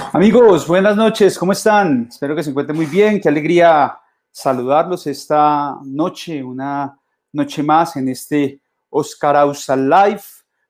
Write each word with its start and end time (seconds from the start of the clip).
Amigos, 0.00 0.66
buenas 0.66 0.96
noches, 0.96 1.36
¿cómo 1.36 1.52
están? 1.52 2.06
Espero 2.08 2.34
que 2.34 2.42
se 2.42 2.50
encuentren 2.50 2.76
muy 2.76 2.86
bien, 2.86 3.20
qué 3.20 3.28
alegría 3.28 3.98
saludarlos 4.30 5.06
esta 5.08 5.76
noche, 5.84 6.42
una 6.42 6.96
noche 7.32 7.62
más 7.64 7.96
en 7.96 8.08
este 8.08 8.60
Oscar 8.88 9.36
Ausa 9.36 9.76
Live. 9.76 10.22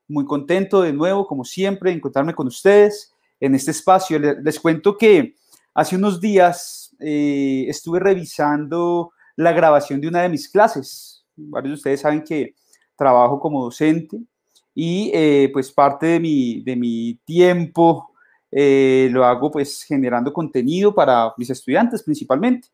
Muy 0.07 0.25
contento 0.25 0.81
de 0.81 0.91
nuevo, 0.91 1.27
como 1.27 1.45
siempre, 1.45 1.91
de 1.91 1.97
encontrarme 1.97 2.33
con 2.33 2.47
ustedes 2.47 3.13
en 3.39 3.53
este 3.53 3.71
espacio. 3.71 4.19
Les, 4.19 4.59
cuento 4.59 4.97
que 4.97 5.35
hace 5.75 5.95
unos 5.95 6.19
días 6.19 6.95
eh, 6.99 7.65
estuve 7.69 7.99
revisando 7.99 9.11
la 9.35 9.53
grabación 9.53 10.01
de 10.01 10.07
una 10.07 10.23
de 10.23 10.29
mis 10.29 10.49
clases. 10.49 11.23
Varios 11.35 11.71
de 11.71 11.75
ustedes 11.75 12.01
saben 12.01 12.23
que 12.23 12.55
trabajo 12.97 13.39
como 13.39 13.63
docente 13.63 14.17
y 14.73 15.11
eh, 15.13 15.49
pues 15.53 15.71
parte 15.71 16.07
de 16.07 16.19
mi, 16.19 16.61
de 16.63 16.75
mi 16.75 17.19
tiempo 17.23 18.09
eh, 18.51 19.09
lo 19.11 19.25
hago 19.25 19.51
pues 19.51 19.83
generando 19.83 20.33
contenido 20.33 20.93
para 20.93 21.33
mis 21.37 21.49
estudiantes 21.49 22.03
principalmente. 22.03 22.69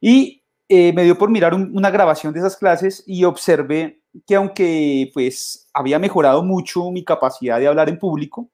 Y 0.00 0.42
eh, 0.68 0.92
me 0.92 1.04
dio 1.04 1.18
por 1.18 1.30
mirar 1.30 1.54
una 1.54 1.90
grabación 1.90 2.32
de 2.32 2.40
esas 2.40 2.56
clases 2.56 3.02
y 3.06 3.24
observé 3.24 4.00
que 4.26 4.34
aunque 4.36 5.10
pues 5.12 5.68
había 5.72 5.98
mejorado 5.98 6.42
mucho 6.42 6.90
mi 6.90 7.04
capacidad 7.04 7.58
de 7.58 7.66
hablar 7.66 7.88
en 7.88 7.98
público, 7.98 8.50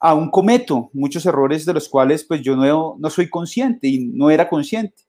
aún 0.00 0.30
cometo 0.30 0.90
muchos 0.92 1.26
errores 1.26 1.64
de 1.64 1.74
los 1.74 1.88
cuales 1.88 2.24
pues 2.24 2.42
yo 2.42 2.54
no, 2.54 2.96
no 2.98 3.10
soy 3.10 3.28
consciente 3.28 3.88
y 3.88 4.06
no 4.06 4.30
era 4.30 4.48
consciente. 4.48 5.02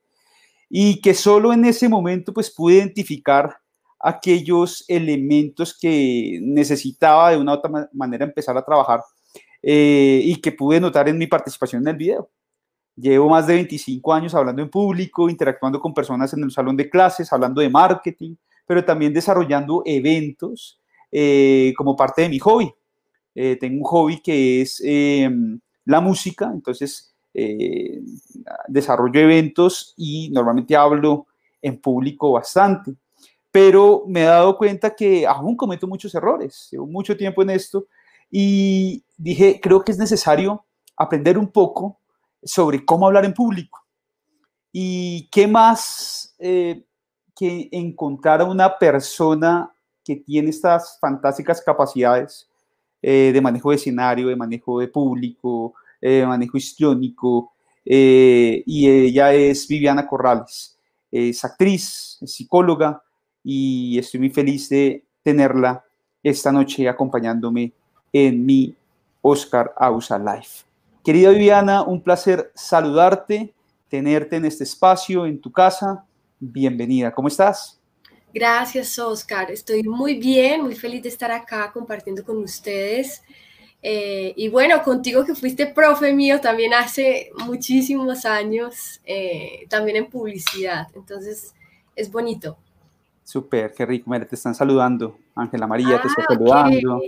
Y 0.69 1.01
que 1.01 1.13
solo 1.13 1.51
en 1.53 1.65
ese 1.65 1.89
momento 1.89 2.33
pues 2.33 2.51
pude 2.51 2.75
identificar 2.75 3.57
aquellos 3.99 4.85
elementos 4.87 5.77
que 5.77 6.39
necesitaba 6.41 7.31
de 7.31 7.37
una 7.37 7.53
u 7.53 7.55
otra 7.55 7.89
manera 7.91 8.25
empezar 8.25 8.57
a 8.57 8.63
trabajar 8.63 9.01
eh, 9.61 10.21
y 10.23 10.35
que 10.37 10.51
pude 10.51 10.79
notar 10.79 11.09
en 11.09 11.17
mi 11.17 11.27
participación 11.27 11.81
en 11.81 11.89
el 11.89 11.95
video. 11.97 12.29
Llevo 12.95 13.29
más 13.29 13.47
de 13.47 13.55
25 13.55 14.13
años 14.13 14.35
hablando 14.35 14.61
en 14.61 14.69
público, 14.69 15.29
interactuando 15.29 15.79
con 15.79 15.93
personas 15.93 16.33
en 16.33 16.43
el 16.43 16.51
salón 16.51 16.75
de 16.75 16.89
clases, 16.89 17.31
hablando 17.31 17.61
de 17.61 17.69
marketing, 17.69 18.35
pero 18.65 18.83
también 18.83 19.13
desarrollando 19.13 19.83
eventos 19.85 20.79
eh, 21.11 21.73
como 21.77 21.95
parte 21.95 22.23
de 22.23 22.29
mi 22.29 22.39
hobby. 22.39 22.71
Eh, 23.35 23.57
tengo 23.59 23.77
un 23.77 23.83
hobby 23.83 24.19
que 24.21 24.61
es 24.61 24.81
em, 24.83 25.59
la 25.85 26.01
música, 26.01 26.49
entonces 26.53 27.05
desarrollo 28.67 29.17
eventos 29.17 29.93
y 29.95 30.29
normalmente 30.31 30.75
hablo 30.75 31.27
en 31.61 31.79
público 31.79 32.33
bastante. 32.33 32.95
Pero 33.51 34.03
me 34.07 34.21
he 34.21 34.25
dado 34.25 34.57
cuenta 34.57 34.93
que 34.93 35.25
aún 35.25 35.55
cometo 35.55 35.87
muchos 35.87 36.13
errores. 36.13 36.67
Llevo 36.71 36.85
mucho 36.85 37.15
tiempo 37.15 37.41
en 37.41 37.51
esto 37.51 37.87
y 38.31 39.03
dije, 39.17 39.59
creo 39.61 39.83
que 39.83 39.91
es 39.91 39.97
necesario 39.97 40.65
aprender 40.95 41.37
un 41.37 41.51
poco 41.51 41.99
sobre 42.43 42.85
cómo 42.85 43.07
hablar 43.07 43.25
en 43.25 43.33
público. 43.33 43.79
Y 44.71 45.27
qué 45.31 45.47
más 45.47 46.35
eh, 46.37 46.83
que 47.35 47.69
encontrar 47.71 48.41
a 48.41 48.45
una 48.45 48.77
persona 48.77 49.71
que 50.03 50.17
tiene 50.17 50.49
estas 50.49 50.97
fantásticas 50.99 51.61
capacidades 51.61 52.47
eh, 53.01 53.31
de 53.33 53.41
manejo 53.41 53.71
de 53.71 53.77
escenario, 53.77 54.27
de 54.27 54.35
manejo 54.35 54.79
de 54.79 54.87
público, 54.87 55.73
eh, 56.01 56.19
de 56.19 56.27
manejo 56.27 56.57
histriónico. 56.57 57.53
y 57.85 58.87
ella 58.87 59.33
es 59.33 59.67
Viviana 59.67 60.05
Corrales. 60.05 60.77
Es 61.11 61.43
actriz, 61.43 62.19
es 62.21 62.33
psicóloga 62.33 63.01
y 63.43 63.97
estoy 63.97 64.19
muy 64.19 64.29
feliz 64.29 64.69
de 64.69 65.05
tenerla 65.23 65.83
esta 66.21 66.51
noche 66.51 66.87
acompañándome 66.87 67.73
en 68.13 68.45
mi 68.45 68.75
Oscar 69.21 69.73
Ausa 69.77 70.17
Life. 70.17 70.65
Querida 71.03 71.29
Viviana, 71.31 71.83
un 71.83 72.01
placer 72.01 72.51
saludarte, 72.55 73.53
tenerte 73.89 74.35
en 74.35 74.45
este 74.45 74.63
espacio, 74.63 75.25
en 75.25 75.39
tu 75.39 75.51
casa. 75.51 76.05
Bienvenida, 76.39 77.11
¿cómo 77.11 77.27
estás? 77.27 77.79
Gracias, 78.33 78.97
Oscar. 78.99 79.49
Estoy 79.49 79.83
muy 79.83 80.19
bien, 80.19 80.61
muy 80.61 80.75
feliz 80.75 81.01
de 81.01 81.09
estar 81.09 81.31
acá 81.31 81.71
compartiendo 81.71 82.23
con 82.23 82.37
ustedes. 82.37 83.23
Eh, 83.81 84.33
y 84.35 84.49
bueno, 84.49 84.83
contigo 84.83 85.25
que 85.25 85.35
fuiste 85.35 85.65
profe 85.67 86.13
mío 86.13 86.39
también 86.41 86.73
hace 86.73 87.31
muchísimos 87.45 88.25
años, 88.25 89.01
eh, 89.05 89.65
también 89.69 89.97
en 89.97 90.09
publicidad. 90.09 90.87
Entonces, 90.93 91.55
es 91.95 92.11
bonito. 92.11 92.57
Súper, 93.23 93.73
qué 93.73 93.85
rico. 93.85 94.09
Mira, 94.09 94.25
te 94.27 94.35
están 94.35 94.53
saludando. 94.53 95.17
Ángela 95.35 95.65
María 95.65 96.01
te 96.01 96.07
está 96.07 96.23
ah, 96.23 96.33
saludando. 96.33 97.01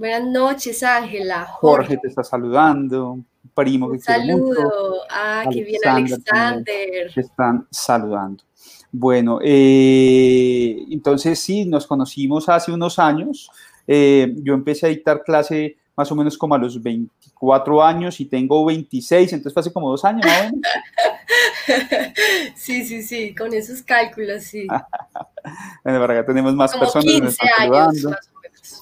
Buenas 0.00 0.24
noches, 0.24 0.82
Ángela. 0.82 1.44
Jorge. 1.44 1.98
te 1.98 2.08
está 2.08 2.24
saludando. 2.24 3.18
primo 3.54 3.92
que 3.92 3.98
saludo. 3.98 5.02
Ah, 5.10 5.44
qué 5.52 5.62
bien, 5.62 5.78
Alexander. 5.84 7.12
Te 7.14 7.20
están 7.20 7.66
saludando. 7.70 8.42
Bueno, 8.90 9.40
eh, 9.42 10.86
entonces 10.90 11.38
sí, 11.38 11.66
nos 11.66 11.86
conocimos 11.86 12.48
hace 12.48 12.72
unos 12.72 12.98
años. 12.98 13.50
Eh, 13.86 14.34
yo 14.38 14.54
empecé 14.54 14.86
a 14.86 14.88
dictar 14.88 15.22
clase 15.22 15.76
más 15.94 16.10
o 16.10 16.16
menos 16.16 16.38
como 16.38 16.54
a 16.54 16.58
los 16.58 16.82
24 16.82 17.84
años 17.84 18.20
y 18.20 18.24
tengo 18.24 18.64
26, 18.64 19.34
entonces 19.34 19.52
fue 19.52 19.60
hace 19.60 19.70
como 19.70 19.90
dos 19.90 20.02
años, 20.06 20.24
¿no? 20.24 20.60
sí, 22.56 22.86
sí, 22.86 23.02
sí, 23.02 23.34
con 23.34 23.52
esos 23.52 23.82
cálculos, 23.82 24.44
sí. 24.44 24.66
bueno, 25.84 26.00
para 26.00 26.14
acá 26.14 26.26
tenemos 26.26 26.54
más 26.54 26.74
personas. 26.74 27.04
15 27.04 27.38
años, 27.58 28.06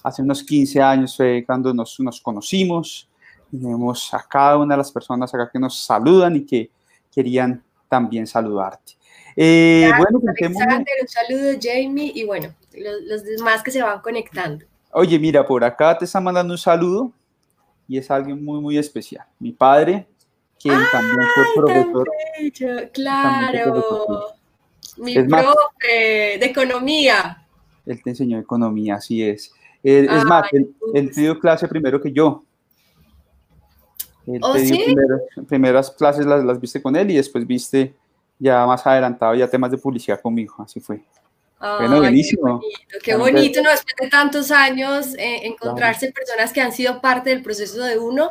hace 0.02 0.23
unos 0.23 0.43
15 0.43 0.81
años 0.81 1.17
fue 1.17 1.44
cuando 1.46 1.73
nos, 1.73 1.99
nos 2.00 2.20
conocimos. 2.20 3.08
Tenemos 3.50 4.12
a 4.12 4.25
cada 4.29 4.58
una 4.58 4.75
de 4.75 4.79
las 4.79 4.93
personas 4.93 5.32
acá 5.35 5.50
que 5.52 5.58
nos 5.58 5.81
saludan 5.81 6.37
y 6.37 6.44
que 6.44 6.70
querían 7.14 7.62
también 7.88 8.26
saludarte. 8.26 8.94
Eh, 9.35 9.90
bueno, 9.96 10.20
Alexander, 10.26 10.87
un 11.00 11.08
saludo, 11.08 11.58
Jamie, 11.61 12.12
y 12.14 12.25
bueno, 12.25 12.55
los, 12.75 13.02
los, 13.02 13.25
demás 13.25 13.62
que 13.62 13.70
se 13.70 13.81
van 13.81 14.00
conectando. 14.00 14.67
Oye, 14.93 15.19
mira, 15.19 15.46
por 15.46 15.62
acá 15.64 15.96
te 15.96 16.05
están 16.05 16.25
mandando 16.25 16.52
un 16.52 16.58
saludo 16.58 17.12
y 17.87 17.99
es 17.99 18.11
alguien 18.11 18.44
muy, 18.44 18.61
muy 18.61 18.76
especial. 18.76 19.25
Mi 19.38 19.52
padre, 19.52 20.06
quien 20.61 20.79
también 20.93 21.26
fue 21.34 21.44
profesor. 21.56 22.11
claro. 22.93 24.34
Mi 24.99 25.14
profe 25.23 26.38
de 26.38 26.44
economía. 26.44 27.46
Él 27.87 28.02
te 28.02 28.11
enseñó 28.11 28.38
economía, 28.38 28.96
así 28.96 29.23
es. 29.23 29.52
Eh, 29.82 30.06
es 30.10 30.25
más, 30.25 30.52
él, 30.52 30.75
él, 30.94 31.10
dio 31.14 31.38
clase 31.38 31.69
primero 31.69 32.00
que 32.00 32.12
yo. 32.12 32.44
¿Oh, 34.42 34.58
sí? 34.58 34.94
primeras 35.48 35.90
clases 35.90 36.26
las, 36.26 36.44
las, 36.44 36.60
viste 36.60 36.82
con 36.82 36.94
él 36.96 37.10
y 37.10 37.16
después 37.16 37.46
viste 37.46 37.94
ya 38.38 38.66
más 38.66 38.86
adelantado 38.86 39.34
ya 39.34 39.48
temas 39.48 39.70
de 39.70 39.78
publicidad 39.78 40.20
conmigo, 40.20 40.54
así 40.58 40.80
fue. 40.80 41.02
bueno, 41.58 41.98
buenísimo. 41.98 42.60
Qué 43.02 43.16
bonito, 43.16 43.62
¿no? 43.62 43.70
Después 43.70 43.94
de 44.00 44.08
tantos 44.08 44.50
años, 44.50 45.14
eh, 45.16 45.46
encontrarse 45.46 46.12
personas 46.12 46.52
que 46.52 46.60
han 46.60 46.72
sido 46.72 47.00
parte 47.00 47.31
del 47.31 47.42
proceso 47.42 47.82
de 47.82 47.98
uno, 47.98 48.31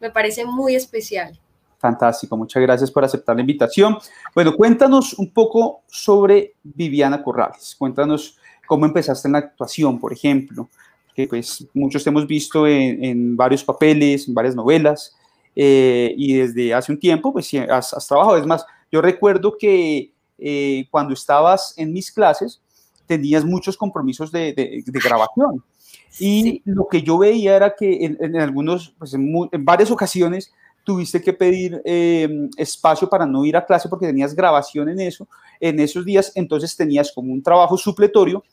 me 0.00 0.10
parece 0.10 0.44
muy 0.44 0.74
especial. 0.74 1.38
Fantástico, 1.78 2.36
muchas 2.36 2.62
gracias 2.62 2.90
por 2.90 3.04
aceptar 3.04 3.34
la 3.36 3.40
invitación. 3.40 3.96
Bueno, 4.34 4.54
cuéntanos 4.54 5.14
un 5.14 5.32
poco 5.32 5.82
sobre 5.86 6.54
Viviana 6.62 7.22
Corrales. 7.22 7.74
Cuéntanos 7.78 8.36
cómo 8.66 8.84
empezaste 8.84 9.28
en 9.28 9.32
la 9.32 9.38
actuación, 9.38 9.98
por 9.98 10.12
ejemplo 10.12 10.68
que 11.18 11.26
pues 11.26 11.66
muchos 11.74 12.06
hemos 12.06 12.28
visto 12.28 12.64
en, 12.64 13.36
varios 13.36 13.64
papeles, 13.64 14.28
en 14.28 14.34
varias 14.34 14.54
novelas, 14.54 15.16
eh, 15.56 16.14
y 16.16 16.34
desde 16.34 16.72
hace 16.72 16.92
un 16.92 17.00
tiempo 17.00 17.32
pues 17.32 17.52
has, 17.68 17.92
has 17.92 18.06
trabajado. 18.06 18.36
Es 18.36 18.46
más, 18.46 18.64
yo 18.92 19.02
recuerdo 19.02 19.56
que 19.58 20.12
eh, 20.38 20.86
cuando 20.92 21.14
estabas 21.14 21.74
en 21.76 21.92
mis 21.92 22.12
clases 22.12 22.60
tenías 23.06 23.44
muchos 23.44 23.76
compromisos 23.76 24.30
de, 24.30 24.52
de, 24.54 25.00
grabación. 25.00 25.64
Y 26.20 26.62
lo 26.64 26.86
que 26.86 27.02
yo 27.02 27.18
veía 27.18 27.56
era 27.56 27.74
que 27.74 28.04
en, 28.04 28.36
algunos, 28.36 28.94
pues 28.96 29.14
en, 29.14 29.32
varias 29.64 29.90
ocasiones 29.90 30.52
tuviste 30.84 31.20
que 31.20 31.32
pedir 31.32 31.82
em, 31.84 32.48
espacio 32.56 33.08
para 33.08 33.26
no 33.26 33.44
ir 33.44 33.56
a 33.56 33.66
clase 33.66 33.88
porque 33.88 34.06
tenías 34.06 34.36
grabación 34.36 34.88
en 34.88 35.00
eso, 35.00 35.26
en 35.58 35.80
esos 35.80 36.04
días, 36.04 36.30
entonces 36.36 36.76
tenías 36.76 37.10
como 37.12 37.32
un 37.32 37.42
trabajo 37.42 37.76
supletorio 37.76 38.44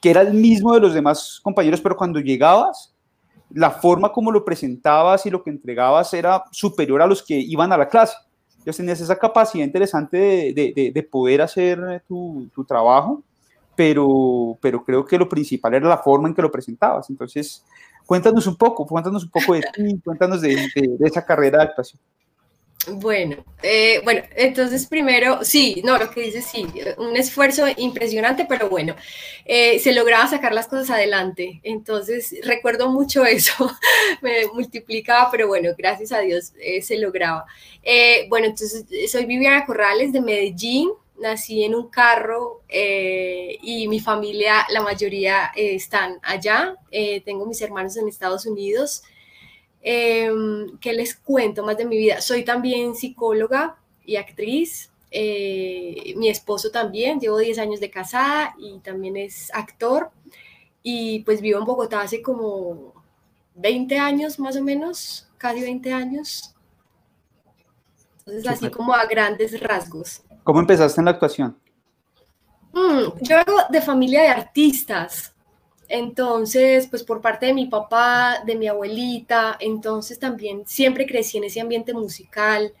que 0.00 0.10
era 0.10 0.22
el 0.22 0.34
mismo 0.34 0.72
de 0.74 0.80
los 0.80 0.94
demás 0.94 1.40
compañeros, 1.42 1.80
pero 1.80 1.96
cuando 1.96 2.20
llegabas, 2.20 2.94
la 3.50 3.70
forma 3.70 4.12
como 4.12 4.30
lo 4.30 4.44
presentabas 4.44 5.26
y 5.26 5.30
lo 5.30 5.42
que 5.42 5.50
entregabas 5.50 6.14
era 6.14 6.44
superior 6.50 7.02
a 7.02 7.06
los 7.06 7.22
que 7.22 7.38
iban 7.38 7.72
a 7.72 7.76
la 7.76 7.88
clase. 7.88 8.16
Entonces 8.58 8.76
tenías 8.76 9.00
esa 9.00 9.16
capacidad 9.16 9.64
interesante 9.64 10.18
de, 10.18 10.92
de, 10.94 11.02
poder 11.02 11.40
hacer 11.40 12.02
tu, 12.06 12.48
tu, 12.54 12.64
trabajo, 12.64 13.22
pero, 13.74 14.58
pero 14.60 14.84
creo 14.84 15.04
que 15.04 15.18
lo 15.18 15.28
principal 15.28 15.74
era 15.74 15.88
la 15.88 15.96
forma 15.96 16.28
en 16.28 16.34
que 16.34 16.42
lo 16.42 16.50
presentabas. 16.50 17.08
Entonces, 17.08 17.64
cuéntanos 18.04 18.46
un 18.46 18.56
poco, 18.56 18.86
cuéntanos 18.86 19.24
un 19.24 19.30
poco 19.30 19.54
de 19.54 19.62
ti, 19.72 19.98
cuéntanos 20.04 20.42
de, 20.42 20.68
esa 21.00 21.24
carrera 21.24 21.58
de 21.58 21.64
actuación. 21.64 22.00
Bueno, 22.88 23.44
eh, 23.62 24.00
bueno, 24.04 24.22
entonces 24.34 24.86
primero, 24.86 25.44
sí, 25.44 25.82
no, 25.84 25.98
lo 25.98 26.10
que 26.10 26.22
dice 26.22 26.40
sí, 26.40 26.66
un 26.96 27.14
esfuerzo 27.14 27.66
impresionante, 27.76 28.46
pero 28.48 28.70
bueno, 28.70 28.96
eh, 29.44 29.78
se 29.80 29.92
lograba 29.92 30.26
sacar 30.26 30.54
las 30.54 30.66
cosas 30.66 30.90
adelante. 30.90 31.60
Entonces 31.62 32.34
recuerdo 32.42 32.88
mucho 32.88 33.26
eso, 33.26 33.70
me 34.22 34.46
multiplicaba, 34.54 35.30
pero 35.30 35.46
bueno, 35.46 35.70
gracias 35.76 36.10
a 36.12 36.20
Dios 36.20 36.54
eh, 36.58 36.80
se 36.80 36.96
lograba. 36.96 37.44
bueno, 38.30 38.46
entonces 38.46 38.86
soy 39.12 39.26
Viviana 39.26 39.66
Corrales 39.66 40.12
de 40.12 40.22
Medellín, 40.22 40.90
nací 41.18 41.64
en 41.64 41.74
un 41.74 41.90
carro 41.90 42.62
y 42.70 43.88
mi 43.88 44.00
familia, 44.00 44.66
la 44.70 44.80
mayoría 44.80 45.52
están 45.54 46.18
allá. 46.22 46.76
tengo 47.26 47.44
mis 47.44 47.60
hermanos 47.60 47.98
en 47.98 48.08
Estados 48.08 48.46
Unidos. 48.46 49.02
Em, 49.82 50.78
¿Qué 50.78 50.92
les 50.92 51.14
cuento 51.14 51.62
más 51.62 51.76
de 51.76 51.84
mi 51.84 51.96
vida? 51.96 52.20
Soy 52.20 52.44
también 52.44 52.94
psicóloga 52.94 53.76
y 54.04 54.16
actriz. 54.16 54.90
Eh, 55.10 56.14
mi 56.16 56.28
esposo 56.28 56.70
también, 56.70 57.18
llevo 57.18 57.38
10 57.38 57.58
años 57.58 57.80
de 57.80 57.90
casada 57.90 58.54
y 58.58 58.78
también 58.80 59.16
es 59.16 59.50
actor. 59.54 60.10
Y 60.82 61.20
pues 61.20 61.40
vivo 61.40 61.58
en 61.58 61.64
Bogotá 61.64 62.02
hace 62.02 62.22
como 62.22 62.94
20 63.56 63.98
años 63.98 64.38
más 64.38 64.56
o 64.56 64.62
menos, 64.62 65.28
casi 65.38 65.60
20 65.60 65.92
años. 65.92 66.54
Entonces, 68.20 68.46
así 68.46 68.70
como 68.70 68.94
a 68.94 69.04
grandes 69.06 69.58
rasgos. 69.60 70.22
¿Cómo 70.44 70.60
empezaste 70.60 71.00
en 71.00 71.06
la 71.06 71.10
actuación? 71.12 71.58
Mm, 72.72 73.22
yo 73.22 73.36
vengo 73.44 73.58
de 73.68 73.80
familia 73.80 74.22
de 74.22 74.28
artistas. 74.28 75.34
Entonces, 75.92 76.86
pues 76.86 77.02
por 77.02 77.20
parte 77.20 77.46
de 77.46 77.52
mi 77.52 77.66
papá, 77.66 78.44
de 78.46 78.54
mi 78.54 78.68
abuelita, 78.68 79.56
entonces 79.58 80.20
también 80.20 80.62
siempre 80.64 81.04
crecí 81.04 81.38
en 81.38 81.44
ese 81.44 81.60
ambiente 81.60 81.92
musical 81.92 82.72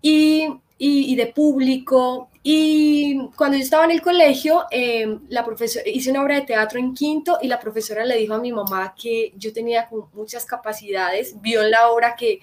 y, 0.00 0.46
de 0.78 1.26
público. 1.34 2.30
Y 2.44 3.18
cuando 3.36 3.56
yo 3.56 3.64
estaba 3.64 3.84
en 3.84 3.90
el 3.90 4.00
colegio, 4.00 4.64
eh, 4.70 5.18
la 5.28 5.44
profesora, 5.44 5.84
hice 5.88 6.12
una 6.12 6.22
obra 6.22 6.36
de 6.36 6.42
teatro 6.42 6.78
en 6.78 6.94
quinto 6.94 7.38
y 7.42 7.48
la 7.48 7.58
profesora 7.58 8.04
le 8.04 8.16
dijo 8.16 8.34
a 8.34 8.40
mi 8.40 8.52
mamá 8.52 8.94
que 8.96 9.32
yo 9.36 9.52
tenía 9.52 9.88
muchas 10.12 10.44
capacidades, 10.46 11.40
vio 11.42 11.64
la 11.64 11.90
obra 11.90 12.14
que 12.14 12.40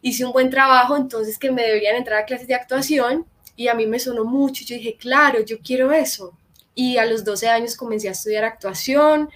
hice 0.00 0.24
un 0.24 0.32
buen 0.32 0.48
trabajo, 0.48 0.96
entonces 0.96 1.38
que 1.38 1.52
me 1.52 1.62
deberían 1.62 1.96
entrar 1.96 2.22
a 2.22 2.24
clases 2.24 2.48
de 2.48 2.54
actuación 2.54 3.26
y 3.54 3.68
a 3.68 3.74
mí 3.74 3.86
me 3.86 3.98
sonó 3.98 4.24
mucho. 4.24 4.64
Yo 4.64 4.76
dije, 4.76 4.96
claro, 4.96 5.44
yo 5.44 5.58
quiero 5.60 5.92
eso 5.92 6.32
y 6.76 6.98
a 6.98 7.06
los 7.06 7.24
12 7.24 7.48
años 7.48 7.74
comencé 7.74 8.08
a 8.08 8.12
estudiar 8.12 8.44
actuación. 8.44 9.28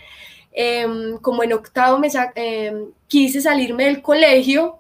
Em, 0.53 1.17
como 1.19 1.43
en 1.43 1.53
octavo 1.53 2.01
em, 2.35 2.91
quise 3.09 3.41
salirme 3.41 3.87
del 3.87 4.03
colegio 4.03 4.79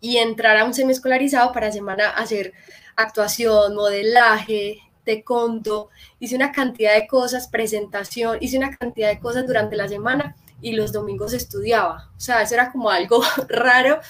y 0.00 0.18
entrar 0.18 0.56
a 0.56 0.64
un 0.64 0.74
semiescolarizado 0.74 1.52
para 1.52 1.72
semana 1.72 2.10
hacer 2.10 2.52
actuación, 2.96 3.74
modelaje, 3.74 4.78
de 5.04 5.24
conto, 5.24 5.88
hice 6.18 6.36
una 6.36 6.52
cantidad 6.52 6.94
de 6.94 7.06
cosas, 7.06 7.48
presentación, 7.48 8.38
hice 8.40 8.58
una 8.58 8.76
cantidad 8.76 9.08
de 9.08 9.18
cosas 9.18 9.46
durante 9.46 9.76
la 9.76 9.88
semana 9.88 10.36
y 10.60 10.72
los 10.72 10.92
domingos 10.92 11.32
estudiaba. 11.32 12.10
O 12.16 12.20
sea, 12.20 12.42
eso 12.42 12.54
era 12.54 12.70
como 12.70 12.90
algo 12.90 13.22
raro, 13.48 14.00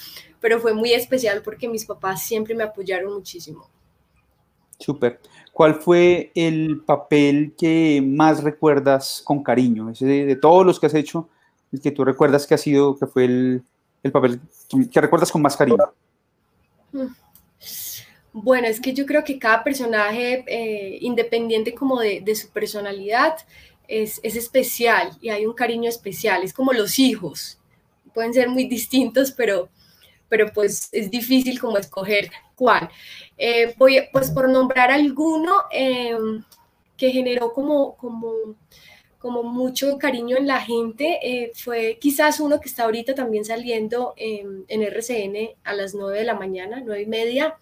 pero 0.40 0.61
fue 0.61 0.75
muy 0.75 0.93
especial 0.93 1.43
porque 1.43 1.69
mis 1.69 1.84
papás 1.84 2.22
siempre 2.22 2.55
me 2.55 2.64
apoyaron 2.64 3.12
muchísimo. 3.12 3.70
Súper. 4.78 5.20
¿Cuál 5.52 5.75
fue 5.75 6.31
el 6.35 6.82
papel 6.87 7.55
que 7.58 8.02
más 8.05 8.43
recuerdas 8.43 9.20
con 9.25 9.43
cariño? 9.43 9.91
Ese 9.91 10.06
de, 10.06 10.37
todos 10.37 10.64
los 10.64 10.79
que 10.79 10.87
has 10.87 10.94
hecho, 10.94 11.29
el 11.73 11.81
que 11.81 11.91
tú 11.91 12.05
recuerdas 12.05 12.47
que 12.47 12.55
ha 12.55 12.58
sido, 12.58 12.97
que 12.97 13.06
fue 13.06 13.25
el, 13.25 13.62
papel 14.12 14.41
que, 14.91 15.00
recuerdas 15.00 15.31
con 15.31 15.43
más 15.43 15.56
cariño. 15.56 15.79
Mm. 16.93 17.06
Bueno, 18.32 18.69
es 18.69 18.81
que 18.81 18.93
yo 18.94 19.06
creo 19.06 19.25
que 19.25 19.38
cada 19.38 19.64
personaje, 19.64 20.44
eh, 20.47 20.99
independiente 21.00 21.75
como 21.75 21.99
de, 21.99 22.35
su 22.37 22.49
personalidad, 22.50 23.35
es, 23.88 24.20
es, 24.23 24.37
especial 24.37 25.11
y 25.20 25.31
hay 25.31 25.46
un 25.46 25.55
cariño 25.55 25.88
especial. 25.88 26.44
Es 26.44 26.55
como 26.55 26.73
los 26.73 26.99
hijos. 27.00 27.58
Pueden 28.14 28.32
ser 28.32 28.49
muy 28.49 28.67
distintos, 28.69 29.32
pero, 29.32 29.69
pero 30.31 30.50
pues 30.55 30.88
es 30.93 31.11
difícil 31.11 31.61
como 31.61 31.77
escoger 31.77 32.31
cuál. 32.55 32.88
Eh, 33.37 33.75
voy, 33.77 34.00
pues 34.12 34.31
por 34.31 34.49
nombrar 34.49 34.91
alguno 34.91 35.65
em, 35.73 36.43
que 36.96 37.10
generó 37.10 37.53
como, 37.53 37.96
como, 37.96 38.32
como 39.19 39.43
mucho 39.43 39.99
cariño 39.99 40.37
en 40.39 40.46
la 40.46 40.60
gente, 40.60 41.19
eh, 41.22 41.53
fue 41.55 41.99
quizás 42.01 42.41
uno 42.41 42.60
que 42.60 42.69
está 42.69 42.84
ahorita 42.84 43.15
también 43.15 43.44
saliendo 43.44 44.15
en 44.17 44.82
RCN 44.82 45.56
a 45.65 45.75
las 45.75 45.94
9 45.94 46.19
de 46.19 46.25
la 46.25 46.34
mañana, 46.34 46.81
9 46.84 47.03
y 47.03 47.06
media, 47.06 47.56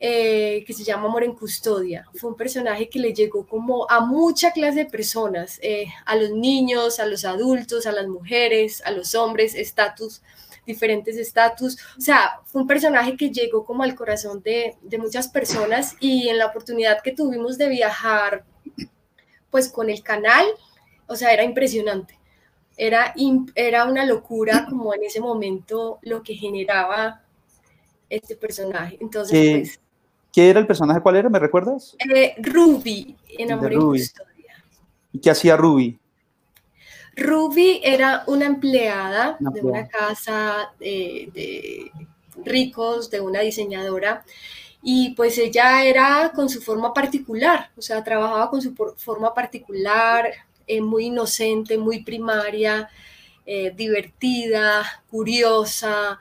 eh, 0.00 0.62
que 0.66 0.74
se 0.74 0.84
llama 0.84 1.08
Amor 1.08 1.24
en 1.24 1.34
Custodia. 1.34 2.06
Fue 2.14 2.30
un 2.30 2.36
personaje 2.36 2.88
que 2.88 2.98
le 3.00 3.14
llegó 3.14 3.46
como 3.46 3.90
a 3.90 4.00
mucha 4.00 4.52
clase 4.52 4.80
de 4.80 4.86
personas, 4.86 5.58
a 6.04 6.16
los 6.16 6.32
niños, 6.32 7.00
a 7.00 7.06
los 7.06 7.24
adultos, 7.24 7.86
a 7.86 7.92
las 7.92 8.06
mujeres, 8.08 8.82
a 8.84 8.90
los 8.90 9.14
hombres, 9.14 9.54
estatus 9.54 10.20
diferentes 10.68 11.16
estatus. 11.16 11.78
O 11.96 12.00
sea, 12.00 12.40
fue 12.44 12.60
un 12.60 12.68
personaje 12.68 13.16
que 13.16 13.30
llegó 13.30 13.64
como 13.64 13.82
al 13.82 13.96
corazón 13.96 14.42
de, 14.42 14.76
muchas 14.98 15.28
personas 15.28 15.96
y 15.98 16.28
en 16.28 16.38
la 16.38 16.46
oportunidad 16.46 17.00
que 17.02 17.12
tuvimos 17.12 17.58
de 17.58 17.68
viajar 17.68 18.44
pues 19.50 19.70
con 19.72 19.88
el 19.88 20.02
canal, 20.02 20.44
o 21.06 21.16
sea, 21.16 21.32
era 21.32 21.42
impresionante. 21.42 22.18
Era, 22.76 23.14
era 23.54 23.86
una 23.86 24.04
locura 24.04 24.66
como 24.68 24.94
en 24.94 25.02
ese 25.02 25.20
momento 25.20 25.98
lo 26.02 26.22
que 26.22 26.34
generaba 26.34 27.22
este 28.10 28.36
personaje. 28.36 28.98
Entonces, 29.00 29.32
¿Qué, 29.32 29.58
pues, 29.60 29.80
¿qué 30.32 30.50
era 30.50 30.60
el 30.60 30.66
personaje? 30.66 31.00
¿Cuál 31.00 31.16
era? 31.16 31.30
¿Me 31.30 31.38
recuerdas? 31.38 31.96
Eh, 32.14 32.34
Ruby, 32.38 33.16
en 33.26 33.52
Amor 33.52 33.72
y 33.72 33.76
Custodia. 33.76 34.64
¿Y 35.12 35.18
qué 35.18 35.30
hacía 35.30 35.56
Ruby? 35.56 35.98
Ruby 37.18 37.80
era 37.82 38.22
una 38.26 38.46
empleada 38.46 39.36
de 39.40 39.60
una 39.60 39.88
casa 39.88 40.72
eh, 40.80 41.28
de 41.34 41.90
ricos, 42.44 43.10
de 43.10 43.20
una 43.20 43.40
diseñadora, 43.40 44.24
y 44.82 45.10
pues 45.10 45.36
ella 45.38 45.84
era 45.84 46.32
con 46.34 46.48
su 46.48 46.62
forma 46.62 46.94
particular, 46.94 47.70
o 47.76 47.82
sea, 47.82 48.02
trabajaba 48.04 48.48
con 48.48 48.62
su 48.62 48.74
forma 48.96 49.34
particular, 49.34 50.30
eh, 50.66 50.80
muy 50.80 51.06
inocente, 51.06 51.76
muy 51.76 52.04
primaria, 52.04 52.88
eh, 53.44 53.72
divertida, 53.76 55.02
curiosa, 55.10 56.18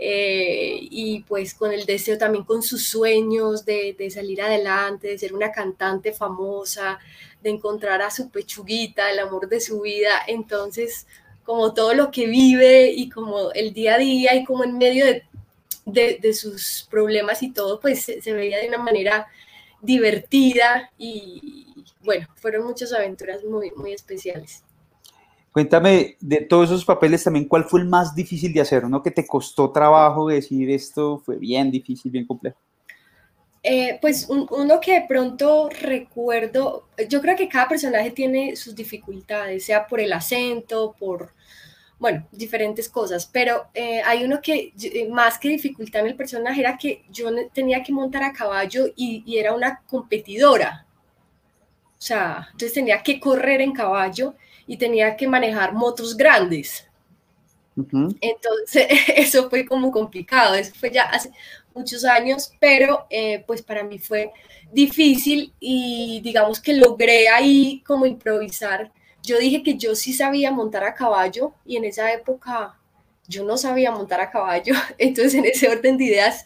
y 0.00 1.24
pues 1.26 1.54
con 1.54 1.72
el 1.72 1.84
deseo 1.84 2.16
también 2.16 2.44
con 2.44 2.62
sus 2.62 2.84
sueños 2.86 3.64
de, 3.64 3.96
de, 3.98 4.10
salir 4.10 4.40
adelante, 4.40 5.08
de 5.08 5.18
ser 5.18 5.34
una 5.34 5.50
cantante 5.50 6.12
famosa, 6.12 7.00
de 7.48 7.54
encontrar 7.54 8.02
a 8.02 8.10
su 8.10 8.30
pechuguita, 8.30 9.10
el 9.10 9.18
amor 9.18 9.48
de 9.48 9.60
su 9.60 9.80
vida. 9.80 10.12
Entonces, 10.26 11.06
como 11.44 11.72
todo 11.72 11.94
lo 11.94 12.10
que 12.10 12.26
vive 12.26 12.90
y 12.90 13.08
como 13.08 13.52
el 13.52 13.72
día 13.72 13.94
a 13.94 13.98
día 13.98 14.34
y 14.34 14.44
como 14.44 14.64
en 14.64 14.76
medio 14.76 15.06
de, 15.86 16.32
sus 16.34 16.86
problemas 16.90 17.42
y 17.42 17.50
todo, 17.50 17.80
pues 17.80 18.04
se, 18.04 18.32
veía 18.32 18.58
de 18.58 18.68
una 18.68 18.78
manera 18.78 19.26
divertida 19.80 20.90
y 20.98 21.84
bueno, 22.04 22.28
fueron 22.36 22.66
muchas 22.66 22.92
aventuras 22.92 23.42
muy, 23.44 23.70
muy 23.72 23.92
especiales. 23.92 24.62
Cuéntame 25.50 26.16
de 26.20 26.42
todos 26.42 26.68
esos 26.68 26.84
papeles 26.84 27.24
también, 27.24 27.46
¿cuál 27.46 27.64
fue 27.64 27.80
el 27.80 27.88
más 27.88 28.14
difícil 28.14 28.52
de 28.52 28.60
hacer? 28.60 28.84
¿Uno 28.84 29.02
que 29.02 29.10
te 29.10 29.26
costó 29.26 29.72
trabajo 29.72 30.28
decir 30.28 30.70
esto 30.70 31.18
fue 31.24 31.36
bien 31.36 31.70
difícil, 31.70 32.12
bien 32.12 32.26
complejo? 32.26 32.58
Eh, 33.70 33.98
pues 34.00 34.26
uno 34.30 34.80
que 34.80 35.00
de 35.00 35.06
pronto 35.06 35.68
recuerdo, 35.68 36.88
yo 37.06 37.20
creo 37.20 37.36
que 37.36 37.50
cada 37.50 37.68
personaje 37.68 38.10
tiene 38.12 38.56
sus 38.56 38.74
dificultades, 38.74 39.66
sea 39.66 39.86
por 39.86 40.00
el 40.00 40.10
acento, 40.14 40.96
por, 40.98 41.34
bueno, 41.98 42.26
diferentes 42.32 42.88
cosas, 42.88 43.28
pero 43.30 43.66
eh, 43.74 44.00
hay 44.06 44.24
uno 44.24 44.40
que 44.40 44.72
eh, 44.80 45.08
más 45.10 45.38
que 45.38 45.50
dificultad 45.50 46.00
en 46.00 46.06
el 46.06 46.16
personaje 46.16 46.60
era 46.60 46.78
que 46.78 47.04
yo 47.10 47.28
tenía 47.52 47.82
que 47.82 47.92
montar 47.92 48.22
a 48.22 48.32
caballo 48.32 48.86
y, 48.96 49.36
era 49.36 49.52
una 49.52 49.82
competidora. 49.86 50.86
O 51.98 52.00
sea, 52.00 52.48
entonces 52.52 52.72
tenía 52.72 53.02
que 53.02 53.20
correr 53.20 53.60
en 53.60 53.72
caballo 53.72 54.34
y 54.66 54.78
tenía 54.78 55.14
que 55.14 55.28
manejar 55.28 55.74
motos 55.74 56.16
grandes. 56.16 56.88
Entonces, 57.76 58.86
eso 59.14 59.50
fue 59.50 59.66
como 59.66 59.92
complicado, 59.92 60.54
eso 60.54 60.72
fue 60.74 60.90
ya 60.90 61.02
hace 61.02 61.30
muchos 61.78 62.04
años, 62.04 62.52
pero 62.60 63.06
eh, 63.08 63.44
pues 63.46 63.62
para 63.62 63.84
mí 63.84 63.98
fue 63.98 64.32
difícil 64.72 65.52
y 65.60 66.20
digamos 66.22 66.60
que 66.60 66.74
logré 66.74 67.28
ahí 67.28 67.82
como 67.86 68.04
improvisar. 68.04 68.92
Yo 69.22 69.38
dije 69.38 69.62
que 69.62 69.76
yo 69.76 69.94
sí 69.94 70.12
sabía 70.12 70.50
montar 70.50 70.84
a 70.84 70.94
caballo 70.94 71.54
y 71.64 71.76
en 71.76 71.84
esa 71.84 72.12
época 72.12 72.78
yo 73.28 73.44
no 73.44 73.56
sabía 73.56 73.90
montar 73.92 74.20
a 74.20 74.30
caballo, 74.30 74.74
entonces 74.98 75.34
en 75.34 75.44
ese 75.44 75.68
orden 75.68 75.96
de 75.96 76.04
ideas 76.04 76.44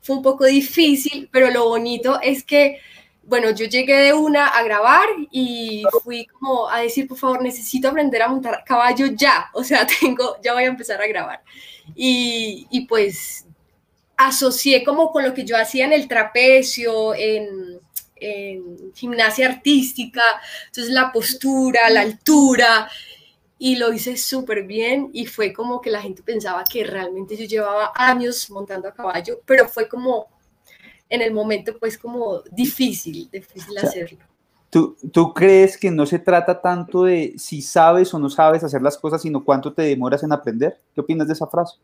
fue 0.00 0.16
un 0.16 0.22
poco 0.22 0.44
difícil, 0.44 1.28
pero 1.32 1.50
lo 1.50 1.68
bonito 1.68 2.20
es 2.20 2.44
que, 2.44 2.78
bueno, 3.22 3.50
yo 3.52 3.64
llegué 3.64 3.96
de 3.96 4.12
una 4.12 4.48
a 4.48 4.62
grabar 4.62 5.06
y 5.30 5.82
fui 6.02 6.26
como 6.26 6.68
a 6.68 6.80
decir, 6.80 7.08
por 7.08 7.16
favor, 7.16 7.42
necesito 7.42 7.88
aprender 7.88 8.20
a 8.20 8.28
montar 8.28 8.64
caballo 8.66 9.06
ya, 9.06 9.48
o 9.54 9.64
sea, 9.64 9.86
tengo, 10.00 10.36
ya 10.42 10.52
voy 10.52 10.64
a 10.64 10.66
empezar 10.66 11.00
a 11.00 11.06
grabar. 11.06 11.42
Y, 11.94 12.66
y 12.70 12.86
pues 12.86 13.43
asocié 14.16 14.84
como 14.84 15.10
con 15.10 15.24
lo 15.24 15.34
que 15.34 15.44
yo 15.44 15.56
hacía 15.56 15.84
en 15.86 15.92
el 15.92 16.08
trapecio, 16.08 17.14
en, 17.14 17.80
gimnasia 18.94 19.50
artística, 19.50 20.22
entonces 20.66 20.94
la 20.94 21.12
postura, 21.12 21.90
la 21.90 22.00
altura, 22.00 22.88
y 23.58 23.76
lo 23.76 23.92
hice 23.92 24.16
súper 24.16 24.64
bien 24.64 25.10
y 25.12 25.26
fue 25.26 25.52
como 25.52 25.80
que 25.80 25.90
la 25.90 26.00
gente 26.00 26.22
pensaba 26.22 26.64
que 26.64 26.84
realmente 26.84 27.36
yo 27.36 27.44
llevaba 27.44 27.92
años 27.94 28.48
montando 28.50 28.88
a 28.88 28.94
caballo, 28.94 29.40
pero 29.44 29.68
fue 29.68 29.88
como 29.88 30.28
en 31.08 31.20
el 31.20 31.34
momento 31.34 31.76
pues 31.78 31.98
como 31.98 32.40
difícil, 32.50 33.28
difícil 33.30 33.76
hacerlo. 33.76 34.20
¿tú, 34.70 34.96
¿Tú 35.12 35.32
crees 35.32 35.78
que 35.78 35.90
no 35.90 36.04
se 36.04 36.18
trata 36.18 36.60
tanto 36.60 37.04
de 37.04 37.34
si 37.36 37.62
sabes 37.62 38.12
o 38.12 38.18
no 38.18 38.28
sabes 38.28 38.64
hacer 38.64 38.82
las 38.82 38.98
cosas, 38.98 39.22
sino 39.22 39.44
cuánto 39.44 39.72
te 39.72 39.82
demoras 39.82 40.22
en 40.24 40.32
aprender? 40.32 40.80
¿Qué 40.94 41.00
opinas 41.00 41.28
de 41.28 41.34
esa 41.34 41.46
frase? 41.46 41.76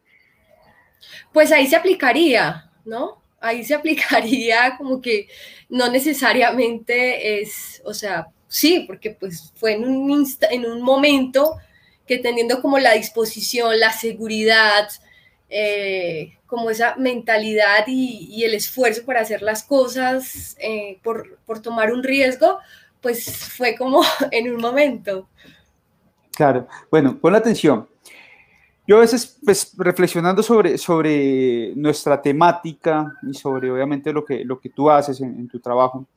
Pues 1.33 1.52
ahí 1.52 1.66
se 1.66 1.76
aplicaría, 1.76 2.71
¿no? 2.85 3.23
Ahí 3.40 3.64
se 3.64 3.75
aplicaría 3.76 4.76
como 4.76 5.00
que 5.00 5.28
no 5.69 5.90
necesariamente 5.90 7.40
es, 7.40 7.83
o 7.85 7.95
sea, 7.95 8.28
sí, 8.49 8.85
porque 8.87 9.11
pues 9.11 9.52
fue 9.54 9.75
en 9.75 9.85
un, 9.85 10.26
en 10.50 10.66
un 10.66 10.83
momento 10.83 11.57
que 12.07 12.19
teniendo 12.19 12.61
como 12.61 12.78
la 12.78 12.95
disposición, 12.95 13.78
la 13.78 13.92
seguridad, 13.92 14.88
eh, 15.49 16.38
como 16.47 16.71
esa 16.71 16.97
mentalidad 16.97 17.85
y, 17.87 18.42
el 18.45 18.54
esfuerzo 18.54 19.04
para 19.04 19.21
hacer 19.21 19.42
las 19.42 19.62
cosas, 19.62 20.57
eh, 20.59 20.99
por, 21.04 21.38
por 21.47 21.62
tomar 21.62 21.92
un 21.92 22.02
riesgo, 22.02 22.59
pues 23.00 23.25
fue 23.57 23.76
como 23.76 24.02
en 24.33 24.52
un 24.52 24.61
momento. 24.61 25.28
Claro, 26.33 26.66
bueno, 26.90 27.19
pon 27.19 27.35
atención. 27.35 27.88
Yo 28.90 28.97
a 28.97 29.02
veces, 29.02 29.38
pues, 29.44 29.73
reflexionando 29.76 30.42
sobre, 30.42 30.76
sobre 30.76 31.73
nuestra 31.76 32.20
temática 32.20 33.14
y 33.23 33.32
sobre, 33.35 33.70
obviamente, 33.70 34.12
lo 34.12 34.25
que, 34.25 34.44
lo 34.44 34.59
que 34.59 34.68
tú 34.68 34.90
haces 34.90 35.20
en, 35.20 35.47
tu 35.47 35.61
trabajo, 35.61 36.09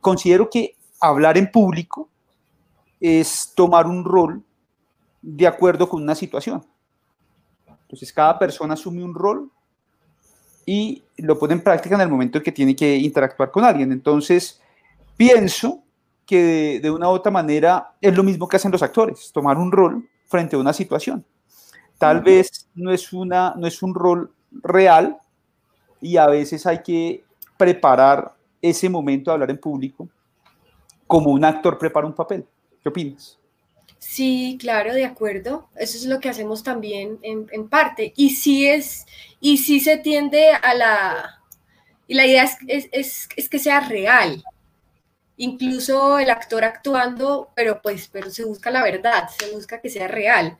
considero 0.00 0.48
que 0.48 0.76
hablar 1.00 1.36
en 1.38 1.50
público 1.50 2.08
es 3.00 3.52
tomar 3.56 3.88
un 3.88 4.04
rol 4.04 4.44
de 5.22 5.44
acuerdo 5.44 5.88
con 5.88 6.00
una 6.00 6.14
situación. 6.14 6.64
Entonces, 7.66 8.12
cada 8.12 8.38
persona 8.38 8.74
asume 8.74 9.02
un 9.02 9.12
rol 9.12 9.50
y 10.64 11.02
lo 11.16 11.36
pone 11.36 11.54
en 11.54 11.64
práctica 11.64 11.96
en 11.96 12.02
el 12.02 12.08
momento 12.08 12.38
en 12.38 12.44
que 12.44 12.52
tiene 12.52 12.76
que 12.76 12.96
interactuar 12.96 13.50
con 13.50 13.64
alguien. 13.64 13.90
Entonces, 13.90 14.62
pienso 15.16 15.82
que 16.24 16.44
de, 16.44 16.80
de, 16.80 16.90
una 16.92 17.08
u 17.08 17.10
otra 17.10 17.32
manera 17.32 17.96
es 18.00 18.16
lo 18.16 18.22
mismo 18.22 18.46
que 18.46 18.54
hacen 18.54 18.70
los 18.70 18.84
actores, 18.84 19.32
tomar 19.32 19.58
un 19.58 19.72
rol 19.72 20.08
frente 20.28 20.54
a 20.54 20.60
una 20.60 20.72
situación 20.72 21.26
tal 22.02 22.20
vez 22.20 22.68
no 22.74 22.90
es, 22.90 23.12
una, 23.12 23.54
no 23.56 23.64
es 23.64 23.80
un 23.80 23.94
rol 23.94 24.34
real 24.50 25.18
y 26.00 26.16
a 26.16 26.26
veces 26.26 26.66
hay 26.66 26.82
que 26.82 27.22
preparar 27.56 28.34
ese 28.60 28.88
momento 28.88 29.30
de 29.30 29.34
hablar 29.34 29.50
en 29.50 29.58
público 29.58 30.08
como 31.06 31.30
un 31.30 31.44
actor 31.44 31.78
prepara 31.78 32.04
un 32.04 32.12
papel. 32.12 32.44
¿Qué 32.82 32.88
opinas? 32.88 33.38
Sí, 34.00 34.58
claro, 34.58 34.92
de 34.94 35.04
acuerdo. 35.04 35.68
Eso 35.76 35.96
es 35.96 36.06
lo 36.06 36.18
que 36.18 36.28
hacemos 36.28 36.64
también 36.64 37.20
en, 37.22 37.68
parte. 37.68 38.12
Y 38.16 38.30
sí 38.30 38.66
es, 38.66 39.06
y 39.38 39.58
sí 39.58 39.78
se 39.78 39.96
tiende 39.96 40.50
a 40.50 40.74
la, 40.74 41.40
y 42.08 42.14
la 42.14 42.26
idea 42.26 42.50
es, 42.66 42.88
es, 42.90 43.28
es 43.36 43.48
que 43.48 43.60
sea 43.60 43.78
real, 43.78 44.42
incluso 45.36 46.18
el 46.18 46.30
actor 46.30 46.64
actuando, 46.64 47.50
pero 47.54 47.80
pues 47.82 48.08
pero 48.12 48.30
se 48.30 48.44
busca 48.44 48.70
la 48.70 48.82
verdad, 48.82 49.28
se 49.28 49.50
busca 49.50 49.80
que 49.80 49.90
sea 49.90 50.08
real. 50.08 50.58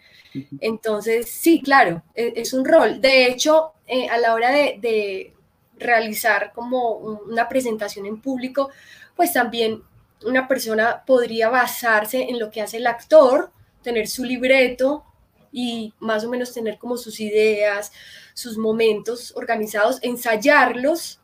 Entonces, 0.60 1.28
sí, 1.28 1.60
claro, 1.62 2.02
e, 2.14 2.32
es, 2.36 2.52
un 2.52 2.64
rol. 2.64 3.00
De 3.00 3.26
hecho, 3.26 3.72
eh, 3.86 4.08
a 4.08 4.18
la 4.18 4.34
hora 4.34 4.50
de, 4.50 5.34
realizar 5.78 6.52
como 6.52 6.92
una 6.92 7.48
presentación 7.48 8.06
en 8.06 8.20
público, 8.20 8.70
pues 9.16 9.32
también 9.32 9.82
una 10.24 10.46
persona 10.46 11.02
podría 11.04 11.48
basarse 11.48 12.22
en 12.22 12.38
lo 12.38 12.52
que 12.52 12.62
hace 12.62 12.76
el 12.76 12.86
actor, 12.86 13.50
tener 13.82 14.06
su 14.06 14.22
libreto 14.22 15.04
y 15.50 15.92
más 15.98 16.24
o 16.24 16.30
menos 16.30 16.52
tener 16.54 16.78
como 16.78 16.96
sus 16.96 17.18
ideas, 17.18 17.90
sus 18.32 18.58
momentos 18.58 19.32
organizados, 19.34 19.98
ensayarlos, 20.02 21.18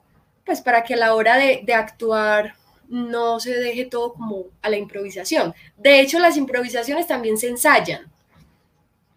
pues 0.44 0.60
para 0.60 0.82
que 0.82 0.94
a 0.94 0.96
la 0.96 1.14
hora 1.14 1.36
de, 1.36 1.62
de 1.64 1.74
actuar 1.74 2.56
no 2.88 3.40
se 3.40 3.54
deje 3.54 3.84
todo 3.84 4.14
como 4.14 4.46
a 4.62 4.70
la 4.70 4.76
improvisación. 4.76 5.54
De 5.76 6.00
hecho, 6.00 6.18
las 6.18 6.36
improvisaciones 6.36 7.06
también 7.06 7.36
se 7.36 7.48
ensayan. 7.48 8.06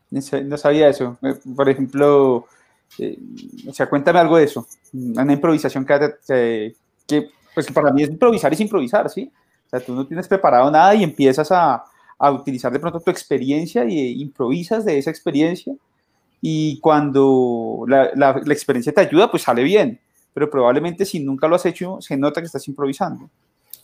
No 0.10 0.58
sabía 0.58 0.90
eso. 0.90 1.18
Eh, 1.22 1.36
por 1.56 1.70
ejemplo, 1.70 2.46
eh, 3.00 3.18
o 3.68 3.74
sea, 3.74 3.88
cuéntame 3.88 4.20
algo 4.20 4.38
de 4.38 4.44
eso. 4.44 4.68
Una 4.94 5.34
improvisación 5.34 5.86
que, 5.86 6.76
que, 7.08 7.30
pues 7.54 7.72
para 7.72 7.92
mí 7.92 8.04
es 8.04 8.10
improvisar, 8.10 8.54
es 8.54 8.60
improvisar, 8.60 9.10
¿sí? 9.10 9.32
O 9.68 9.70
sea, 9.70 9.80
tú 9.80 9.96
no 9.96 10.06
tienes 10.06 10.28
preparado 10.28 10.70
nada 10.70 10.94
y 10.96 11.04
empiezas 11.04 11.50
a, 11.52 11.84
a 12.18 12.32
utilizar 12.32 12.72
de 12.72 12.80
pronto 12.80 13.00
tu 13.00 13.10
experiencia 13.10 13.86
y 13.86 14.22
improvisas 14.22 14.84
de 14.84 14.98
esa 14.98 15.10
experiencia 15.10 15.74
y 16.42 16.80
cuando 16.80 17.86
la, 17.88 18.12
la, 18.16 18.42
la 18.44 18.54
experiencia 18.54 18.92
te 18.92 19.02
ayuda, 19.02 19.32
pues 19.32 19.44
sale 19.44 19.64
bien, 19.64 20.00
pero 20.34 20.50
probablemente 20.50 21.06
si 21.06 21.20
nunca 21.20 21.48
lo 21.48 21.56
has 21.56 21.66
hecho, 21.66 22.02
se 22.02 22.18
nota 22.18 22.42
que 22.42 22.48
estás 22.48 22.68
improvisando. 22.68 23.30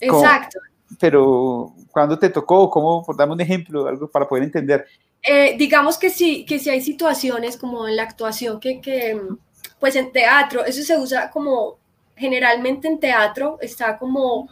Exacto. 0.00 0.60
pero 1.00 1.74
cuando 1.90 2.18
te 2.18 2.30
tocó, 2.30 2.70
¿cómo? 2.70 3.04
Dame 3.16 3.32
un 3.32 3.40
ejemplo, 3.40 3.86
algo 3.86 4.08
para 4.10 4.28
poder 4.28 4.44
entender. 4.44 4.86
Eh, 5.22 5.56
digamos 5.58 5.98
que 5.98 6.10
sí, 6.10 6.44
que 6.44 6.58
si 6.58 6.70
hay 6.70 6.80
situaciones 6.80 7.56
como 7.56 7.88
en 7.88 7.96
la 7.96 8.04
actuación 8.04 8.60
que, 8.60 8.80
que, 8.80 9.20
pues 9.80 9.96
en 9.96 10.12
teatro, 10.12 10.64
eso 10.64 10.82
se 10.82 10.96
usa 10.96 11.30
como, 11.30 11.78
generalmente 12.16 12.88
en 12.88 13.00
teatro 13.00 13.58
está 13.60 13.98
como 13.98 14.48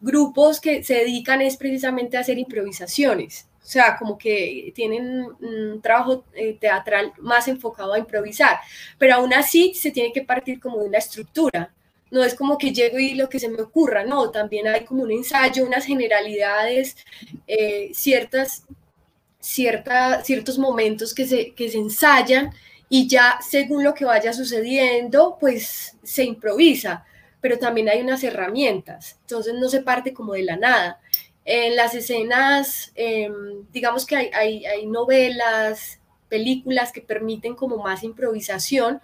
grupos 0.00 0.60
que 0.60 0.82
se 0.82 0.94
dedican 0.94 1.40
es 1.42 1.56
precisamente 1.56 2.16
a 2.16 2.20
hacer 2.20 2.38
improvisaciones. 2.38 3.48
O 3.62 3.68
sea, 3.68 3.96
como 3.98 4.16
que 4.16 4.72
tienen 4.76 5.26
un 5.40 5.80
trabajo 5.82 6.24
eh, 6.34 6.56
teatral 6.60 7.12
más 7.18 7.48
enfocado 7.48 7.94
a 7.94 7.98
improvisar, 7.98 8.58
pero 8.96 9.16
aún 9.16 9.34
así 9.34 9.74
se 9.74 9.90
tiene 9.90 10.12
que 10.12 10.22
partir 10.22 10.60
como 10.60 10.78
de 10.78 10.86
una 10.86 10.98
estructura 10.98 11.74
no 12.10 12.22
es 12.22 12.34
como 12.34 12.58
que 12.58 12.72
llego 12.72 12.98
y 12.98 13.14
lo 13.14 13.28
que 13.28 13.38
se 13.38 13.48
me 13.48 13.60
ocurra, 13.60 14.04
no, 14.04 14.30
también 14.30 14.68
hay 14.68 14.84
como 14.84 15.02
un 15.02 15.10
ensayo, 15.10 15.64
unas 15.64 15.84
generalidades, 15.84 16.96
eh, 17.46 17.90
ciertas, 17.94 18.64
ciertos 19.40 20.58
momentos 20.58 21.14
que 21.14 21.26
se, 21.26 21.52
que 21.52 21.68
se 21.68 21.78
ensayan 21.78 22.52
y 22.88 23.08
ya 23.08 23.38
según 23.48 23.82
lo 23.82 23.94
que 23.94 24.04
vaya 24.04 24.32
sucediendo, 24.32 25.36
pues 25.40 25.96
se 26.02 26.24
improvisa, 26.24 27.04
pero 27.40 27.58
también 27.58 27.88
hay 27.88 28.00
unas 28.00 28.22
herramientas, 28.24 29.18
entonces 29.22 29.54
no 29.54 29.68
se 29.68 29.82
parte 29.82 30.12
como 30.12 30.34
de 30.34 30.42
la 30.42 30.56
nada. 30.56 31.00
En 31.44 31.76
las 31.76 31.94
escenas, 31.94 32.92
em, 32.96 33.66
digamos 33.72 34.04
que 34.04 34.16
hay, 34.16 34.30
hay, 34.32 34.66
hay 34.66 34.86
novelas, 34.86 36.00
películas 36.28 36.92
que 36.92 37.00
permiten 37.00 37.54
como 37.54 37.78
más 37.78 38.02
improvisación, 38.02 39.00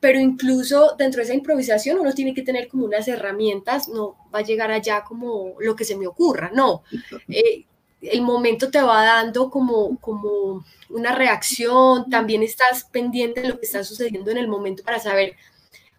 pero 0.00 0.20
incluso 0.20 0.94
dentro 0.98 1.18
de 1.18 1.24
esa 1.24 1.34
improvisación 1.34 1.98
uno 1.98 2.12
tiene 2.12 2.34
que 2.34 2.42
tener 2.42 2.68
como 2.68 2.84
unas 2.84 3.08
herramientas, 3.08 3.88
no 3.88 4.16
va 4.34 4.40
a 4.40 4.42
llegar 4.42 4.70
allá 4.70 5.04
como 5.04 5.54
lo 5.60 5.76
que 5.76 5.84
se 5.84 5.96
me 5.96 6.06
ocurra, 6.06 6.50
no. 6.54 6.82
Eh, 7.28 7.64
el 8.02 8.22
momento 8.22 8.70
te 8.70 8.82
va 8.82 9.04
dando 9.04 9.50
como, 9.50 9.98
como 9.98 10.64
una 10.90 11.14
reacción, 11.14 12.10
también 12.10 12.42
estás 12.42 12.84
pendiente 12.84 13.40
de 13.40 13.48
lo 13.48 13.58
que 13.58 13.66
está 13.66 13.82
sucediendo 13.82 14.30
en 14.30 14.38
el 14.38 14.48
momento 14.48 14.82
para 14.82 14.98
saber 14.98 15.36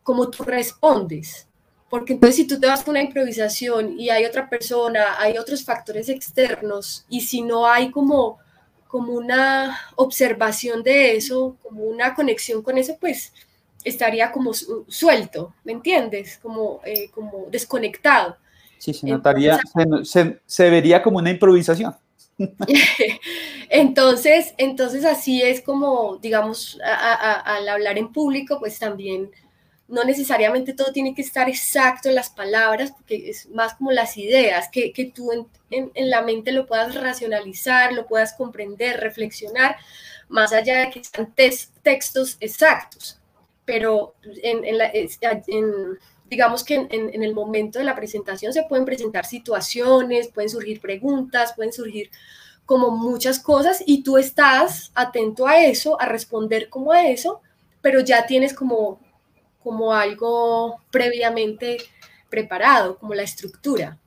cómo 0.04 0.30
tú 0.30 0.44
respondes. 0.44 1.48
Porque 1.90 2.14
entonces 2.14 2.36
si 2.36 2.48
tú 2.48 2.60
te 2.60 2.68
vas 2.68 2.84
con 2.84 2.92
una 2.92 3.04
improvisación 3.04 4.00
y 4.00 4.10
hay 4.10 4.26
otra 4.26 4.50
persona, 4.50 5.20
hay 5.20 5.38
otros 5.38 5.64
factores 5.64 6.10
externos, 6.10 7.06
y 7.10 7.22
si 7.22 7.42
no 7.42 7.68
hay 7.68 7.92
como 7.92 8.40
como 8.88 9.14
una 9.14 9.78
observación 9.96 10.84
de 10.84 11.16
eso, 11.16 11.58
como 11.62 11.84
una 11.84 12.14
conexión 12.14 12.62
con 12.62 12.78
eso, 12.78 12.98
pues 13.00 13.34
estaría 13.84 14.32
como 14.32 14.52
suelto, 14.54 15.54
¿me 15.64 15.74
entiendes? 15.74 16.40
Como, 16.42 16.82
eh, 16.86 17.10
como 17.12 17.46
desconectado. 17.52 18.38
Sí, 18.78 18.94
se 18.94 19.08
notaría, 19.08 19.60
se, 20.04 20.70
vería 20.70 21.02
como 21.02 21.20
una 21.20 21.32
improvisación. 21.32 21.96
entonces, 23.70 24.54
entonces 24.58 25.06
así 25.06 25.42
es 25.42 25.62
como, 25.62 26.18
digamos, 26.18 26.78
al 26.84 27.70
hablar 27.70 27.98
en 27.98 28.12
público, 28.12 28.60
pues 28.60 28.78
también 28.78 29.32
no 29.88 30.04
necesariamente 30.04 30.74
todo 30.74 30.92
tiene 30.92 31.14
que 31.14 31.22
estar 31.22 31.48
exacto 31.48 32.10
en 32.10 32.16
las 32.16 32.30
palabras, 32.30 32.92
porque 32.92 33.30
es 33.30 33.48
más 33.50 33.76
como 33.76 33.92
las 33.92 34.18
ideas, 34.18 34.68
que, 34.72 34.92
que 34.92 35.06
tú 35.06 35.32
en, 35.32 35.92
en, 35.94 36.10
la 36.10 36.22
mente 36.22 36.52
lo 36.52 36.66
puedas 36.66 36.96
racionalizar, 36.96 37.94
lo 37.94 38.08
puedas 38.08 38.34
comprender, 38.34 39.00
reflexionar, 39.00 39.78
más 40.28 40.54
allá 40.54 40.80
de 40.80 40.90
que 40.90 41.04
sean 41.04 41.34
textos 41.84 42.38
exactos. 42.40 43.20
Pero 43.64 44.16
en, 44.24 44.64
digamos 46.30 46.64
que 46.64 46.76
en, 46.76 47.24
el 47.24 47.34
momento 47.34 47.80
de 47.80 47.86
la 47.86 47.96
presentación 47.96 48.54
se 48.54 48.64
pueden 48.64 48.86
presentar 48.86 49.26
situaciones, 49.26 50.30
pueden 50.30 50.50
surgir 50.50 50.82
preguntas, 50.82 51.54
pueden 51.56 51.74
surgir 51.74 52.10
como 52.66 52.90
muchas 52.90 53.40
cosas 53.40 53.84
y 53.86 54.02
tú 54.02 54.18
estás 54.18 54.92
atento 54.96 55.48
a 55.48 55.64
eso, 55.64 56.00
a 56.02 56.08
responder 56.08 56.70
como 56.70 56.92
a 56.92 57.08
eso, 57.08 57.42
pero 57.82 58.00
ya 58.00 58.26
tienes 58.26 58.54
como 58.54 59.00
como 59.66 59.92
algo 59.92 60.76
previamente 60.92 61.78
preparado, 62.30 63.00
como 63.00 63.16
la 63.16 63.24
estructura. 63.24 63.98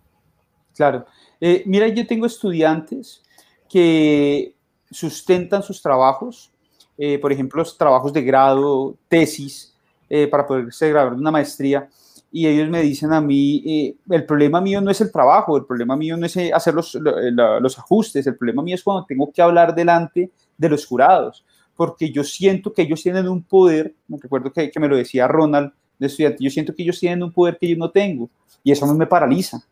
Claro. 0.77 1.05
Eh, 1.41 1.65
mira, 1.67 1.89
yo 1.89 2.07
tengo 2.07 2.27
estudiantes 2.27 3.25
que 3.69 4.55
sustentan 4.89 5.65
sus 5.65 5.83
trabajos, 5.83 6.53
eh, 6.97 7.19
por 7.19 7.33
ejemplo, 7.33 7.59
los 7.59 7.77
trabajos 7.77 8.13
de 8.13 8.23
grado, 8.23 8.95
tesis, 9.09 9.75
eh, 10.09 10.29
para 10.29 10.47
poderse 10.47 10.89
graduar 10.91 11.17
de 11.17 11.21
una 11.21 11.33
maestría, 11.33 11.89
y 12.31 12.47
ellos 12.47 12.69
me 12.69 12.81
dicen 12.81 13.13
a 13.13 13.21
mí, 13.21 13.97
el 14.11 14.25
problema 14.27 14.61
mío 14.61 14.81
no 14.81 14.93
es 14.93 15.01
el 15.01 15.11
trabajo, 15.11 15.57
el 15.57 15.65
problema 15.65 15.97
mío 15.97 16.17
no 16.17 16.27
es 16.27 16.37
hacer 16.55 16.75
los, 16.75 16.95
los, 16.95 17.79
ajustes, 17.79 18.29
el 18.29 18.37
problema 18.37 18.63
mío 18.63 18.77
es 18.77 18.85
cuando 18.85 19.07
tengo 19.07 19.33
que 19.33 19.43
hablar 19.43 19.75
delante 19.75 20.31
de 20.57 20.69
los 20.69 20.87
jurados, 20.87 21.45
porque 21.79 22.11
yo 22.11 22.25
siento 22.25 22.73
que 22.73 22.83
ellos 22.83 23.01
tienen 23.01 23.29
un 23.29 23.41
poder, 23.41 23.95
me 24.09 24.19
recuerdo 24.21 24.53
que, 24.53 24.69
que 24.69 24.81
me 24.81 24.89
lo 24.89 24.97
decía 24.97 25.29
Ronald, 25.29 25.71
de 25.97 26.09
estudiante, 26.09 26.43
yo 26.43 26.51
siento 26.51 26.75
que 26.75 26.83
ellos 26.83 26.99
tienen 26.99 27.23
un 27.23 27.31
poder 27.31 27.57
que 27.57 27.69
yo 27.69 27.77
no 27.77 27.89
tengo, 27.89 28.29
y 28.65 28.73
eso 28.73 28.85
me 28.93 29.07
paraliza. 29.07 29.63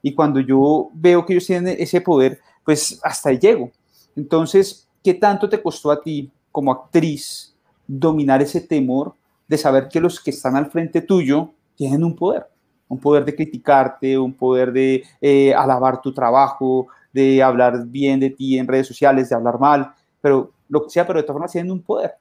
Y 0.00 0.14
cuando 0.14 0.38
yo 0.38 0.90
veo 0.94 1.26
que 1.26 1.32
ellos 1.32 1.44
tienen 1.44 1.74
ese 1.76 2.00
poder, 2.00 2.38
pues 2.64 3.00
hasta 3.02 3.30
ahí 3.30 3.40
llego. 3.40 3.72
Entonces, 4.14 4.86
¿qué 5.02 5.14
tanto 5.14 5.48
te 5.48 5.60
costó 5.60 5.90
a 5.90 6.00
ti 6.00 6.30
como 6.52 6.70
actriz 6.70 7.52
dominar 7.84 8.40
ese 8.40 8.60
temor 8.60 9.14
de 9.48 9.58
saber 9.58 9.88
que 9.88 9.98
los 9.98 10.20
que 10.20 10.30
están 10.30 10.54
al 10.54 10.70
frente 10.70 11.00
tuyo 11.00 11.50
tienen 11.74 12.04
un 12.04 12.14
poder? 12.14 12.46
Un 12.86 13.00
poder 13.00 13.24
de 13.24 13.34
criticarte, 13.34 14.16
un 14.16 14.34
poder 14.34 14.72
de 14.72 15.02
eh, 15.20 15.52
alabar 15.52 16.00
tu 16.00 16.14
trabajo, 16.14 16.86
de 17.12 17.42
hablar 17.42 17.84
bien 17.88 18.20
de 18.20 18.30
ti 18.30 18.56
en 18.56 18.68
redes 18.68 18.86
sociales, 18.86 19.28
de 19.28 19.34
hablar 19.34 19.58
mal, 19.58 19.92
pero 20.20 20.52
lo 20.68 20.84
que 20.84 20.90
sea, 20.90 21.06
pero 21.06 21.20
de 21.20 21.22
todas 21.24 21.34
formas 21.34 21.52
tienen 21.52 21.72
un 21.72 21.82
poder. 21.82 22.14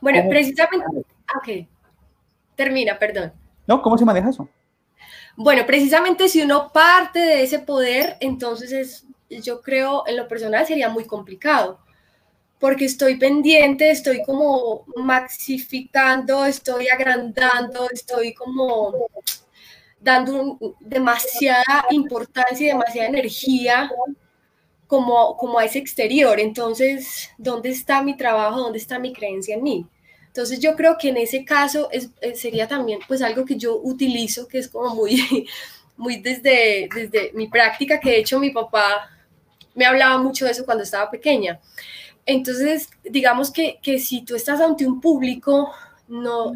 Bueno, 0.00 0.28
precisamente, 0.28 0.86
ok, 1.36 1.66
termina, 2.54 2.98
perdón. 2.98 3.32
No, 3.66 3.82
¿cómo 3.82 3.98
se 3.98 4.04
maneja 4.04 4.30
eso? 4.30 4.48
Bueno, 5.36 5.66
precisamente 5.66 6.28
si 6.28 6.42
uno 6.42 6.70
parte 6.72 7.18
de 7.18 7.42
ese 7.42 7.58
poder, 7.58 8.16
entonces 8.20 8.72
es, 8.72 9.06
yo 9.42 9.60
creo 9.60 10.04
en 10.06 10.16
lo 10.16 10.28
personal 10.28 10.64
sería 10.66 10.88
muy 10.88 11.06
complicado, 11.06 11.80
porque 12.60 12.84
estoy 12.84 13.16
pendiente, 13.16 13.90
estoy 13.90 14.22
como 14.22 14.84
maxificando, 14.96 16.44
estoy 16.44 16.86
agrandando, 16.88 17.88
estoy 17.90 18.32
como 18.32 18.94
dando 20.00 20.58
demasiada 20.80 21.86
importancia 21.90 22.64
y 22.64 22.68
demasiada 22.68 23.08
energía 23.08 23.90
como, 24.94 25.36
como 25.36 25.58
a 25.58 25.64
ese 25.64 25.80
exterior. 25.80 26.38
Entonces, 26.38 27.30
¿dónde 27.36 27.70
está 27.70 28.00
mi 28.00 28.16
trabajo? 28.16 28.60
¿Dónde 28.60 28.78
está 28.78 29.00
mi 29.00 29.12
creencia 29.12 29.56
en 29.56 29.62
mí? 29.64 29.86
Entonces 30.28 30.60
yo 30.60 30.76
creo 30.76 30.96
que 30.96 31.08
en 31.08 31.16
ese 31.16 31.44
caso 31.44 31.88
es, 31.90 32.10
eh, 32.20 32.36
sería 32.36 32.68
también 32.68 33.00
pues 33.08 33.20
algo 33.20 33.44
que 33.44 33.56
yo 33.56 33.80
utilizo, 33.82 34.46
que 34.46 34.58
es 34.58 34.68
como 34.68 34.94
muy, 34.94 35.20
muy 35.96 36.20
desde, 36.20 36.88
desde 36.94 37.32
mi 37.34 37.48
práctica, 37.48 37.98
que 37.98 38.10
de 38.10 38.18
hecho 38.18 38.38
mi 38.38 38.50
papá 38.50 39.10
me 39.74 39.84
hablaba 39.84 40.16
mucho 40.18 40.44
de 40.44 40.52
eso 40.52 40.64
cuando 40.64 40.84
estaba 40.84 41.10
pequeña. 41.10 41.58
Entonces, 42.24 42.88
digamos 43.02 43.50
que, 43.50 43.80
que 43.82 43.98
si 43.98 44.22
tú 44.22 44.36
estás 44.36 44.60
ante 44.60 44.86
un 44.86 45.00
público, 45.00 45.72
no, 46.06 46.52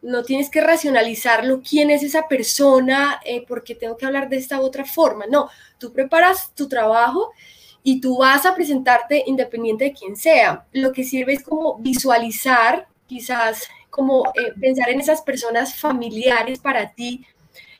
no 0.00 0.22
tienes 0.22 0.48
que 0.48 0.60
racionalizarlo, 0.60 1.60
quién 1.68 1.90
es 1.90 2.04
esa 2.04 2.28
persona, 2.28 3.20
eh, 3.24 3.44
porque 3.48 3.74
tengo 3.74 3.96
que 3.96 4.06
hablar 4.06 4.28
de 4.28 4.36
esta 4.36 4.60
otra 4.60 4.84
forma. 4.84 5.26
No, 5.26 5.50
tú 5.78 5.92
preparas 5.92 6.54
tu 6.54 6.68
trabajo 6.68 7.32
y 7.86 8.00
tú 8.00 8.18
vas 8.18 8.46
a 8.46 8.54
presentarte 8.54 9.22
independiente 9.26 9.84
de 9.84 9.92
quién 9.92 10.16
sea. 10.16 10.66
Lo 10.72 10.90
que 10.90 11.04
sirve 11.04 11.34
es 11.34 11.42
como 11.44 11.78
visualizar 11.78 12.88
quizás 13.06 13.68
como 13.90 14.24
eh, 14.34 14.52
pensar 14.60 14.88
en 14.88 15.00
esas 15.00 15.22
personas 15.22 15.76
familiares 15.76 16.58
para 16.58 16.92
ti, 16.94 17.24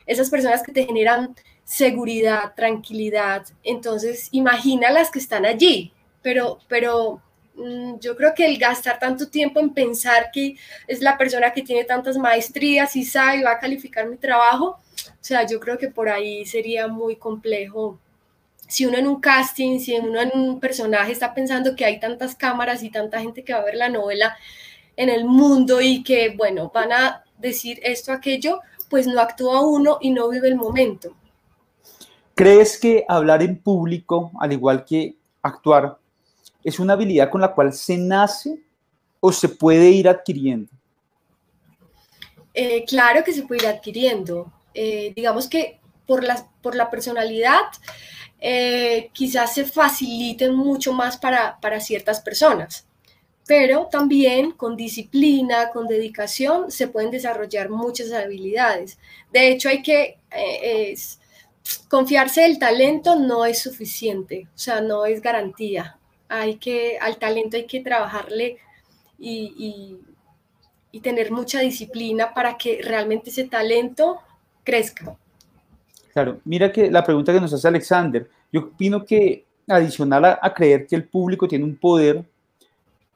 esas 0.06 0.30
personas 0.30 0.62
que 0.62 0.72
te 0.72 0.84
generan 0.84 1.34
seguridad, 1.64 2.52
tranquilidad. 2.54 3.46
Entonces, 3.64 4.28
imagina 4.30 4.90
las 4.90 5.10
que 5.10 5.18
están 5.18 5.46
allí, 5.46 5.92
pero, 6.22 6.58
pero 6.68 7.22
mm, 7.56 7.98
yo 7.98 8.14
creo 8.14 8.34
que 8.34 8.46
el 8.46 8.58
gastar 8.58 8.98
tanto 8.98 9.28
tiempo 9.28 9.58
en 9.58 9.72
pensar 9.72 10.30
que 10.30 10.56
es 10.86 11.00
la 11.00 11.16
persona 11.16 11.52
que 11.52 11.62
tiene 11.62 11.84
tantas 11.84 12.18
maestrías 12.18 12.94
y 12.94 13.04
sabe 13.04 13.38
y 13.38 13.42
va 13.42 13.52
a 13.52 13.58
calificar 13.58 14.06
mi 14.06 14.18
trabajo, 14.18 14.78
o 15.08 15.26
sea, 15.26 15.46
yo 15.46 15.58
creo 15.58 15.78
que 15.78 15.88
por 15.88 16.10
ahí 16.10 16.44
sería 16.44 16.86
muy 16.88 17.16
complejo. 17.16 17.98
Si 18.66 18.86
uno 18.86 18.98
en 18.98 19.06
un 19.06 19.20
casting, 19.20 19.78
si 19.78 19.94
uno 19.94 20.20
en 20.20 20.30
un 20.34 20.60
personaje 20.60 21.12
está 21.12 21.34
pensando 21.34 21.76
que 21.76 21.84
hay 21.84 22.00
tantas 22.00 22.34
cámaras 22.34 22.82
y 22.82 22.90
tanta 22.90 23.20
gente 23.20 23.44
que 23.44 23.52
va 23.52 23.60
a 23.60 23.64
ver 23.64 23.74
la 23.74 23.88
novela, 23.88 24.36
en 24.96 25.08
el 25.08 25.24
mundo 25.24 25.80
y 25.80 26.02
que, 26.02 26.34
bueno, 26.36 26.70
van 26.72 26.92
a 26.92 27.24
decir 27.38 27.80
esto, 27.82 28.12
aquello, 28.12 28.60
pues 28.88 29.06
no 29.06 29.20
actúa 29.20 29.60
uno 29.60 29.98
y 30.00 30.10
no 30.10 30.28
vive 30.28 30.48
el 30.48 30.56
momento. 30.56 31.14
¿Crees 32.34 32.78
que 32.78 33.04
hablar 33.08 33.42
en 33.42 33.56
público, 33.56 34.32
al 34.40 34.52
igual 34.52 34.84
que 34.84 35.16
actuar, 35.42 35.98
es 36.62 36.78
una 36.78 36.94
habilidad 36.94 37.30
con 37.30 37.40
la 37.40 37.52
cual 37.52 37.72
se 37.72 37.96
nace 37.96 38.58
o 39.20 39.32
se 39.32 39.48
puede 39.48 39.90
ir 39.90 40.08
adquiriendo? 40.08 40.70
Eh, 42.52 42.84
claro 42.84 43.22
que 43.24 43.32
se 43.32 43.42
puede 43.42 43.62
ir 43.62 43.68
adquiriendo. 43.68 44.52
Eh, 44.74 45.12
digamos 45.14 45.48
que 45.48 45.80
por 46.06 46.24
la, 46.24 46.46
por 46.62 46.74
la 46.74 46.90
personalidad, 46.90 47.64
eh, 48.46 49.10
quizás 49.14 49.54
se 49.54 49.64
faciliten 49.64 50.54
mucho 50.54 50.92
más 50.92 51.16
para, 51.16 51.58
para 51.60 51.80
ciertas 51.80 52.20
personas 52.20 52.86
pero 53.46 53.88
también 53.90 54.52
con 54.52 54.76
disciplina, 54.76 55.70
con 55.70 55.86
dedicación, 55.86 56.70
se 56.70 56.88
pueden 56.88 57.10
desarrollar 57.10 57.68
muchas 57.68 58.10
habilidades. 58.12 58.98
De 59.32 59.48
hecho, 59.50 59.68
hay 59.68 59.82
que, 59.82 60.18
eh, 60.30 60.94
confiarse 61.88 62.42
del 62.42 62.58
talento 62.58 63.16
no 63.16 63.44
es 63.44 63.60
suficiente, 63.60 64.48
o 64.54 64.58
sea, 64.58 64.80
no 64.80 65.04
es 65.06 65.20
garantía. 65.20 65.98
Hay 66.28 66.56
que, 66.56 66.98
al 66.98 67.18
talento 67.18 67.56
hay 67.56 67.66
que 67.66 67.80
trabajarle 67.80 68.58
y, 69.18 69.98
y 70.90 71.00
tener 71.00 71.30
mucha 71.32 71.60
disciplina 71.60 72.32
para 72.34 72.56
que 72.56 72.80
realmente 72.82 73.30
ese 73.30 73.44
talento 73.44 74.20
crezca. 74.64 75.18
Claro, 76.14 76.40
mira 76.44 76.70
que 76.70 76.92
la 76.92 77.02
pregunta 77.02 77.32
que 77.32 77.40
nos 77.40 77.52
hace 77.52 77.66
Alexander, 77.66 78.30
yo 78.52 78.60
opino 78.60 79.04
que 79.04 79.44
adicional 79.66 80.24
a, 80.40 80.54
creer 80.54 80.86
que 80.86 80.94
el 80.94 81.08
público 81.08 81.48
tiene 81.48 81.64
un 81.64 81.74
poder, 81.74 82.24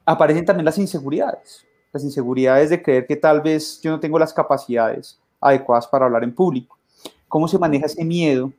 aparecen 0.05 0.43
también 0.43 0.65
las 0.65 0.77
inseguridades, 0.77 1.65
las 1.93 2.03
inseguridades 2.03 2.69
de 2.69 2.81
creer 2.81 3.07
que 3.07 3.15
tal 3.15 3.39
vez 3.39 3.79
yo 3.81 3.91
no 3.91 4.01
tengo 4.01 4.19
las 4.19 4.33
capacidades 4.33 5.17
adecuadas 5.39 5.87
para 5.87 6.05
hablar 6.05 6.25
en 6.25 6.35
público. 6.35 6.77
¿Cómo 7.29 7.47
se 7.47 7.57
maneja 7.57 7.85
ese 7.85 8.03
miedo 8.03 8.51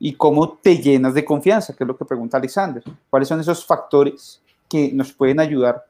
y 0.00 0.12
cómo 0.14 0.54
te 0.54 0.78
llenas 0.78 1.14
de 1.14 1.24
confianza? 1.24 1.72
Que 1.72 1.84
es 1.84 1.88
lo 1.88 1.96
que 1.96 2.04
pregunta 2.04 2.36
Alexander. 2.36 2.82
¿Cuáles 3.08 3.28
son 3.28 3.38
esos 3.38 3.64
factores 3.64 4.42
que 4.68 4.90
nos 4.92 5.12
pueden 5.12 5.38
ayudar 5.38 5.84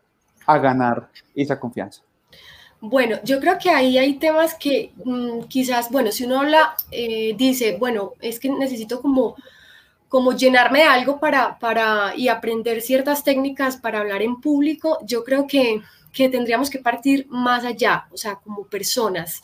a 0.44 0.59
ganar 0.59 1.09
esa 1.35 1.59
confianza? 1.59 2.03
Bueno, 2.81 3.19
yo 3.25 3.41
creo 3.41 3.59
que 3.59 3.71
ahí 3.71 3.99
hay 3.99 4.14
temas 4.14 4.55
que 4.55 4.93
mm, 5.05 5.43
quizás, 5.49 5.91
bueno, 5.91 6.12
si 6.12 6.25
uno 6.25 6.41
habla, 6.41 6.77
eh, 6.91 7.35
dice, 7.37 7.77
bueno, 7.79 8.12
es 8.21 8.38
que 8.38 8.49
necesito 8.49 9.01
como 9.01 9.37
como 10.09 10.33
llenarme 10.33 10.81
de 10.81 10.85
algo 10.87 11.21
para, 11.21 11.59
para, 11.59 12.14
y 12.17 12.29
aprender 12.29 12.81
ciertas 12.81 13.25
técnicas 13.25 13.77
para 13.77 14.01
hablar 14.01 14.23
en 14.23 14.41
público, 14.41 14.99
yo 15.05 15.23
creo 15.23 15.47
que, 15.47 15.83
que 16.12 16.29
tendríamos 16.29 16.71
que 16.71 16.79
partir 16.79 17.27
más 17.29 17.64
allá, 17.64 18.09
o 18.11 18.17
sea, 18.17 18.37
como 18.37 18.64
personas, 18.64 19.43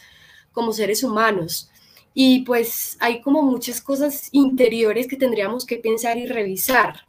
como 0.53 0.73
seres 0.73 1.05
humanos. 1.05 1.71
Y 2.15 2.41
pues 2.41 2.97
hay 3.01 3.21
como 3.21 3.43
muchas 3.43 3.81
cosas 3.81 4.29
interiores 4.33 5.07
que 5.07 5.17
tendríamos 5.17 5.67
que 5.67 5.77
pensar 5.77 6.17
y 6.17 6.27
revisar. 6.27 7.05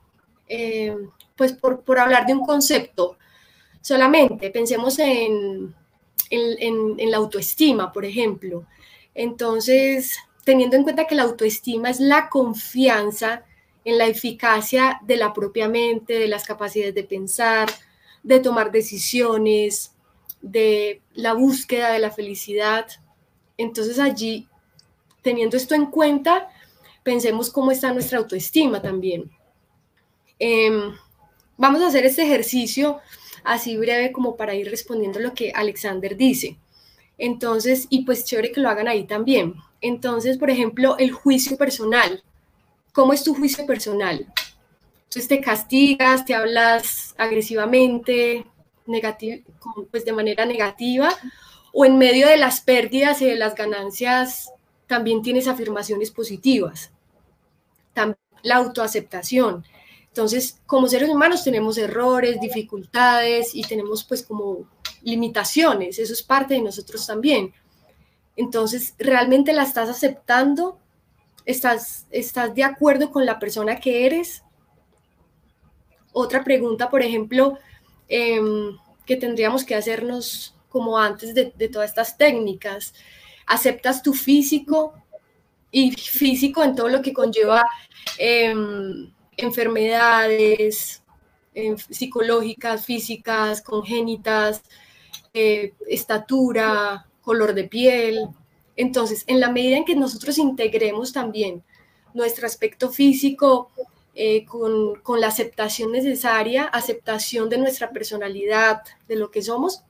Eh, 0.48 0.96
pues 1.36 1.54
por, 1.54 1.82
por, 1.82 2.00
hablar 2.00 2.26
de 2.26 2.34
un 2.34 2.46
concepto 2.46 3.18
solamente, 3.82 4.50
pensemos 4.52 5.00
en, 5.00 5.74
en, 6.30 7.12
la 7.12 7.17
autoestima, 7.17 7.91
por 7.91 8.06
ejemplo. 8.06 8.65
Entonces, 9.13 10.17
teniendo 10.43 10.75
en 10.75 10.84
cuenta 10.84 11.08
que 11.08 11.15
la 11.15 11.23
autoestima 11.23 11.89
es 11.89 11.99
la 11.99 12.30
confianza 12.30 13.45
en 13.84 13.97
la 13.97 14.08
eficacia 14.08 14.99
de 15.04 15.17
la 15.17 15.34
propia 15.34 15.69
mente, 15.69 16.13
de 16.13 16.28
las 16.28 16.45
capacidades 16.45 16.95
de 16.95 17.04
pensar, 17.04 17.69
de 18.23 18.39
tomar 18.39 18.71
decisiones, 18.71 19.93
de 20.41 21.01
la 21.13 21.34
búsqueda 21.34 21.91
de 21.91 21.99
la 21.99 22.12
felicidad. 22.12 22.88
Entonces 23.58 23.99
allí, 23.99 24.47
teniendo 25.21 25.58
esto 25.58 25.75
en 25.75 25.86
cuenta, 25.86 26.49
pensemos 27.04 27.51
cómo 27.51 27.71
está 27.71 27.93
nuestra 27.93 28.17
autoestima 28.17 28.82
también. 28.82 29.30
Em, 30.39 30.95
vamos 31.58 31.82
a 31.82 31.88
hacer 31.88 32.06
este 32.06 32.23
ejercicio 32.23 32.99
así 33.46 33.78
breve 33.78 34.12
como 34.12 34.36
para 34.36 34.56
ir 34.56 34.70
respondiendo 34.70 35.20
lo 35.20 35.34
que 35.34 35.52
Alexander 35.56 36.18
dice. 36.18 36.58
Entonces, 37.18 37.88
y 37.90 38.04
pues 38.04 38.26
chévere 38.26 38.52
que 38.52 38.60
lo 38.60 38.70
hagan 38.70 38.88
ahí 38.88 39.06
también. 39.06 39.56
Entonces, 39.82 40.38
por 40.38 40.50
ejemplo, 40.50 40.98
el 40.98 41.12
juicio 41.12 41.56
personal. 41.58 42.24
¿Cómo 42.92 43.14
es 43.14 43.24
tu 43.24 43.34
juicio 43.34 43.66
personal? 43.66 44.28
Entonces 45.04 45.28
te 45.28 45.40
castigas, 45.40 46.26
te 46.26 46.36
hablas 46.36 47.16
agresivamente, 47.18 48.46
pues 49.92 50.06
de 50.06 50.14
manera 50.14 50.46
negativa, 50.46 51.10
o 51.72 51.86
en 51.86 51.98
medio 51.98 52.28
de 52.28 52.38
las 52.38 52.62
pérdidas 52.62 53.22
y 53.22 53.26
de 53.26 53.36
las 53.36 53.56
ganancias 53.56 54.52
también 54.88 55.22
tienes 55.22 55.48
afirmaciones 55.48 56.12
positivas. 56.12 56.92
También 57.94 58.18
la 58.44 58.58
autoaceptación. 58.58 59.66
Entonces, 60.15 60.62
como 60.65 60.88
seres 60.88 61.10
humanos 61.10 61.43
tenemos 61.43 61.78
errores, 61.78 62.39
dificultades 62.39 63.54
y 63.54 63.63
tenemos 63.63 64.06
pues 64.06 64.23
como 64.23 64.65
limitaciones, 65.01 65.99
eso 65.99 66.13
es 66.13 66.23
parte 66.23 66.54
de 66.54 66.62
nosotros 66.62 67.06
también. 67.06 67.54
Entonces, 68.38 68.95
¿realmente 68.97 69.51
la 69.51 69.63
estás 69.63 69.89
aceptando? 69.89 70.80
¿Estás, 71.45 72.08
estás 72.12 72.56
de 72.56 72.63
acuerdo 72.63 73.12
con 73.12 73.25
la 73.25 73.39
persona 73.39 73.82
que 73.82 74.06
eres? 74.06 74.41
Otra 76.13 76.45
pregunta, 76.45 76.89
por 76.89 77.01
ejemplo, 77.01 77.60
em, 78.08 78.78
que 79.06 79.17
tendríamos 79.17 79.65
que 79.65 79.75
hacernos 79.75 80.56
como 80.69 80.97
antes 80.97 81.36
de, 81.36 81.51
todas 81.67 81.89
estas 81.89 82.17
técnicas. 82.17 82.93
¿Aceptas 83.45 84.01
tu 84.01 84.13
físico? 84.13 84.93
Y 85.71 85.91
físico 85.91 86.63
en 86.63 86.73
todo 86.73 86.88
lo 86.88 87.01
que 87.01 87.12
conlleva 87.12 87.65
em, 88.17 89.12
enfermedades 89.38 91.04
em, 91.54 91.78
psicológicas, 91.78 92.86
físicas, 92.86 93.62
congénitas, 93.62 94.62
eh, 95.34 95.74
estatura, 95.88 97.08
color 97.21 97.54
de 97.54 97.65
piel. 97.65 98.30
Entonces, 98.76 99.24
en 99.28 99.39
la 99.39 99.52
medida 99.52 99.78
en 99.78 99.86
que 99.86 99.95
nosotros 99.95 100.38
integremos 100.38 101.13
también 101.13 101.63
nuestro 102.13 102.48
aspecto 102.48 102.89
físico 102.89 103.69
eh, 104.13 104.45
con, 104.45 104.95
con, 105.02 105.19
la 105.19 105.28
aceptación 105.28 105.91
necesaria, 105.91 106.63
aceptación 106.63 107.50
de 107.50 107.58
nuestra 107.58 107.91
personalidad, 107.91 108.82
de 109.08 109.17
lo 109.17 109.32
que 109.32 109.41
somos, 109.41 109.84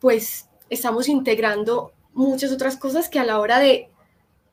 pues 0.00 0.48
estamos 0.70 1.08
integrando 1.08 1.92
muchas 2.14 2.52
otras 2.52 2.76
cosas 2.76 3.08
que 3.08 3.18
a 3.18 3.24
la 3.24 3.38
hora 3.38 3.58
de 3.58 3.90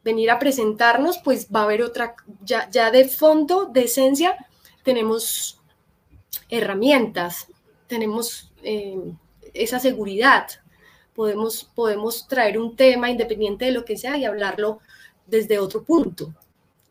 venir 0.03 0.31
a 0.31 0.39
presentarnos, 0.39 1.17
pues 1.19 1.47
va 1.53 1.61
a 1.61 1.63
haber 1.63 1.81
otra, 1.81 2.15
ya, 2.43 2.69
ya 2.69 2.91
de 2.91 3.07
fondo, 3.07 3.65
de 3.65 3.85
esencia, 3.85 4.35
tenemos 4.83 5.61
herramientas, 6.49 7.47
tenemos 7.87 8.51
eh, 8.63 8.99
esa 9.53 9.79
seguridad, 9.79 10.47
podemos, 11.13 11.69
podemos 11.75 12.27
traer 12.27 12.57
un 12.57 12.75
tema 12.75 13.09
independiente 13.09 13.65
de 13.65 13.71
lo 13.71 13.85
que 13.85 13.97
sea 13.97 14.17
y 14.17 14.25
hablarlo 14.25 14.79
desde 15.25 15.59
otro 15.59 15.83
punto. 15.83 16.33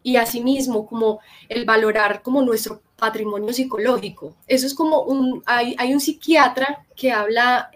Y 0.02 0.16
asimismo, 0.16 0.86
como 0.86 1.20
el 1.48 1.64
valorar 1.64 2.22
como 2.22 2.42
nuestro 2.42 2.82
patrimonio 2.96 3.52
psicológico. 3.52 4.36
Eso 4.46 4.66
es 4.66 4.74
como 4.74 5.02
un, 5.02 5.42
hay, 5.44 5.74
hay 5.78 5.92
un 5.92 6.00
psiquiatra 6.00 6.86
que 6.94 7.12
habla 7.12 7.70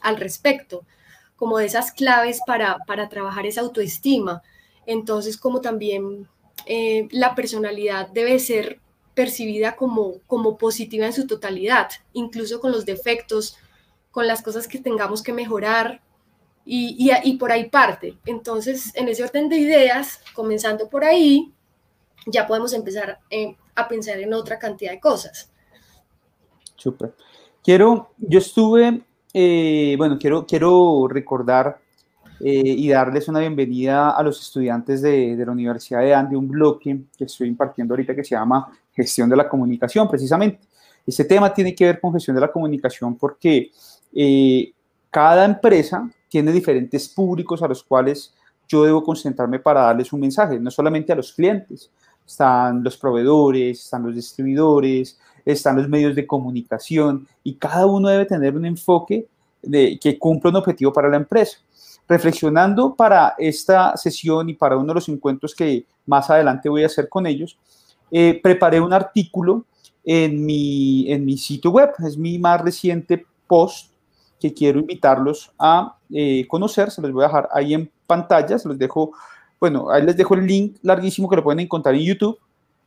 al 0.00 0.16
respecto, 0.16 0.84
como 1.36 1.58
de 1.58 1.66
esas 1.66 1.92
claves 1.92 2.40
para, 2.46 2.78
para 2.86 3.08
trabajar 3.08 3.46
esa 3.46 3.62
autoestima. 3.62 4.42
Entonces, 4.86 5.36
como 5.36 5.60
también 5.60 6.28
eh, 6.66 7.08
la 7.10 7.34
personalidad 7.34 8.08
debe 8.08 8.38
ser 8.38 8.80
percibida 9.14 9.76
como, 9.76 10.14
como 10.26 10.56
positiva 10.56 11.06
en 11.06 11.12
su 11.12 11.26
totalidad, 11.26 11.90
incluso 12.12 12.60
con 12.60 12.72
los 12.72 12.86
defectos, 12.86 13.56
con 14.10 14.26
las 14.26 14.42
cosas 14.42 14.68
que 14.68 14.78
tengamos 14.78 15.22
que 15.22 15.32
mejorar 15.32 16.00
y, 16.64 17.10
y, 17.24 17.36
por 17.36 17.50
ahí 17.50 17.68
parte. 17.68 18.16
Entonces, 18.24 18.94
en 18.94 19.08
ese 19.08 19.24
orden 19.24 19.48
de 19.48 19.56
ideas, 19.56 20.20
comenzando 20.32 20.88
por 20.88 21.04
ahí, 21.04 21.52
ya 22.26 22.46
podemos 22.46 22.72
empezar 22.72 23.18
eh, 23.30 23.56
a 23.74 23.88
pensar 23.88 24.18
en 24.20 24.32
otra 24.32 24.58
cantidad 24.58 24.92
de 24.92 25.00
cosas. 25.00 25.50
Súper. 26.76 27.14
Quiero, 27.64 28.10
yo 28.18 28.38
estuve, 28.38 29.02
eh, 29.32 29.94
bueno, 29.96 30.18
quiero, 30.18 30.46
quiero 30.46 31.08
recordar 31.08 31.78
eh, 32.40 32.60
y 32.64 32.88
darles 32.88 33.28
una 33.28 33.38
bienvenida 33.38 34.10
a 34.10 34.22
los 34.22 34.40
estudiantes 34.40 35.00
de, 35.00 35.36
la 35.36 35.52
Universidad 35.52 36.00
de 36.00 36.12
Ande, 36.12 36.36
un 36.36 36.48
bloque 36.48 37.02
que 37.16 37.24
estoy 37.24 37.48
impartiendo 37.48 37.94
ahorita 37.94 38.16
que 38.16 38.24
se 38.24 38.34
llama 38.34 38.68
Gestión 38.92 39.30
de 39.30 39.36
la 39.36 39.48
Comunicación, 39.48 40.08
precisamente. 40.08 40.60
Este 41.06 41.24
tema 41.24 41.54
tiene 41.54 41.74
que 41.74 41.84
ver 41.86 42.00
con 42.00 42.12
gestión 42.12 42.34
de 42.34 42.40
la 42.40 42.50
comunicación 42.50 43.16
porque 43.16 43.70
eh, 44.12 44.72
cada 45.10 45.44
empresa 45.44 46.10
tiene 46.28 46.52
diferentes 46.52 47.08
públicos 47.08 47.62
a 47.62 47.68
los 47.68 47.82
cuales 47.84 48.34
yo 48.66 48.84
debo 48.84 49.04
concentrarme 49.04 49.58
para 49.58 49.82
darles 49.82 50.12
un 50.12 50.20
mensaje, 50.20 50.58
no 50.58 50.70
solamente 50.70 51.12
a 51.12 51.16
los 51.16 51.32
clientes, 51.32 51.90
están 52.26 52.82
los 52.82 52.96
proveedores, 52.96 53.84
están 53.84 54.04
los 54.04 54.14
distribuidores, 54.14 55.18
están 55.44 55.76
los 55.76 55.88
medios 55.88 56.14
de 56.14 56.26
comunicación 56.26 57.26
y 57.42 57.54
cada 57.54 57.86
uno 57.86 58.08
debe 58.08 58.26
tener 58.26 58.56
un 58.56 58.64
enfoque 58.64 59.26
de, 59.62 59.98
que 60.00 60.18
cumpla 60.18 60.50
un 60.50 60.56
objetivo 60.56 60.92
para 60.92 61.08
la 61.08 61.16
empresa. 61.16 61.58
Reflexionando 62.08 62.94
para 62.94 63.34
esta 63.38 63.96
sesión 63.96 64.50
y 64.50 64.54
para 64.54 64.76
uno 64.76 64.88
de 64.88 64.94
los 64.94 65.08
encuentros 65.08 65.54
que 65.54 65.86
más 66.06 66.28
adelante 66.30 66.68
voy 66.68 66.82
a 66.82 66.86
hacer 66.86 67.08
con 67.08 67.26
ellos, 67.26 67.56
eh, 68.10 68.38
preparé 68.42 68.80
un 68.80 68.92
artículo 68.92 69.64
en 70.04 70.44
mi, 70.44 71.10
en 71.10 71.24
mi 71.24 71.38
sitio 71.38 71.70
web, 71.70 71.90
es 72.04 72.18
mi 72.18 72.38
más 72.38 72.60
reciente 72.60 73.24
post 73.46 73.92
que 74.40 74.52
quiero 74.52 74.80
invitarlos 74.80 75.52
a 75.58 75.96
eh, 76.12 76.46
conocer, 76.48 76.90
se 76.90 77.00
los 77.00 77.12
voy 77.12 77.22
a 77.22 77.28
dejar 77.28 77.48
ahí 77.52 77.74
en 77.74 77.90
pantalla, 78.06 78.58
se 78.58 78.68
los 78.68 78.76
dejo, 78.76 79.12
bueno, 79.60 79.88
ahí 79.88 80.02
les 80.02 80.16
dejo 80.16 80.34
el 80.34 80.44
link 80.44 80.76
larguísimo 80.82 81.28
que 81.28 81.36
lo 81.36 81.44
pueden 81.44 81.60
encontrar 81.60 81.94
en 81.94 82.02
YouTube 82.02 82.38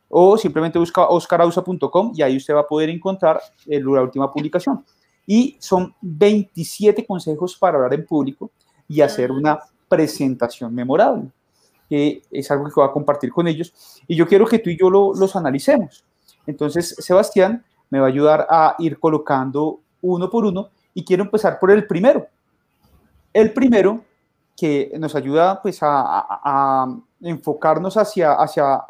o 0.08 0.38
simplemente 0.38 0.78
busca 0.78 1.06
oscarausa.com 1.08 2.12
y 2.14 2.22
ahí 2.22 2.36
usted 2.36 2.54
va 2.54 2.60
a 2.60 2.66
poder 2.66 2.90
encontrar 2.90 3.40
la 3.66 4.02
última 4.02 4.32
publicación. 4.32 4.84
Y 5.26 5.56
son 5.58 5.94
27 6.00 7.04
consejos 7.04 7.56
para 7.56 7.76
hablar 7.76 7.94
en 7.94 8.06
público 8.06 8.50
y 8.88 9.00
hacer 9.00 9.32
una 9.32 9.58
presentación 9.88 10.74
memorable, 10.74 11.30
que 11.88 12.22
es 12.30 12.50
algo 12.50 12.66
que 12.66 12.72
voy 12.76 12.88
a 12.88 12.92
compartir 12.92 13.32
con 13.32 13.48
ellos. 13.48 13.72
Y 14.06 14.14
yo 14.14 14.26
quiero 14.26 14.46
que 14.46 14.60
tú 14.60 14.70
y 14.70 14.78
yo 14.78 14.88
lo, 14.88 15.12
los 15.14 15.34
analicemos. 15.34 16.04
Entonces, 16.46 16.94
Sebastián 16.98 17.64
me 17.90 17.98
va 17.98 18.06
a 18.06 18.08
ayudar 18.08 18.46
a 18.48 18.76
ir 18.78 18.98
colocando 19.00 19.80
uno 20.02 20.30
por 20.30 20.44
uno 20.44 20.68
y 20.94 21.04
quiero 21.04 21.24
empezar 21.24 21.58
por 21.58 21.72
el 21.72 21.86
primero. 21.86 22.26
El 23.32 23.52
primero 23.52 24.04
que 24.56 24.92
nos 24.98 25.14
ayuda 25.14 25.60
pues 25.60 25.82
a, 25.82 25.88
a 25.92 26.96
enfocarnos 27.20 27.96
hacia, 27.96 28.32
hacia 28.32 28.80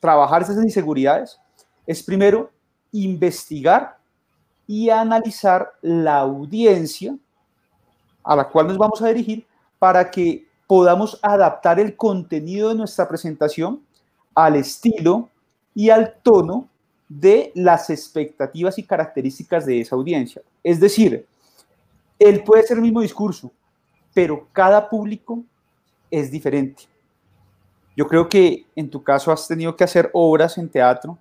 trabajar 0.00 0.42
esas 0.42 0.56
inseguridades 0.56 1.38
es 1.86 2.02
primero 2.02 2.50
investigar 2.92 3.96
y 4.66 4.90
analizar 4.90 5.72
la 5.82 6.18
audiencia 6.18 7.16
a 8.22 8.36
la 8.36 8.48
cual 8.48 8.68
nos 8.68 8.78
vamos 8.78 9.00
a 9.02 9.08
dirigir 9.08 9.46
para 9.78 10.10
que 10.10 10.46
podamos 10.66 11.18
adaptar 11.22 11.80
el 11.80 11.96
contenido 11.96 12.68
de 12.68 12.76
nuestra 12.76 13.08
presentación 13.08 13.82
al 14.34 14.56
estilo 14.56 15.28
y 15.74 15.90
al 15.90 16.14
tono 16.22 16.68
de 17.08 17.50
las 17.56 17.90
expectativas 17.90 18.78
y 18.78 18.84
características 18.84 19.66
de 19.66 19.80
esa 19.80 19.96
audiencia. 19.96 20.42
Es 20.62 20.78
decir, 20.78 21.26
él 22.18 22.44
puede 22.44 22.62
ser 22.62 22.76
el 22.76 22.84
mismo 22.84 23.00
discurso, 23.00 23.50
pero 24.14 24.46
cada 24.52 24.88
público 24.88 25.42
es 26.10 26.30
diferente. 26.30 26.84
Yo 28.00 28.08
creo 28.08 28.30
que 28.30 28.64
en 28.74 28.88
tu 28.88 29.02
caso 29.02 29.30
has 29.30 29.46
tenido 29.46 29.76
que 29.76 29.84
hacer 29.84 30.08
obras 30.14 30.56
en 30.56 30.70
teatro 30.70 31.18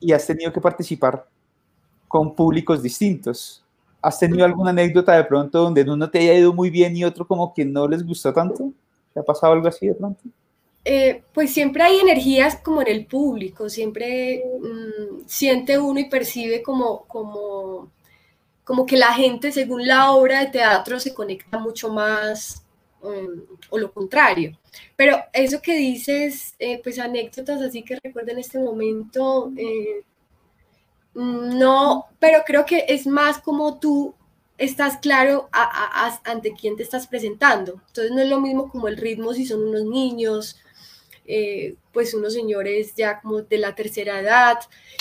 y 0.00 0.10
has 0.10 0.26
tenido 0.26 0.52
que 0.52 0.60
participar 0.60 1.24
con 2.08 2.34
públicos 2.34 2.82
distintos. 2.82 3.62
¿Has 4.02 4.18
tenido 4.18 4.44
alguna 4.44 4.70
anécdota 4.70 5.12
de 5.12 5.22
pronto 5.22 5.62
donde 5.62 5.82
uno 5.82 6.10
te 6.10 6.18
haya 6.18 6.34
ido 6.34 6.52
muy 6.52 6.68
bien 6.68 6.96
y 6.96 7.04
otro 7.04 7.24
como 7.24 7.54
que 7.54 7.64
no 7.64 7.86
les 7.86 8.04
gustó 8.04 8.32
tanto? 8.32 8.72
¿Te 9.12 9.20
ha 9.20 9.22
pasado 9.22 9.52
algo 9.52 9.68
así 9.68 9.86
de 9.86 9.94
pronto? 9.94 10.20
Eh, 10.84 11.22
pues 11.32 11.54
siempre 11.54 11.84
hay 11.84 12.00
energías 12.00 12.56
como 12.56 12.82
en 12.82 12.88
el 12.88 13.06
público, 13.06 13.68
siempre 13.68 14.42
mm, 14.60 15.20
siente 15.26 15.78
uno 15.78 16.00
y 16.00 16.08
percibe 16.08 16.60
como, 16.60 17.04
como, 17.04 17.92
como 18.64 18.84
que 18.84 18.96
la 18.96 19.14
gente 19.14 19.52
según 19.52 19.86
la 19.86 20.10
obra 20.10 20.40
de 20.40 20.50
teatro 20.50 20.98
se 20.98 21.14
conecta 21.14 21.56
mucho 21.56 21.88
más 21.88 22.64
mm, 23.00 23.42
o 23.70 23.78
lo 23.78 23.92
contrario. 23.92 24.58
Pero 24.96 25.18
eso 25.32 25.60
que 25.62 25.76
dices, 25.76 26.54
eh, 26.58 26.80
pues 26.82 26.98
anécdotas 26.98 27.60
así 27.62 27.82
que 27.82 27.98
recuerdo 28.02 28.32
en 28.32 28.38
este 28.38 28.58
momento, 28.58 29.52
eh, 29.56 30.02
no, 31.14 32.06
pero 32.18 32.42
creo 32.44 32.64
que 32.66 32.84
es 32.88 33.06
más 33.06 33.38
como 33.38 33.78
tú 33.78 34.14
estás 34.58 34.98
claro 34.98 35.48
ante 36.24 36.52
quién 36.52 36.76
te 36.76 36.82
estás 36.82 37.06
presentando. 37.06 37.80
Entonces 37.88 38.12
no 38.12 38.20
es 38.20 38.28
lo 38.28 38.40
mismo 38.40 38.68
como 38.68 38.88
el 38.88 38.96
ritmo 38.96 39.32
si 39.32 39.46
son 39.46 39.62
unos 39.68 39.84
niños, 39.84 40.56
eh, 41.26 41.76
pues 41.92 42.12
unos 42.14 42.34
señores 42.34 42.94
ya 42.96 43.20
como 43.20 43.42
de 43.42 43.58
la 43.58 43.74
tercera 43.74 44.20
edad. 44.20 44.58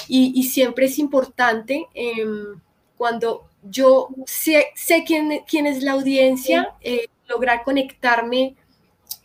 Y, 0.08 0.44
siempre 0.44 0.86
es 0.86 1.00
importante 1.00 1.88
em, 1.94 2.60
cuando 2.98 3.50
yo 3.64 4.10
sé, 4.26 4.68
sé 4.76 5.04
quién, 5.06 5.42
quién, 5.48 5.66
es 5.68 5.84
la 5.84 5.94
audiencia, 5.94 6.76
eh, 6.82 7.08
lograr 7.28 7.64
conectarme 7.64 8.56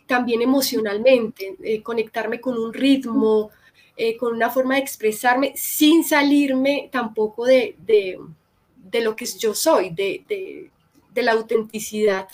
también 0.09 0.41
emocionalmente, 0.41 1.55
eh, 1.63 1.83
conectarme 1.83 2.41
con 2.41 2.57
un 2.57 2.73
ritmo, 2.73 3.51
eh, 3.95 4.17
con 4.17 4.33
una 4.33 4.49
forma 4.49 4.73
de 4.73 4.81
expresarme 4.81 5.53
sin 5.55 6.03
salirme 6.03 6.89
tampoco 6.91 7.45
de, 7.45 7.75
de, 7.77 9.01
lo 9.01 9.15
que 9.15 9.27
yo 9.37 9.53
soy, 9.53 9.91
de, 9.91 10.25
de, 11.13 11.21
la 11.21 11.33
autenticidad 11.33 12.27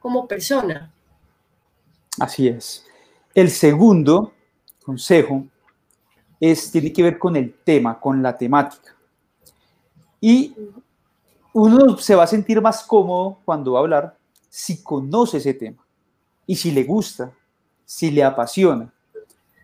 como 0.00 0.26
persona. 0.26 0.92
Así 2.18 2.48
es. 2.48 2.84
El 3.32 3.50
segundo 3.50 4.32
consejo 4.82 5.46
es, 6.40 6.72
tiene 6.72 6.92
que 6.92 7.02
ver 7.04 7.16
con 7.16 7.36
el 7.36 7.54
tema, 7.62 8.00
con 8.00 8.22
la 8.22 8.36
temática. 8.36 8.96
Y 10.20 10.52
uno 11.52 11.96
se 11.98 12.16
va 12.16 12.24
a 12.24 12.26
sentir 12.26 12.60
más 12.60 12.82
cómodo 12.82 13.38
cuando 13.44 13.72
va 13.72 13.78
a 13.78 13.82
hablar 13.82 14.18
si 14.48 14.82
conoce 14.82 15.36
ese 15.36 15.54
tema 15.54 15.83
y 16.46 16.56
si 16.56 16.70
le 16.70 16.84
gusta, 16.84 17.32
si 17.84 18.10
le 18.10 18.24
apasiona. 18.24 18.92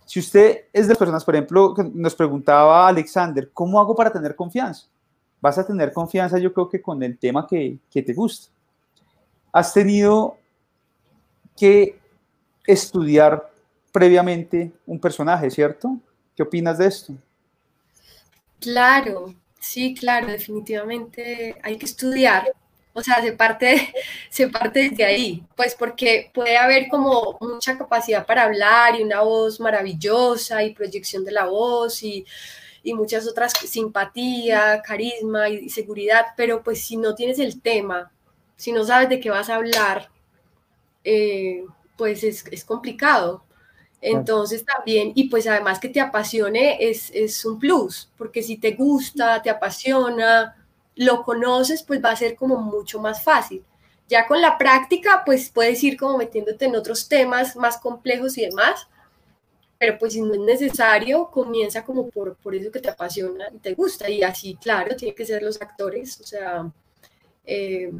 Si 0.04 0.18
usted 0.18 0.64
es 0.72 0.86
de 0.86 0.92
las 0.92 0.98
personas, 0.98 1.24
por 1.24 1.36
ejemplo, 1.36 1.74
nos 1.94 2.14
preguntaba 2.14 2.88
Alexander, 2.88 3.50
¿cómo 3.52 3.78
hago 3.78 3.94
para 3.94 4.12
tener 4.12 4.34
confianza? 4.34 4.86
Vas 5.40 5.56
a 5.58 5.66
tener 5.66 5.92
confianza 5.92 6.38
yo 6.38 6.52
creo 6.52 6.68
que 6.68 6.82
con 6.82 7.02
el 7.02 7.16
tema 7.16 7.46
que, 7.46 7.78
que 7.90 8.02
te 8.02 8.12
gusta. 8.12 8.52
Has 9.52 9.72
tenido 9.72 10.36
que 11.56 11.98
estudiar 12.66 13.50
previamente 13.92 14.72
un 14.86 14.98
personaje, 14.98 15.50
¿cierto? 15.50 15.96
¿Qué 16.34 16.42
opinas 16.42 16.78
de 16.78 16.86
esto? 16.86 17.14
Claro, 18.60 19.34
sí, 19.58 19.94
claro, 19.94 20.26
definitivamente 20.28 21.56
hay 21.62 21.78
que 21.78 21.86
estudiar 21.86 22.52
o 23.00 23.02
sea, 23.02 23.22
se 23.22 23.32
parte, 23.32 23.92
se 24.30 24.48
parte 24.48 24.90
desde 24.90 25.04
ahí, 25.04 25.42
pues 25.56 25.74
porque 25.74 26.30
puede 26.32 26.56
haber 26.56 26.88
como 26.88 27.38
mucha 27.40 27.76
capacidad 27.76 28.26
para 28.26 28.44
hablar 28.44 28.98
y 28.98 29.02
una 29.02 29.22
voz 29.22 29.58
maravillosa 29.58 30.62
y 30.62 30.74
proyección 30.74 31.24
de 31.24 31.32
la 31.32 31.46
voz 31.46 32.02
y, 32.02 32.24
muchas 32.84 33.26
otras, 33.28 33.52
simpatía, 33.52 34.82
carisma 34.82 35.48
y, 35.48 35.68
seguridad, 35.68 36.26
pero 36.36 36.62
pues 36.62 36.82
si 36.82 36.96
no 36.96 37.14
tienes 37.14 37.38
el 37.38 37.60
tema, 37.60 38.10
si 38.56 38.72
no 38.72 38.84
sabes 38.84 39.08
de 39.08 39.20
qué 39.20 39.30
vas 39.30 39.48
a 39.50 39.56
hablar, 39.56 40.10
eh, 41.04 41.64
pues 41.96 42.24
es, 42.24 42.44
es, 42.50 42.64
complicado. 42.64 43.44
Entonces 44.00 44.64
también, 44.64 45.12
y 45.14 45.28
pues 45.28 45.46
además 45.46 45.78
que 45.78 45.90
te 45.90 46.00
apasione 46.00 46.78
es, 46.80 47.10
es 47.10 47.44
un 47.44 47.58
plus, 47.58 48.10
porque 48.16 48.42
si 48.42 48.56
te 48.56 48.72
gusta, 48.72 49.42
te 49.42 49.50
apasiona, 49.50 50.59
lo 51.00 51.22
conoces, 51.22 51.82
pues 51.82 52.04
va 52.04 52.10
a 52.10 52.16
ser 52.16 52.36
como 52.36 52.58
mucho 52.58 53.00
más 53.00 53.24
fácil. 53.24 53.64
Ya 54.06 54.26
con 54.26 54.42
la 54.42 54.58
práctica, 54.58 55.22
pues 55.24 55.48
puedes 55.48 55.82
ir 55.82 55.96
como 55.96 56.18
metiéndote 56.18 56.66
en 56.66 56.76
otros 56.76 57.08
temas 57.08 57.56
más 57.56 57.78
complejos 57.78 58.36
y 58.36 58.42
demás, 58.42 58.86
pero 59.78 59.96
pues 59.98 60.12
si 60.12 60.20
no 60.20 60.34
es 60.34 60.40
necesario, 60.40 61.30
comienza 61.30 61.86
como 61.86 62.10
por, 62.10 62.36
por 62.36 62.54
eso 62.54 62.70
que 62.70 62.80
te 62.80 62.90
apasiona 62.90 63.46
y 63.50 63.58
te 63.60 63.72
gusta. 63.72 64.10
Y 64.10 64.22
así, 64.22 64.58
claro, 64.60 64.94
tienen 64.94 65.16
que 65.16 65.24
ser 65.24 65.42
los 65.42 65.62
actores, 65.62 66.20
o 66.20 66.24
sea, 66.24 66.70
eh, 67.46 67.90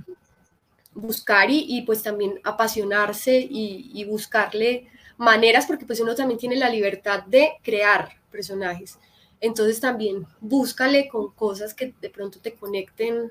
buscar 0.92 1.48
y, 1.50 1.80
pues 1.86 2.02
también 2.02 2.38
apasionarse 2.44 3.38
y, 3.38 3.92
y 3.94 4.04
buscarle 4.04 4.88
maneras, 5.16 5.64
porque 5.64 5.86
pues 5.86 6.00
uno 6.00 6.14
también 6.14 6.38
tiene 6.38 6.56
la 6.56 6.68
libertad 6.68 7.22
de 7.24 7.52
crear 7.62 8.10
personajes. 8.30 8.98
Entonces 9.40 9.80
también 9.80 10.26
búscale 10.40 11.08
con 11.08 11.30
cosas 11.30 11.72
que 11.74 11.94
de 12.00 12.10
pronto 12.10 12.38
te 12.40 12.54
conecten 12.54 13.30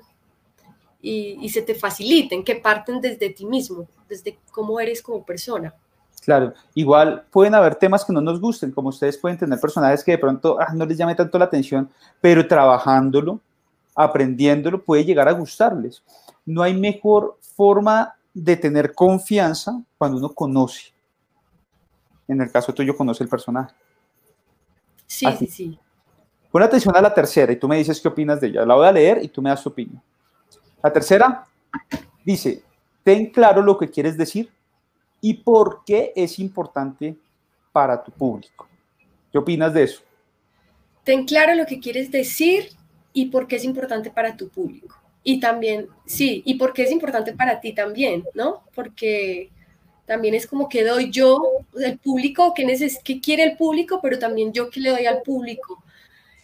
y, 1.02 1.48
se 1.48 1.62
te 1.62 1.74
faciliten, 1.74 2.44
que 2.44 2.56
parten 2.56 3.00
desde 3.00 3.30
ti 3.30 3.46
mismo, 3.46 3.86
desde 4.08 4.38
cómo 4.50 4.78
eres 4.80 5.00
como 5.00 5.24
persona. 5.24 5.74
Claro, 6.22 6.52
igual 6.74 7.24
pueden 7.30 7.54
haber 7.54 7.76
temas 7.76 8.04
que 8.04 8.12
no 8.12 8.20
nos 8.20 8.40
gusten, 8.40 8.72
como 8.72 8.90
ustedes 8.90 9.16
pueden 9.16 9.38
tener 9.38 9.58
personajes 9.58 10.04
que 10.04 10.12
de 10.12 10.18
pronto 10.18 10.58
ah, 10.60 10.74
no 10.74 10.84
les 10.84 10.98
llame 10.98 11.14
tanto 11.14 11.38
la 11.38 11.46
atención, 11.46 11.88
pero 12.20 12.46
trabajándolo, 12.46 13.40
aprendiéndolo, 13.94 14.82
puede 14.82 15.04
llegar 15.04 15.28
a 15.28 15.32
gustarles. 15.32 16.02
No 16.44 16.62
hay 16.62 16.74
mejor 16.74 17.38
forma 17.56 18.14
de 18.34 18.56
tener 18.56 18.94
confianza 18.94 19.80
cuando 19.96 20.18
uno 20.18 20.34
conoce. 20.34 20.92
En 22.28 22.40
el 22.40 22.50
caso 22.52 22.74
tuyo, 22.74 22.96
conoce 22.96 23.24
el 23.24 23.30
personaje. 23.30 23.74
Sí, 25.06 25.26
sí, 25.38 25.46
sí. 25.46 25.78
Pon 26.50 26.62
atención 26.62 26.96
a 26.96 27.00
la 27.00 27.14
tercera 27.14 27.52
y 27.52 27.56
tú 27.56 27.68
me 27.68 27.76
dices 27.76 28.00
qué 28.00 28.08
opinas 28.08 28.40
de 28.40 28.48
ella. 28.48 28.66
La 28.66 28.74
voy 28.74 28.86
a 28.86 28.92
leer 28.92 29.20
y 29.22 29.28
tú 29.28 29.40
me 29.40 29.50
das 29.50 29.62
tu 29.62 29.68
opinión. 29.68 30.02
La 30.82 30.92
tercera 30.92 31.46
dice, 32.24 32.62
ten 33.04 33.30
claro 33.30 33.62
lo 33.62 33.78
que 33.78 33.88
quieres 33.88 34.16
decir 34.16 34.50
y 35.20 35.34
por 35.34 35.82
qué 35.84 36.12
es 36.16 36.38
importante 36.38 37.16
para 37.72 38.02
tu 38.02 38.10
público. 38.10 38.68
¿Qué 39.30 39.38
opinas 39.38 39.72
de 39.74 39.84
eso? 39.84 40.02
Ten 41.04 41.24
claro 41.24 41.54
lo 41.54 41.66
que 41.66 41.78
quieres 41.78 42.10
decir 42.10 42.70
y 43.12 43.26
por 43.26 43.46
qué 43.46 43.56
es 43.56 43.64
importante 43.64 44.10
para 44.10 44.36
tu 44.36 44.48
público. 44.48 44.96
Y 45.22 45.38
también, 45.38 45.86
sí, 46.04 46.42
y 46.44 46.54
por 46.54 46.72
qué 46.72 46.82
es 46.82 46.90
importante 46.90 47.32
para 47.32 47.60
ti 47.60 47.74
también, 47.74 48.24
¿no? 48.34 48.62
Porque 48.74 49.50
también 50.06 50.34
es 50.34 50.46
como 50.46 50.68
que 50.68 50.82
doy 50.82 51.10
yo, 51.10 51.40
el 51.78 51.98
público, 51.98 52.54
que, 52.54 52.66
que 53.04 53.20
quiere 53.20 53.44
el 53.44 53.56
público, 53.56 54.00
pero 54.02 54.18
también 54.18 54.52
yo 54.52 54.68
que 54.70 54.80
le 54.80 54.90
doy 54.90 55.06
al 55.06 55.22
público 55.22 55.82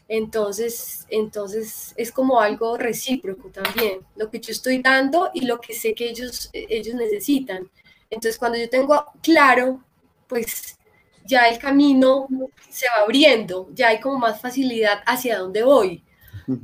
entonces, 0.09 1.07
entonces 1.09 1.93
es 1.97 2.13
como 2.13 2.41
algo 2.41 2.77
recíproco 2.77 3.49
también, 3.49 4.01
lo 4.15 4.31
que 4.31 4.41
yo 4.41 4.53
estoy 4.53 4.81
dando 4.81 5.31
y 5.35 5.43
lo 5.43 5.61
que 5.61 5.75
sé 5.75 5.95
que 5.95 6.09
ellos, 6.09 6.49
ellos 6.53 6.95
necesitan. 6.95 7.69
Entonces, 8.09 8.39
cuando 8.39 8.57
yo 8.59 8.71
tengo 8.71 9.05
claro, 9.21 9.83
pues 10.29 10.79
ya 11.25 11.49
el 11.49 11.59
camino 11.59 12.29
se 12.71 12.87
va 12.87 13.03
abriendo, 13.03 13.69
ya 13.75 13.89
hay 13.89 14.01
como 14.01 14.19
más 14.19 14.41
facilidad 14.41 15.03
hacia 15.07 15.39
dónde 15.39 15.65
voy. 15.65 16.03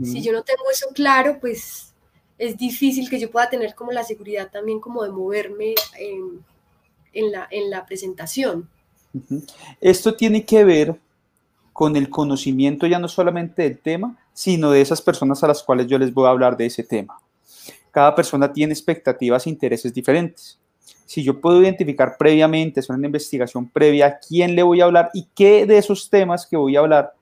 Si 0.04 0.22
yo 0.22 0.30
no 0.30 0.44
tengo 0.44 0.62
eso 0.70 0.86
claro, 0.94 1.38
pues 1.40 1.92
es 2.38 2.56
difícil 2.56 3.10
que 3.10 3.18
yo 3.18 3.32
pueda 3.32 3.50
tener 3.50 3.74
como 3.74 3.90
la 3.90 4.04
seguridad 4.04 4.48
también 4.48 4.78
como 4.78 5.02
de 5.02 5.10
moverme 5.10 5.74
en, 5.98 6.44
en, 7.12 7.32
la, 7.32 7.48
en 7.50 7.68
la 7.68 7.84
presentación. 7.84 8.68
Esto 9.80 10.14
tiene 10.14 10.44
que 10.44 10.62
ver 10.62 11.00
con 11.72 11.96
el 11.96 12.10
conocimiento 12.10 12.86
ya 12.86 12.98
no 12.98 13.08
solamente 13.08 13.62
del 13.62 13.78
tema, 13.78 14.16
sino 14.32 14.70
de 14.70 14.80
esas 14.80 15.00
personas 15.02 15.42
a 15.42 15.48
las 15.48 15.62
cuales 15.62 15.86
yo 15.86 15.98
les 15.98 16.12
voy 16.12 16.26
a 16.26 16.30
hablar 16.30 16.56
de 16.56 16.66
ese 16.66 16.82
tema. 16.82 17.18
Cada 17.90 18.14
persona 18.14 18.52
tiene 18.52 18.72
expectativas 18.72 19.46
e 19.46 19.50
intereses 19.50 19.92
diferentes. 19.92 20.58
Si 21.04 21.22
yo 21.22 21.40
puedo 21.40 21.60
identificar 21.60 22.16
previamente, 22.18 22.80
hacer 22.80 22.96
una 22.96 23.06
investigación 23.06 23.68
previa, 23.68 24.18
quién 24.18 24.54
le 24.54 24.62
voy 24.62 24.80
a 24.80 24.84
hablar 24.84 25.10
y 25.12 25.28
qué 25.34 25.66
de 25.66 25.78
esos 25.78 26.08
temas 26.08 26.46
que 26.46 26.56
voy 26.56 26.76
a 26.76 26.80
hablar 26.80 27.12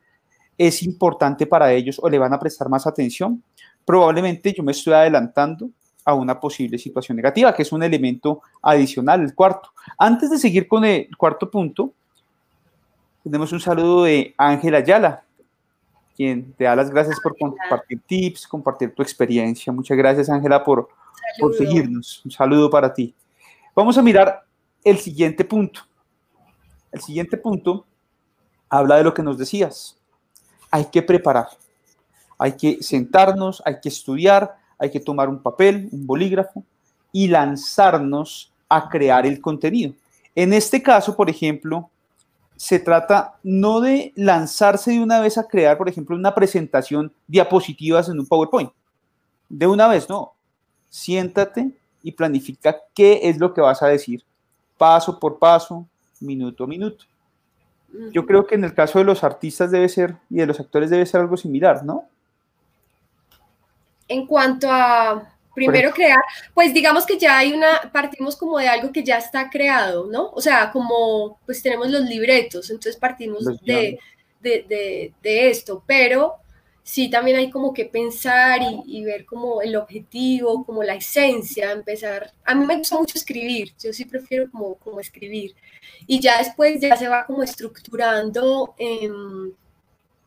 es 0.56 0.82
importante 0.82 1.46
para 1.46 1.72
ellos 1.72 1.98
o 2.00 2.08
le 2.08 2.18
van 2.18 2.32
a 2.32 2.38
prestar 2.38 2.68
más 2.68 2.86
atención, 2.86 3.42
probablemente 3.84 4.52
yo 4.52 4.62
me 4.62 4.72
estoy 4.72 4.92
adelantando 4.92 5.70
a 6.04 6.14
una 6.14 6.38
posible 6.38 6.78
situación 6.78 7.16
negativa, 7.16 7.54
que 7.54 7.62
es 7.62 7.72
un 7.72 7.82
elemento 7.82 8.42
adicional, 8.62 9.22
el 9.22 9.34
cuarto. 9.34 9.70
Antes 9.98 10.30
de 10.30 10.38
seguir 10.38 10.68
con 10.68 10.84
el 10.84 11.08
cuarto 11.16 11.50
punto, 11.50 11.94
tenemos 13.22 13.52
un 13.52 13.60
saludo 13.60 14.04
de 14.04 14.34
Ángela 14.36 14.78
Ayala, 14.78 15.22
quien 16.16 16.52
te 16.54 16.64
da 16.64 16.76
las 16.76 16.90
gracias 16.90 17.18
por 17.20 17.36
compartir 17.36 18.00
tips, 18.06 18.46
compartir 18.46 18.94
tu 18.94 19.02
experiencia. 19.02 19.72
Muchas 19.72 19.96
gracias, 19.96 20.28
Ángela, 20.28 20.62
por, 20.62 20.88
por 21.38 21.54
seguirnos. 21.54 22.22
Un 22.24 22.30
saludo 22.30 22.70
para 22.70 22.92
ti. 22.92 23.14
Vamos 23.74 23.96
a 23.96 24.02
mirar 24.02 24.44
el 24.84 24.98
siguiente 24.98 25.44
punto. 25.44 25.80
El 26.92 27.00
siguiente 27.00 27.36
punto 27.36 27.84
habla 28.68 28.96
de 28.96 29.04
lo 29.04 29.14
que 29.14 29.22
nos 29.22 29.38
decías. 29.38 29.98
Hay 30.70 30.86
que 30.86 31.02
preparar, 31.02 31.48
hay 32.38 32.52
que 32.52 32.82
sentarnos, 32.82 33.62
hay 33.64 33.80
que 33.80 33.88
estudiar, 33.88 34.56
hay 34.78 34.90
que 34.90 35.00
tomar 35.00 35.28
un 35.28 35.42
papel, 35.42 35.88
un 35.92 36.06
bolígrafo 36.06 36.64
y 37.12 37.28
lanzarnos 37.28 38.52
a 38.68 38.88
crear 38.88 39.26
el 39.26 39.40
contenido. 39.40 39.94
En 40.34 40.52
este 40.52 40.80
caso, 40.80 41.16
por 41.16 41.28
ejemplo, 41.28 41.90
se 42.60 42.78
trata 42.78 43.38
no 43.42 43.80
de 43.80 44.12
lanzarse 44.16 44.90
de 44.90 45.00
una 45.00 45.18
vez 45.18 45.38
a 45.38 45.48
crear, 45.48 45.78
por 45.78 45.88
ejemplo, 45.88 46.14
una 46.14 46.34
presentación 46.34 47.10
diapositivas 47.26 48.10
en 48.10 48.20
un 48.20 48.26
PowerPoint. 48.26 48.70
De 49.48 49.66
una 49.66 49.88
vez, 49.88 50.10
no. 50.10 50.34
Siéntate 50.90 51.70
y 52.02 52.12
planifica 52.12 52.76
qué 52.94 53.20
es 53.22 53.38
lo 53.38 53.54
que 53.54 53.62
vas 53.62 53.82
a 53.82 53.86
decir, 53.86 54.22
paso 54.76 55.18
por 55.18 55.38
paso, 55.38 55.86
minuto 56.20 56.64
a 56.64 56.66
minuto. 56.66 57.06
Yo 58.12 58.26
creo 58.26 58.46
que 58.46 58.56
en 58.56 58.64
el 58.64 58.74
caso 58.74 58.98
de 58.98 59.06
los 59.06 59.24
artistas 59.24 59.70
debe 59.70 59.88
ser, 59.88 60.18
y 60.28 60.34
de 60.34 60.46
los 60.46 60.60
actores 60.60 60.90
debe 60.90 61.06
ser 61.06 61.22
algo 61.22 61.38
similar, 61.38 61.82
¿no? 61.82 62.04
En 64.06 64.26
cuanto 64.26 64.70
a 64.70 65.32
Primero 65.54 65.90
crear, 65.92 66.20
pues 66.54 66.72
digamos 66.72 67.04
que 67.04 67.18
ya 67.18 67.38
hay 67.38 67.52
una, 67.52 67.90
partimos 67.92 68.36
como 68.36 68.58
de 68.58 68.68
algo 68.68 68.92
que 68.92 69.02
ya 69.02 69.18
está 69.18 69.50
creado, 69.50 70.06
¿no? 70.06 70.30
O 70.30 70.40
sea, 70.40 70.70
como 70.70 71.38
pues 71.44 71.62
tenemos 71.62 71.90
los 71.90 72.02
libretos, 72.02 72.70
entonces 72.70 72.96
partimos 72.96 73.44
de, 73.62 73.98
de, 74.40 75.12
de, 75.22 75.50
esto, 75.50 75.82
pero 75.86 76.36
sí 76.82 77.10
también 77.10 77.36
hay 77.36 77.50
como 77.50 77.74
que 77.74 77.84
pensar 77.84 78.60
y, 78.86 79.04
ver 79.04 79.24
como 79.24 79.60
el 79.60 79.76
objetivo, 79.76 80.64
como 80.64 80.82
la 80.82 80.94
esencia, 80.94 81.72
empezar. 81.72 82.32
A 82.44 82.54
mí 82.54 82.64
me 82.64 82.76
gusta 82.76 82.96
mucho 82.96 83.18
escribir, 83.18 83.72
yo 83.82 83.92
sí 83.92 84.04
prefiero 84.04 84.50
como, 84.50 84.76
como 84.76 85.00
escribir. 85.00 85.54
Y 86.06 86.20
ya 86.20 86.38
después 86.38 86.80
ya 86.80 86.96
se 86.96 87.08
va 87.08 87.26
como 87.26 87.42
estructurando 87.42 88.74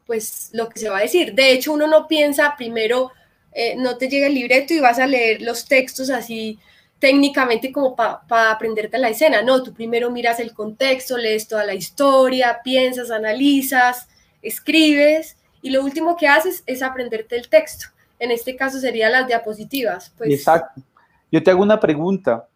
pues 0.06 0.50
lo 0.54 0.70
que 0.70 0.80
se 0.80 0.90
va 0.90 1.00
a 1.00 1.02
decir. 1.02 1.34
De 1.34 1.52
hecho, 1.52 1.74
uno 1.74 1.88
no 1.88 2.08
piensa 2.08 2.56
primero 2.58 3.12
eh, 3.54 3.76
no 3.78 3.98
te 3.98 4.10
llega 4.10 4.28
el 4.28 4.36
libreto 4.36 4.74
y 4.74 4.80
vas 4.80 5.00
a 5.00 5.08
leer 5.08 5.42
los 5.42 5.66
textos 5.66 6.10
así 6.10 6.60
técnicamente 7.04 7.74
como 7.74 7.98
para 7.98 8.52
aprenderte 8.52 8.98
la 8.98 9.10
escena, 9.10 9.42
no, 9.42 9.62
tú 9.62 9.74
primero 9.74 10.10
miras 10.10 10.40
el 10.40 10.54
contexto, 10.54 11.18
lees 11.18 11.50
toda 11.50 11.66
la 11.66 11.74
historia, 11.74 12.62
piensas, 12.64 13.12
analizas, 13.12 14.08
escribes 14.42 15.36
y 15.62 15.70
lo 15.70 15.84
último 15.84 16.16
que 16.16 16.30
haces 16.30 16.64
es 16.66 16.82
aprenderte 16.82 17.36
el 17.36 17.50
texto. 17.50 17.88
En 18.20 18.32
este 18.32 18.56
caso 18.56 18.80
serían 18.80 19.12
las 19.12 19.28
diapositivas. 19.28 20.14
Pues. 20.18 20.32
Exacto. 20.32 20.82
Yo 21.30 21.44
te 21.44 21.52
hago 21.52 21.62
una 21.62 21.78
pregunta. 21.78 22.48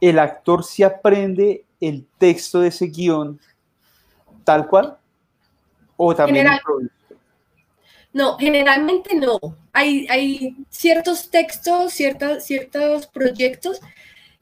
¿El 0.00 0.18
actor 0.18 0.64
se 0.64 0.84
aprende 0.84 1.64
el 1.80 2.04
texto 2.18 2.60
de 2.60 2.68
ese 2.68 2.86
guion 2.86 3.38
tal 4.42 4.66
cual? 4.66 4.96
¿O 5.96 6.16
también 6.16 6.48
no, 8.14 8.38
generalmente 8.38 9.16
no. 9.16 9.38
Hay, 9.72 10.56
ciertos 10.70 11.30
textos, 11.30 11.92
ciertos, 11.92 12.44
ciertos 12.44 13.06
proyectos 13.08 13.80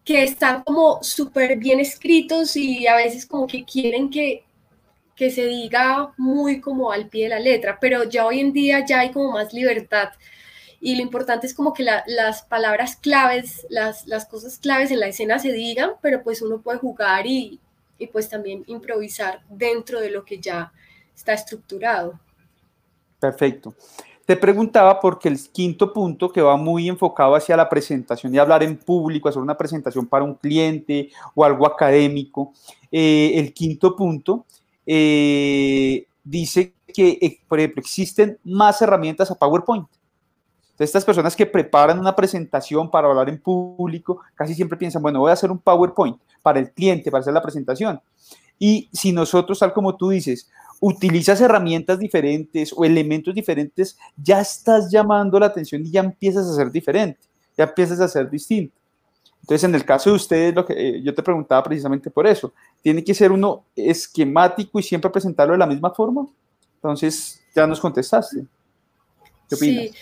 que 0.05 0.23
están 0.23 0.63
como 0.63 1.03
súper 1.03 1.57
bien 1.57 1.81
escritos 1.81 2.55
y 2.57 2.87
a 2.87 2.97
veces 2.97 3.27
como 3.27 3.47
que 3.47 3.65
quieren 3.65 4.11
que, 4.11 4.45
que 5.17 5.31
se 5.31 5.47
diga 5.47 6.13
muy 6.19 6.61
como 6.61 6.93
al 6.93 7.09
pie 7.09 7.25
de 7.25 7.31
la 7.31 7.41
letra, 7.41 7.79
pero 7.81 8.05
ya 8.05 8.27
hoy 8.27 8.41
en 8.41 8.53
día 8.53 8.85
ya 8.85 9.01
hay 9.01 9.11
como 9.11 9.33
más 9.33 9.53
libertad 9.55 10.11
y 10.81 10.97
lo 10.97 11.03
importante 11.03 11.47
es 11.47 11.55
como 11.55 11.73
que 11.73 11.85
las 11.85 12.43
palabras 12.43 12.97
claves, 12.97 13.67
las, 13.71 14.07
las, 14.07 14.27
cosas 14.27 14.59
claves 14.59 14.91
en 14.91 15.01
la 15.01 15.07
escena 15.07 15.39
se 15.39 15.53
digan, 15.53 15.93
pero 16.03 16.23
pues 16.23 16.43
uno 16.43 16.61
puede 16.61 16.79
jugar 16.79 17.27
y, 17.27 17.61
y 17.99 18.09
pues 18.09 18.29
también 18.29 18.65
improvisar 18.67 19.43
dentro 19.49 20.01
de 20.01 20.11
lo 20.11 20.25
que 20.25 20.41
ya 20.41 20.73
está 21.15 21.33
estructurado. 21.35 22.21
Perfecto. 23.23 23.73
Te 24.27 24.37
preguntaba 24.37 24.99
porque 24.99 25.29
el 25.29 25.39
quinto 25.53 25.93
punto 25.93 26.33
que 26.33 26.43
va 26.43 26.57
muy 26.57 26.89
enfocado 26.89 27.37
hacia 27.37 27.57
la 27.57 27.69
presentación 27.69 28.35
y 28.35 28.39
hablar 28.39 28.65
en 28.65 28.77
público, 28.77 29.29
hacer 29.29 29.41
una 29.41 29.57
presentación 29.57 30.07
para 30.09 30.25
un 30.25 30.35
cliente 30.35 31.11
o 31.33 31.45
algo 31.45 31.65
académico, 31.65 32.53
eh, 32.91 33.35
el 33.37 33.53
quinto 33.55 33.95
punto 33.95 34.45
eh, 34.85 36.05
dice 36.25 36.75
que, 36.93 37.17
eh, 37.23 37.39
por 37.47 37.61
ejemplo, 37.61 37.81
existen 37.81 38.37
más 38.43 38.83
herramientas 38.83 39.31
a 39.31 39.37
PowerPoint. 39.37 39.87
Entonces, 40.73 40.91
estas 40.91 41.05
personas 41.05 41.37
que 41.37 41.47
preparan 41.47 42.01
una 42.01 42.17
presentación 42.17 42.91
para 42.91 43.07
hablar 43.07 43.29
en 43.29 43.41
público, 43.41 44.23
casi 44.35 44.53
siempre 44.57 44.77
piensan, 44.77 45.01
bueno, 45.01 45.21
voy 45.21 45.31
a 45.31 45.35
hacer 45.35 45.53
un 45.53 45.59
PowerPoint 45.59 46.19
para 46.43 46.59
el 46.59 46.73
cliente, 46.73 47.09
para 47.13 47.21
hacer 47.21 47.35
la 47.35 47.43
presentación. 47.43 48.01
Y 48.59 48.89
si 48.93 49.13
nosotros, 49.13 49.59
tal 49.59 49.73
como 49.73 49.97
tú 49.97 50.11
dices, 50.11 50.49
utilizas 50.85 51.41
herramientas 51.41 51.97
diferentes 51.97 52.75
o 52.77 52.85
elementos 52.85 53.33
diferentes, 53.33 53.97
ya 54.17 54.41
estás 54.41 54.91
llamando 54.91 55.39
la 55.39 55.47
atención 55.47 55.87
y 55.87 55.93
ya 55.93 56.01
empiezas 56.01 56.45
a 56.49 56.57
ser 56.57 56.73
diferente, 56.73 57.21
ya 57.57 57.65
empiezas 57.65 58.01
a 58.01 58.09
ser 58.09 58.29
distinto. 58.29 58.75
Entonces, 59.43 59.63
en 59.63 59.77
el 59.77 59.85
caso 59.85 60.11
de 60.11 60.17
ustedes, 60.17 60.53
lo 60.53 60.67
que 60.67 60.73
eh, 60.73 61.01
yo 61.01 61.15
te 61.15 61.23
preguntaba 61.23 61.63
precisamente 61.63 62.11
por 62.11 62.27
eso, 62.27 62.53
¿tiene 62.83 63.05
que 63.05 63.15
ser 63.15 63.31
uno 63.31 63.65
esquemático 63.77 64.81
y 64.81 64.83
siempre 64.83 65.09
presentarlo 65.09 65.53
de 65.53 65.61
la 65.61 65.69
misma 65.69 65.95
forma? 65.95 66.27
Entonces, 66.75 67.41
ya 67.55 67.65
nos 67.65 67.79
contestaste. 67.79 68.45
¿Qué 69.49 69.55
opinas? 69.55 69.85
Sí, 69.85 69.93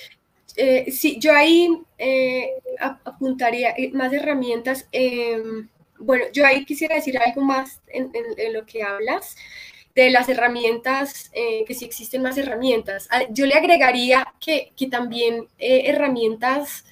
eh, 0.56 0.90
sí 0.90 1.18
yo 1.20 1.34
ahí 1.34 1.68
eh, 1.98 2.52
apuntaría 3.04 3.74
más 3.92 4.14
herramientas. 4.14 4.88
Em, 4.92 5.68
bueno, 5.98 6.24
yo 6.32 6.46
ahí 6.46 6.64
quisiera 6.64 6.94
decir 6.94 7.18
algo 7.18 7.42
más 7.42 7.82
en 7.92 8.10
lo 8.54 8.64
que 8.64 8.82
hablas 8.82 9.36
de 10.04 10.10
las 10.10 10.28
herramientas, 10.28 11.30
eh, 11.32 11.64
que 11.66 11.74
si 11.74 11.84
existen 11.84 12.22
más 12.22 12.36
herramientas. 12.38 13.08
Ah, 13.10 13.22
yo 13.30 13.46
le 13.46 13.54
agregaría 13.54 14.26
que, 14.40 14.72
también 14.90 15.48
eh, 15.58 15.82
herramientas 15.86 16.84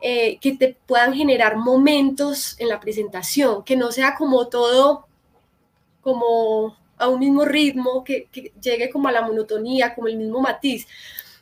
eh, 0.00 0.38
que 0.40 0.56
te 0.56 0.76
puedan 0.86 1.14
generar 1.14 1.56
momentos 1.56 2.56
en 2.58 2.68
la 2.68 2.80
presentación, 2.80 3.64
que 3.64 3.76
no 3.76 3.92
sea 3.92 4.14
como 4.14 4.48
todo 4.48 5.06
como 6.00 6.76
a 6.98 7.08
un 7.08 7.20
mismo 7.20 7.44
ritmo, 7.44 8.04
que, 8.04 8.28
llegue 8.60 8.90
como 8.90 9.08
a 9.08 9.12
la 9.12 9.22
monotonía, 9.22 9.94
como 9.94 10.08
el 10.08 10.16
mismo 10.16 10.40
matiz, 10.40 10.86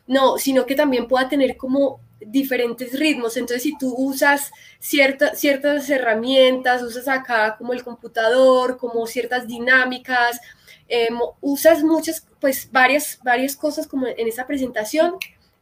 no, 0.07 0.37
sino 0.37 0.65
que 0.65 0.75
también 0.75 1.07
pueda 1.07 1.27
tener 1.29 1.57
como 1.57 1.99
diferentes 2.19 2.97
ritmos. 2.97 3.35
Entonces, 3.37 3.63
si 3.63 3.77
tú 3.77 3.93
usas 3.97 4.51
ciertas 4.79 5.89
herramientas, 5.89 6.81
usas 6.81 7.07
acá 7.07 7.55
como 7.57 7.73
el 7.73 7.83
computador, 7.83 8.77
como 8.77 9.05
ciertas 9.07 9.47
dinámicas, 9.47 10.39
eh, 10.87 11.09
usas 11.41 11.83
muchas, 11.83 12.27
pues 12.39 12.69
varias, 12.71 13.19
varias 13.23 13.55
cosas 13.55 13.87
como 13.87 14.07
en 14.07 14.27
esa 14.27 14.45
presentación, 14.47 15.15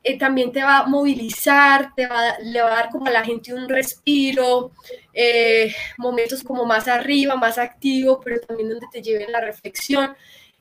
eh, 0.04 0.18
también 0.18 0.52
te 0.52 0.64
va 0.64 0.80
a 0.80 0.88
movilizar, 0.88 1.94
te 1.96 2.08
va, 2.08 2.40
le 2.40 2.62
va 2.62 2.72
a 2.72 2.76
dar 2.76 2.90
como 2.90 3.06
a 3.06 3.12
la 3.12 3.24
gente 3.24 3.54
un 3.54 3.70
respiro, 3.70 4.72
eh, 5.14 5.74
momentos 5.98 6.44
como 6.44 6.66
más 6.66 6.88
arriba, 6.88 7.36
más 7.36 7.60
activo, 7.60 8.20
pero 8.24 8.40
también 8.42 8.70
donde 8.70 8.88
te 8.92 9.02
lleven 9.02 9.32
la 9.32 9.42
reflexión. 9.42 10.16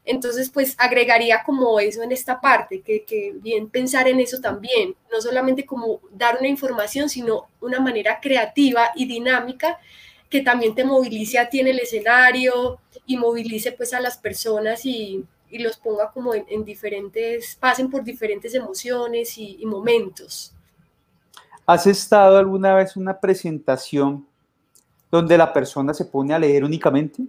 Entonces, 0.05 0.51
pues 0.51 0.75
agregaría 0.79 1.43
como 1.45 1.81
eso 1.81 2.03
en 2.03 2.13
esta 2.13 2.41
parte, 2.41 2.83
que, 2.83 3.05
que, 3.05 3.33
bien 3.37 3.71
pensar 3.71 4.09
en 4.09 4.21
eso 4.21 4.41
también, 4.41 4.95
no 5.11 5.21
solamente 5.21 5.65
como 5.65 6.01
dar 6.11 6.39
una 6.39 6.49
información, 6.49 7.09
sino 7.09 7.49
una 7.61 7.81
manera 7.81 8.19
creativa 8.21 8.91
y 8.95 9.07
dinámica 9.07 9.79
que 10.29 10.43
también 10.43 10.75
te 10.75 10.85
movilice 10.85 11.39
a 11.39 11.49
ti 11.49 11.61
en 11.61 11.69
el 11.69 11.81
escenario 11.81 12.79
y 13.11 13.17
movilice 13.17 13.73
pues 13.73 13.93
a 13.93 14.01
las 14.01 14.17
personas 14.17 14.87
y, 14.87 15.25
y 15.51 15.59
los 15.59 15.77
ponga 15.79 16.13
como 16.13 16.33
en, 16.33 16.65
diferentes, 16.65 17.57
pasen 17.57 17.91
por 17.91 18.05
diferentes 18.05 18.55
emociones 18.55 19.37
y, 19.37 19.57
y, 19.59 19.67
momentos. 19.67 20.55
¿Has 21.67 21.89
estado 21.89 22.39
alguna 22.39 22.73
vez 22.73 22.95
en 22.95 23.03
una 23.03 23.19
presentación 23.19 24.25
donde 25.11 25.37
la 25.37 25.53
persona 25.53 25.93
se 25.93 26.05
pone 26.05 26.33
a 26.33 26.39
leer 26.39 26.63
únicamente? 26.63 27.25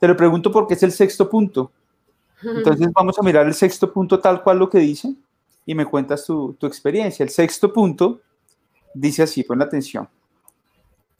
Te 0.00 0.08
lo 0.08 0.16
pregunto 0.16 0.50
porque 0.50 0.74
es 0.74 0.82
el 0.82 0.90
sexto 0.90 1.30
punto. 1.30 1.70
Entonces 2.42 2.88
vamos 2.92 3.16
a 3.16 3.22
mirar 3.22 3.46
el 3.46 3.54
sexto 3.54 3.92
punto 3.92 4.18
tal 4.18 4.42
cual 4.42 4.58
lo 4.58 4.68
que 4.68 4.80
dice 4.80 5.14
y 5.64 5.76
me 5.76 5.86
cuentas 5.86 6.26
tu, 6.26 6.54
tu 6.54 6.66
experiencia. 6.66 7.22
El 7.22 7.30
sexto 7.30 7.72
punto 7.72 8.20
dice 8.92 9.22
así, 9.22 9.44
pon 9.44 9.62
atención. 9.62 10.08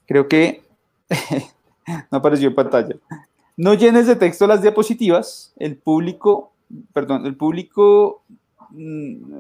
Creo 0.05 0.27
que 0.27 0.65
no 2.11 2.19
apareció 2.19 2.49
en 2.49 2.57
pantalla. 2.57 2.97
No 3.61 3.75
llenes 3.75 4.07
de 4.07 4.17
texto 4.17 4.47
las 4.47 4.63
diapositivas, 4.63 5.53
el 5.59 5.77
público, 5.77 6.55
perdón, 6.95 7.27
el 7.27 7.37
público 7.37 8.23
mm, 8.71 9.33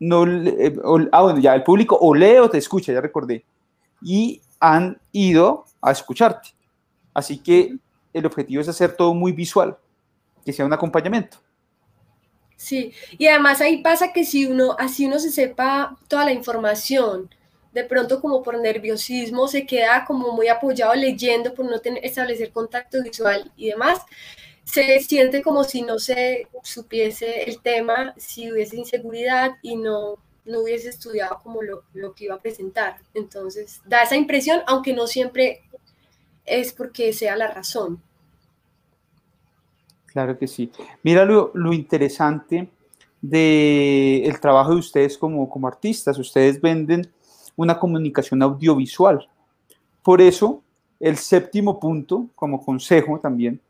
no, 0.00 0.26
eh, 0.26 0.76
ah, 1.12 1.22
bueno, 1.22 1.38
ya, 1.38 1.54
el 1.54 1.62
público 1.62 1.98
o 1.98 2.14
lee 2.14 2.36
o 2.36 2.50
te 2.50 2.58
escucha, 2.58 2.92
ya 2.92 3.00
recordé, 3.00 3.46
y 4.02 4.42
han 4.60 5.00
ido 5.12 5.64
a 5.80 5.92
escucharte. 5.92 6.50
Así 7.14 7.38
que 7.38 7.74
el 8.12 8.26
objetivo 8.26 8.60
es 8.60 8.68
hacer 8.68 8.92
todo 8.92 9.14
muy 9.14 9.32
visual, 9.32 9.78
que 10.44 10.52
sea 10.52 10.66
un 10.66 10.74
acompañamiento. 10.74 11.38
Sí, 12.54 12.92
y 13.16 13.28
además 13.28 13.62
ahí 13.62 13.80
pasa 13.82 14.12
que 14.12 14.26
si 14.26 14.44
uno, 14.44 14.76
así 14.78 15.06
uno 15.06 15.18
se 15.18 15.30
sepa 15.30 15.96
toda 16.06 16.26
la 16.26 16.32
información, 16.34 17.30
de 17.78 17.84
pronto 17.84 18.20
como 18.20 18.42
por 18.42 18.58
nerviosismo 18.58 19.46
se 19.46 19.64
queda 19.64 20.04
como 20.04 20.32
muy 20.32 20.48
apoyado 20.48 20.96
leyendo 20.96 21.54
por 21.54 21.64
no 21.64 21.78
tener, 21.78 22.04
establecer 22.04 22.50
contacto 22.50 23.00
visual 23.04 23.52
y 23.56 23.68
demás, 23.68 24.00
se 24.64 24.98
siente 24.98 25.42
como 25.42 25.62
si 25.62 25.82
no 25.82 26.00
se 26.00 26.48
supiese 26.64 27.44
el 27.44 27.60
tema, 27.60 28.14
si 28.16 28.50
hubiese 28.50 28.76
inseguridad 28.76 29.52
y 29.62 29.76
no, 29.76 30.16
no 30.44 30.60
hubiese 30.60 30.88
estudiado 30.88 31.38
como 31.40 31.62
lo, 31.62 31.84
lo 31.94 32.14
que 32.14 32.24
iba 32.24 32.34
a 32.34 32.40
presentar. 32.40 32.96
Entonces, 33.14 33.80
da 33.86 34.02
esa 34.02 34.16
impresión, 34.16 34.60
aunque 34.66 34.92
no 34.92 35.06
siempre 35.06 35.62
es 36.44 36.72
porque 36.72 37.12
sea 37.12 37.36
la 37.36 37.46
razón. 37.46 38.02
Claro 40.06 40.36
que 40.36 40.48
sí. 40.48 40.72
Mira 41.04 41.24
lo, 41.24 41.52
lo 41.54 41.72
interesante 41.72 42.68
del 43.22 44.24
el 44.24 44.40
trabajo 44.40 44.72
de 44.72 44.80
ustedes 44.80 45.16
como, 45.16 45.48
como 45.48 45.68
artistas. 45.68 46.18
Ustedes 46.18 46.60
venden 46.60 47.08
una 47.58 47.76
comunicación 47.76 48.40
audiovisual. 48.40 49.28
Por 50.02 50.22
eso, 50.22 50.62
el 51.00 51.16
séptimo 51.16 51.80
punto, 51.80 52.28
como 52.36 52.64
consejo 52.64 53.18
también, 53.18 53.60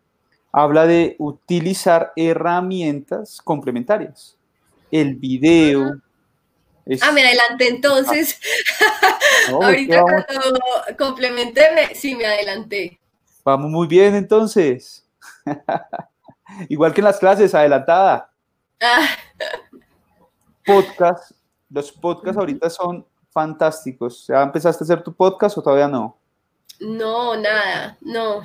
habla 0.52 0.86
de 0.86 1.16
utilizar 1.18 2.12
herramientas 2.14 3.40
complementarias. 3.42 4.36
El 4.90 5.14
video. 5.14 6.00
Ah, 7.00 7.12
me 7.12 7.22
adelanté 7.22 7.68
entonces. 7.68 8.38
Ahorita 9.50 10.02
cuando 10.02 10.60
complementé, 10.98 11.62
sí, 11.94 12.14
me 12.14 12.26
adelanté. 12.26 13.00
Vamos 13.42 13.70
muy 13.70 13.86
bien 13.86 14.14
entonces. 14.14 15.06
Igual 16.68 16.92
que 16.92 17.00
en 17.00 17.06
las 17.06 17.18
clases, 17.18 17.54
adelantada. 17.54 18.30
Ah. 18.82 19.08
Podcast. 20.66 21.32
Los 21.70 21.90
podcasts 21.90 22.38
ahorita 22.38 22.68
son 22.68 23.06
fantásticos. 23.38 24.26
¿Ya 24.26 24.42
empezaste 24.42 24.82
a 24.82 24.84
hacer 24.84 25.00
tu 25.00 25.12
podcast 25.12 25.56
o 25.56 25.62
todavía 25.62 25.86
no? 25.86 26.16
No, 26.80 27.36
nada, 27.36 27.96
no. 28.00 28.42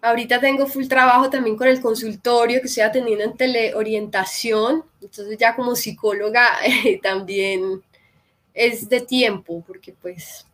Ahorita 0.00 0.38
tengo 0.38 0.66
full 0.66 0.86
trabajo 0.86 1.28
también 1.28 1.56
con 1.56 1.66
el 1.66 1.80
consultorio 1.80 2.60
que 2.60 2.68
estoy 2.68 2.84
atendiendo 2.84 3.24
en 3.24 3.36
teleorientación. 3.36 4.84
Entonces 5.00 5.36
ya 5.36 5.56
como 5.56 5.74
psicóloga 5.74 6.46
también 7.02 7.82
es 8.52 8.88
de 8.88 9.00
tiempo, 9.00 9.64
porque 9.66 9.92
pues 10.00 10.46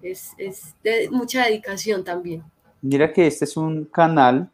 es, 0.00 0.30
es 0.38 0.74
de 0.84 1.10
mucha 1.10 1.44
dedicación 1.46 2.04
también. 2.04 2.44
Mira 2.80 3.12
que 3.12 3.26
este 3.26 3.46
es 3.46 3.56
un 3.56 3.84
canal 3.86 4.48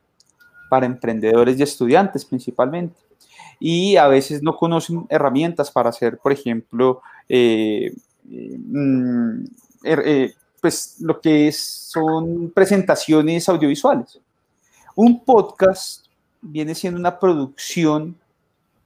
para 0.71 0.87
emprendedores 0.87 1.59
y 1.59 1.63
estudiantes 1.63 2.25
principalmente. 2.25 2.97
Y 3.59 3.97
a 3.97 4.07
veces 4.09 4.43
no 4.43 4.57
conocen 4.57 5.07
herramientas 5.11 5.71
para 5.71 5.91
hacer, 5.91 6.19
por 6.19 6.33
ejemplo, 6.33 7.03
eh, 7.29 7.93
eh, 8.31 10.35
pues 10.61 10.97
lo 11.01 11.21
que 11.21 11.53
son 11.53 12.51
presentaciones 12.51 13.49
audiovisuales. 13.49 14.19
Un 14.95 15.25
podcast 15.25 16.07
viene 16.41 16.75
siendo 16.75 16.99
una 16.99 17.19
producción 17.19 18.17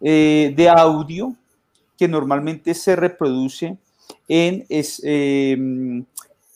eh, 0.01 0.53
de 0.55 0.69
audio 0.69 1.35
que 1.97 2.09
normalmente 2.09 2.75
se 2.75 2.97
reproduce 2.97 3.77
en, 4.29 4.67
em, 4.69 6.05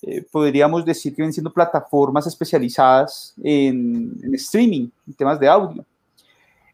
eh, 0.02 0.22
podríamos 0.30 0.84
decir 0.84 1.12
que 1.12 1.22
vienen 1.22 1.32
siendo 1.32 1.52
plataformas 1.52 2.26
especializadas 2.26 3.34
en, 3.42 4.18
streaming, 4.34 4.88
en 5.06 5.14
temas 5.14 5.40
de 5.40 5.48
audio. 5.48 5.84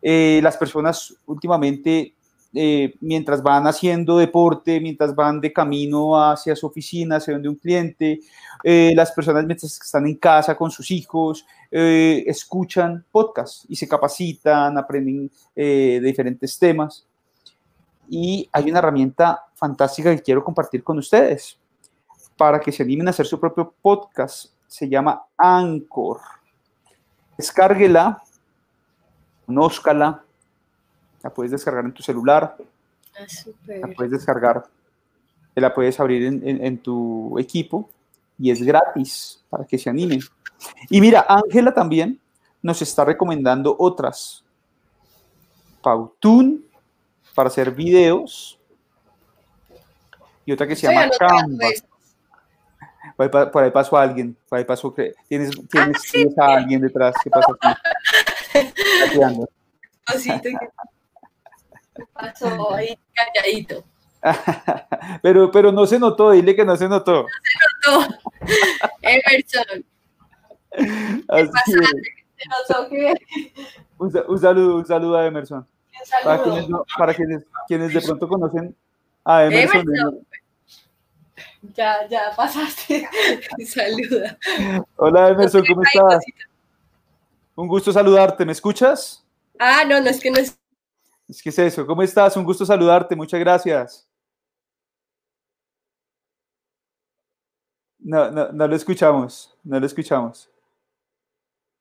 Las 0.03 0.57
personas 0.57 1.15
últimamente, 1.27 2.15
eh, 2.55 2.95
mientras 3.01 3.43
van 3.43 3.67
haciendo 3.67 4.19
deporte, 4.19 4.81
mientras 4.81 5.15
van 5.15 5.41
de 5.41 5.53
camino 5.53 6.21
hacia 6.21 6.57
su 6.57 6.67
oficina, 6.67 7.17
hacia 7.17 7.35
donde 7.35 7.49
un 7.49 7.57
cliente, 7.57 8.21
las 8.63 9.13
personas 9.13 9.45
mientras 9.47 9.81
están 9.81 10.07
en 10.07 10.17
casa 10.17 10.55
con 10.57 10.71
sus 10.71 10.91
hijos, 10.91 11.47
escuchan 11.71 13.05
podcasts 13.11 13.65
y 13.69 13.77
se 13.77 13.89
capacitan, 13.89 14.77
aprenden 14.77 15.31
de 15.55 16.01
diferentes 16.03 16.59
temas. 16.59 17.07
Y 18.09 18.49
hay 18.53 18.69
una 18.69 18.81
herramienta 18.81 19.45
fantástica 19.55 20.15
que 20.15 20.23
quiero 20.23 20.43
compartir 20.43 20.83
con 20.83 20.99
ustedes 20.99 21.57
para 22.37 22.59
que 22.59 22.73
se 22.73 22.83
animen 22.83 23.07
a 23.07 23.11
hacer 23.11 23.27
su 23.27 23.39
propio 23.39 23.73
podcast. 23.83 24.47
Se 24.67 24.89
llama 24.89 25.27
Anchor. 25.37 26.19
Descárguela, 27.37 28.23
conózcala, 29.45 30.25
la 31.23 31.31
puedes 31.31 31.53
descargar 31.53 31.85
en 31.85 31.93
tu 31.93 32.03
celular, 32.03 32.57
ah, 32.59 33.27
la 33.67 33.89
puedes 33.89 34.13
descargar, 34.13 34.65
la 35.55 35.75
puedes 35.75 35.99
abrir 36.01 36.25
en, 36.25 36.65
en 36.65 36.79
tu 36.79 37.39
equipo 37.39 37.91
y 38.39 38.51
es 38.51 38.63
gratis 38.63 39.43
para 39.51 39.65
que 39.65 39.77
se 39.79 39.91
animen. 39.91 40.21
Y 40.89 41.01
mira, 41.01 41.27
Ángela 41.29 41.73
también 41.75 42.19
nos 42.63 42.81
está 42.83 43.05
recomendando 43.05 43.77
otras. 43.79 44.43
Pautun 45.83 46.65
para 47.35 47.49
hacer 47.49 47.71
videos. 47.71 48.59
Y 50.45 50.53
otra 50.53 50.67
que 50.67 50.77
se 50.77 50.87
llama 50.87 51.11
Canva. 51.19 51.69
Por 53.17 53.63
ahí, 53.63 53.71
pasó 53.71 53.97
alguien, 53.99 54.35
por 54.49 54.59
ahí 54.59 54.65
pasó, 54.65 54.95
tienes, 55.29 55.51
tienes, 55.69 56.01
ah, 56.39 56.45
a 56.45 56.57
alguien 56.57 56.81
detrás, 56.81 57.15
¿qué 57.23 57.29
pasa 57.29 57.53
aquí? 57.61 57.77
pasó 62.13 62.75
ahí 62.75 62.99
calladito. 63.13 63.85
pero, 65.23 65.51
pero 65.51 65.73
no 65.73 65.87
se 65.87 65.99
notó, 65.99 66.33
dile 66.33 66.55
que 66.55 66.65
no 66.65 66.77
se 66.77 66.89
notó. 66.89 67.23
No 67.23 67.29
se 67.43 68.01
notó. 68.01 68.15
Emerson. 69.03 69.85
Así 71.29 71.73
se 72.37 72.49
notó 72.49 72.89
que... 72.89 73.15
un, 73.99 74.25
un, 74.29 74.39
saludo, 74.39 74.77
un 74.77 74.87
saludo 74.87 75.19
a 75.19 75.27
Emerson. 75.27 75.67
Para 76.25 76.43
quienes, 76.43 76.67
para 76.97 77.15
quienes, 77.15 77.45
quienes, 77.69 77.93
de 77.93 78.01
pronto 78.01 78.29
conocen 78.29 78.75
a 79.25 79.45
Emerson. 79.45 79.85
Ya, 81.75 82.07
ya 82.09 82.33
pasaste. 82.35 83.07
Saluda. 83.67 84.39
Hola 84.97 85.29
Emerson, 85.29 85.63
¿cómo 85.67 85.83
estás? 85.83 86.25
Un 87.55 87.69
gusto 87.69 87.93
saludarte, 87.93 88.47
¿me 88.47 88.53
escuchas? 88.53 89.23
Ah, 89.59 89.85
no, 89.87 90.01
no 90.01 90.09
es 90.09 90.21
que 90.21 90.31
no 90.31 90.39
es. 90.39 90.59
Es 91.31 91.41
que 91.41 91.51
es 91.51 91.59
eso, 91.61 91.87
¿cómo 91.87 92.03
estás? 92.03 92.37
Un 92.37 92.43
gusto 92.43 92.67
saludarte, 92.67 93.15
muchas 93.15 93.39
gracias. 93.39 94.09
No, 98.01 98.33
no, 98.33 98.51
no 98.51 98.67
lo 98.67 98.75
escuchamos, 98.75 99.57
no 99.63 99.79
lo 99.79 99.87
escuchamos. 99.87 100.51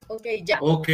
Ok, 0.07 0.27
ya. 0.43 0.59
Ok. 0.61 0.87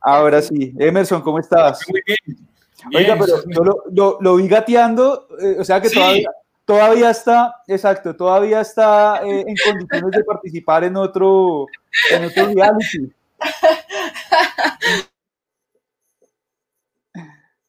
Ahora 0.00 0.40
sí. 0.40 0.74
Emerson, 0.78 1.20
¿cómo 1.20 1.40
estás? 1.40 1.86
Muy 1.90 2.00
bien. 2.06 2.48
Oiga, 2.94 3.18
pero 3.18 3.44
yo 3.46 3.62
lo, 3.90 4.18
lo, 4.18 4.36
vi 4.36 4.48
gateando, 4.48 5.28
eh, 5.38 5.56
o 5.58 5.64
sea 5.64 5.82
que 5.82 5.90
todavía, 5.90 6.30
todavía 6.64 7.10
está, 7.10 7.54
exacto, 7.66 8.16
todavía 8.16 8.62
está 8.62 9.20
eh, 9.22 9.44
en 9.46 9.54
condiciones 9.62 10.10
de 10.12 10.24
participar 10.24 10.84
en 10.84 10.96
otro, 10.96 11.66
en 12.10 12.24
otro 12.24 12.46
reality. 12.46 13.12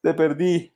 Te 0.01 0.13
perdí. 0.13 0.73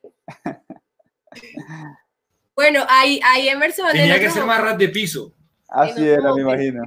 Bueno, 2.55 2.85
hay, 2.87 3.19
hay 3.23 3.49
Emerson. 3.49 3.91
Tenía 3.91 4.19
que 4.19 4.29
ser 4.29 4.45
más 4.45 4.77
de 4.77 4.87
piso. 4.89 5.31
Así 5.67 6.07
era, 6.07 6.33
me 6.33 6.41
imagino. 6.41 6.83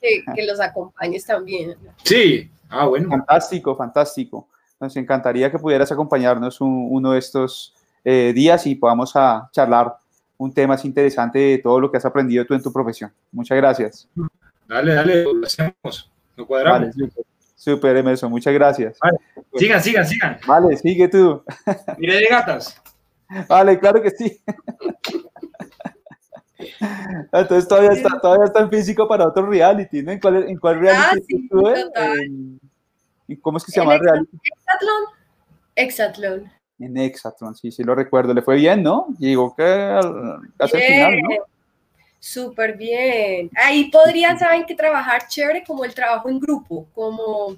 Que, 0.00 0.24
que 0.34 0.46
los 0.46 0.58
acompañes 0.58 1.24
también. 1.24 1.76
Sí, 2.02 2.50
ah, 2.68 2.86
bueno. 2.86 3.08
Fantástico, 3.08 3.76
fantástico. 3.76 4.48
Nos 4.80 4.96
encantaría 4.96 5.50
que 5.50 5.58
pudieras 5.58 5.92
acompañarnos 5.92 6.60
uno 6.60 7.12
de 7.12 7.18
estos 7.20 7.72
eh, 8.04 8.32
días 8.34 8.66
y 8.66 8.74
podamos 8.74 9.14
a 9.14 9.48
charlar 9.52 9.94
un 10.38 10.52
tema 10.52 10.74
más 10.74 10.84
interesante 10.84 11.38
de 11.38 11.58
todo 11.58 11.78
lo 11.78 11.90
que 11.90 11.98
has 11.98 12.04
aprendido 12.04 12.44
tú 12.44 12.54
en 12.54 12.62
tu 12.62 12.72
profesión. 12.72 13.12
Muchas 13.30 13.56
gracias. 13.56 14.08
Dale, 14.66 14.94
dale, 14.94 15.22
lo 15.22 15.46
hacemos, 15.46 16.10
lo 16.34 16.46
cuadramos. 16.46 16.96
Vale, 16.96 17.12
super, 17.62 17.96
Emerson, 17.96 18.30
muchas 18.30 18.52
gracias. 18.52 18.98
Vale. 18.98 19.18
Sigan, 19.54 19.82
sigan, 19.82 20.06
sigan. 20.06 20.38
Vale, 20.46 20.76
sigue 20.76 21.06
tú. 21.06 21.44
Mire 21.98 22.16
de 22.16 22.26
gatas. 22.26 22.82
Vale, 23.48 23.78
claro 23.78 24.02
que 24.02 24.10
sí. 24.10 24.42
Entonces 27.32 27.68
todavía 27.68 27.92
está, 27.92 28.20
todavía 28.20 28.46
está 28.46 28.60
en 28.60 28.70
físico 28.70 29.06
para 29.06 29.28
otro 29.28 29.46
reality, 29.46 30.02
¿no? 30.02 30.10
¿En 30.12 30.20
cuál, 30.20 30.48
en 30.48 30.58
cuál 30.58 30.80
reality 30.80 31.48
ah, 31.96 32.14
sí, 33.26 33.36
¿Cómo 33.36 33.58
es 33.58 33.64
que 33.64 33.72
se 33.72 33.80
llama 33.80 33.94
el 33.94 34.00
reality? 34.00 34.38
Exatlón. 34.42 35.04
Exatlón. 35.76 36.52
En 36.80 36.96
Exatlón, 36.96 37.54
sí, 37.54 37.70
sí 37.70 37.84
lo 37.84 37.94
recuerdo. 37.94 38.34
Le 38.34 38.42
fue 38.42 38.56
bien, 38.56 38.82
¿no? 38.82 39.06
Llegó 39.18 39.54
que 39.54 39.62
al, 39.62 40.40
al 40.58 40.68
final, 40.68 41.20
¿no? 41.22 41.28
Súper 42.24 42.76
bien. 42.76 43.50
Ahí 43.56 43.90
podrían, 43.90 44.38
¿saben 44.38 44.64
que 44.64 44.74
Trabajar 44.74 45.26
chévere 45.26 45.64
como 45.66 45.84
el 45.84 45.92
trabajo 45.92 46.28
en 46.28 46.38
grupo, 46.38 46.86
como 46.94 47.56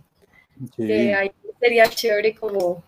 que 0.76 1.14
ahí 1.14 1.30
sería 1.60 1.86
chévere 1.86 2.34
como... 2.34 2.82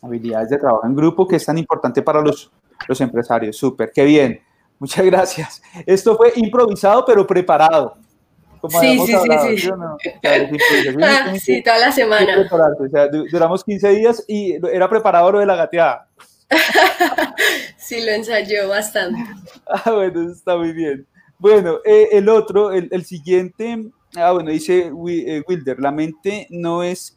Habilidades 0.00 0.50
de 0.50 0.58
trabajo 0.58 0.86
en 0.86 0.94
grupo 0.94 1.26
que 1.26 1.36
es 1.36 1.44
tan 1.44 1.58
importante 1.58 2.00
para 2.00 2.22
los, 2.22 2.50
los 2.86 3.00
empresarios. 3.00 3.56
Súper, 3.56 3.90
qué 3.92 4.04
bien. 4.04 4.40
Muchas 4.78 5.04
gracias. 5.04 5.62
Esto 5.84 6.16
fue 6.16 6.32
improvisado, 6.36 7.04
pero 7.04 7.26
preparado 7.26 7.96
sí, 8.68 8.98
sí, 9.06 9.06
sí, 9.06 9.58
sí. 9.58 9.70
Ah, 11.02 11.34
sí, 11.38 11.62
toda 11.62 11.78
la 11.78 11.92
semana. 11.92 12.48
O 12.50 12.88
sea, 12.88 13.08
duramos 13.08 13.64
15 13.64 13.88
días 13.90 14.24
y 14.26 14.54
era 14.72 14.88
preparado 14.88 15.32
lo 15.32 15.38
de 15.38 15.46
la 15.46 15.56
gateada. 15.56 16.08
sí, 17.76 18.04
lo 18.04 18.12
ensayó 18.12 18.68
bastante. 18.68 19.20
Ah, 19.66 19.92
bueno, 19.92 20.32
está 20.32 20.56
muy 20.56 20.72
bien. 20.72 21.06
Bueno, 21.38 21.78
eh, 21.84 22.08
el 22.12 22.28
otro, 22.28 22.72
el, 22.72 23.04
siguiente, 23.04 23.90
ah, 24.16 24.32
bueno, 24.32 24.50
dice 24.50 24.90
eh, 25.08 25.42
Wilder, 25.46 25.78
la 25.78 25.92
mente 25.92 26.46
no 26.50 26.82
es 26.82 27.16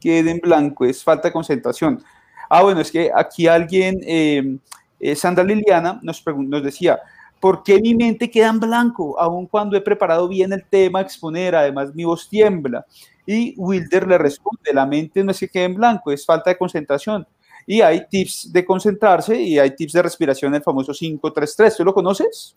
quede 0.00 0.30
en 0.30 0.38
blanco, 0.38 0.84
es 0.84 1.04
falta 1.04 1.28
de 1.28 1.32
concentración. 1.32 2.02
Ah, 2.48 2.62
bueno, 2.62 2.80
es 2.80 2.90
que 2.90 3.10
aquí 3.14 3.46
alguien, 3.46 4.00
eh, 4.04 4.56
eh 4.98 5.16
Sandra 5.16 5.44
Liliana, 5.44 6.00
nos, 6.02 6.22
nos 6.26 6.62
decía, 6.62 6.98
¿Por 7.42 7.64
qué 7.64 7.80
mi 7.80 7.92
mente 7.92 8.30
queda 8.30 8.50
en 8.50 8.60
blanco, 8.60 9.18
aun 9.18 9.48
cuando 9.48 9.76
he 9.76 9.80
preparado 9.80 10.28
bien 10.28 10.52
el 10.52 10.64
tema 10.64 11.00
a 11.00 11.02
exponer? 11.02 11.56
Además, 11.56 11.92
mi 11.92 12.04
voz 12.04 12.28
tiembla. 12.28 12.86
Y 13.26 13.54
Wilder 13.56 14.06
le 14.06 14.16
responde, 14.16 14.72
la 14.72 14.86
mente 14.86 15.24
no 15.24 15.32
es 15.32 15.40
que 15.40 15.48
quede 15.48 15.64
en 15.64 15.74
blanco, 15.74 16.12
es 16.12 16.24
falta 16.24 16.50
de 16.50 16.56
concentración. 16.56 17.26
Y 17.66 17.80
hay 17.80 18.06
tips 18.08 18.52
de 18.52 18.64
concentrarse 18.64 19.34
y 19.34 19.58
hay 19.58 19.74
tips 19.74 19.94
de 19.94 20.02
respiración, 20.02 20.54
el 20.54 20.62
famoso 20.62 20.92
533. 20.92 21.78
¿Tú 21.78 21.84
lo 21.84 21.92
conoces? 21.92 22.56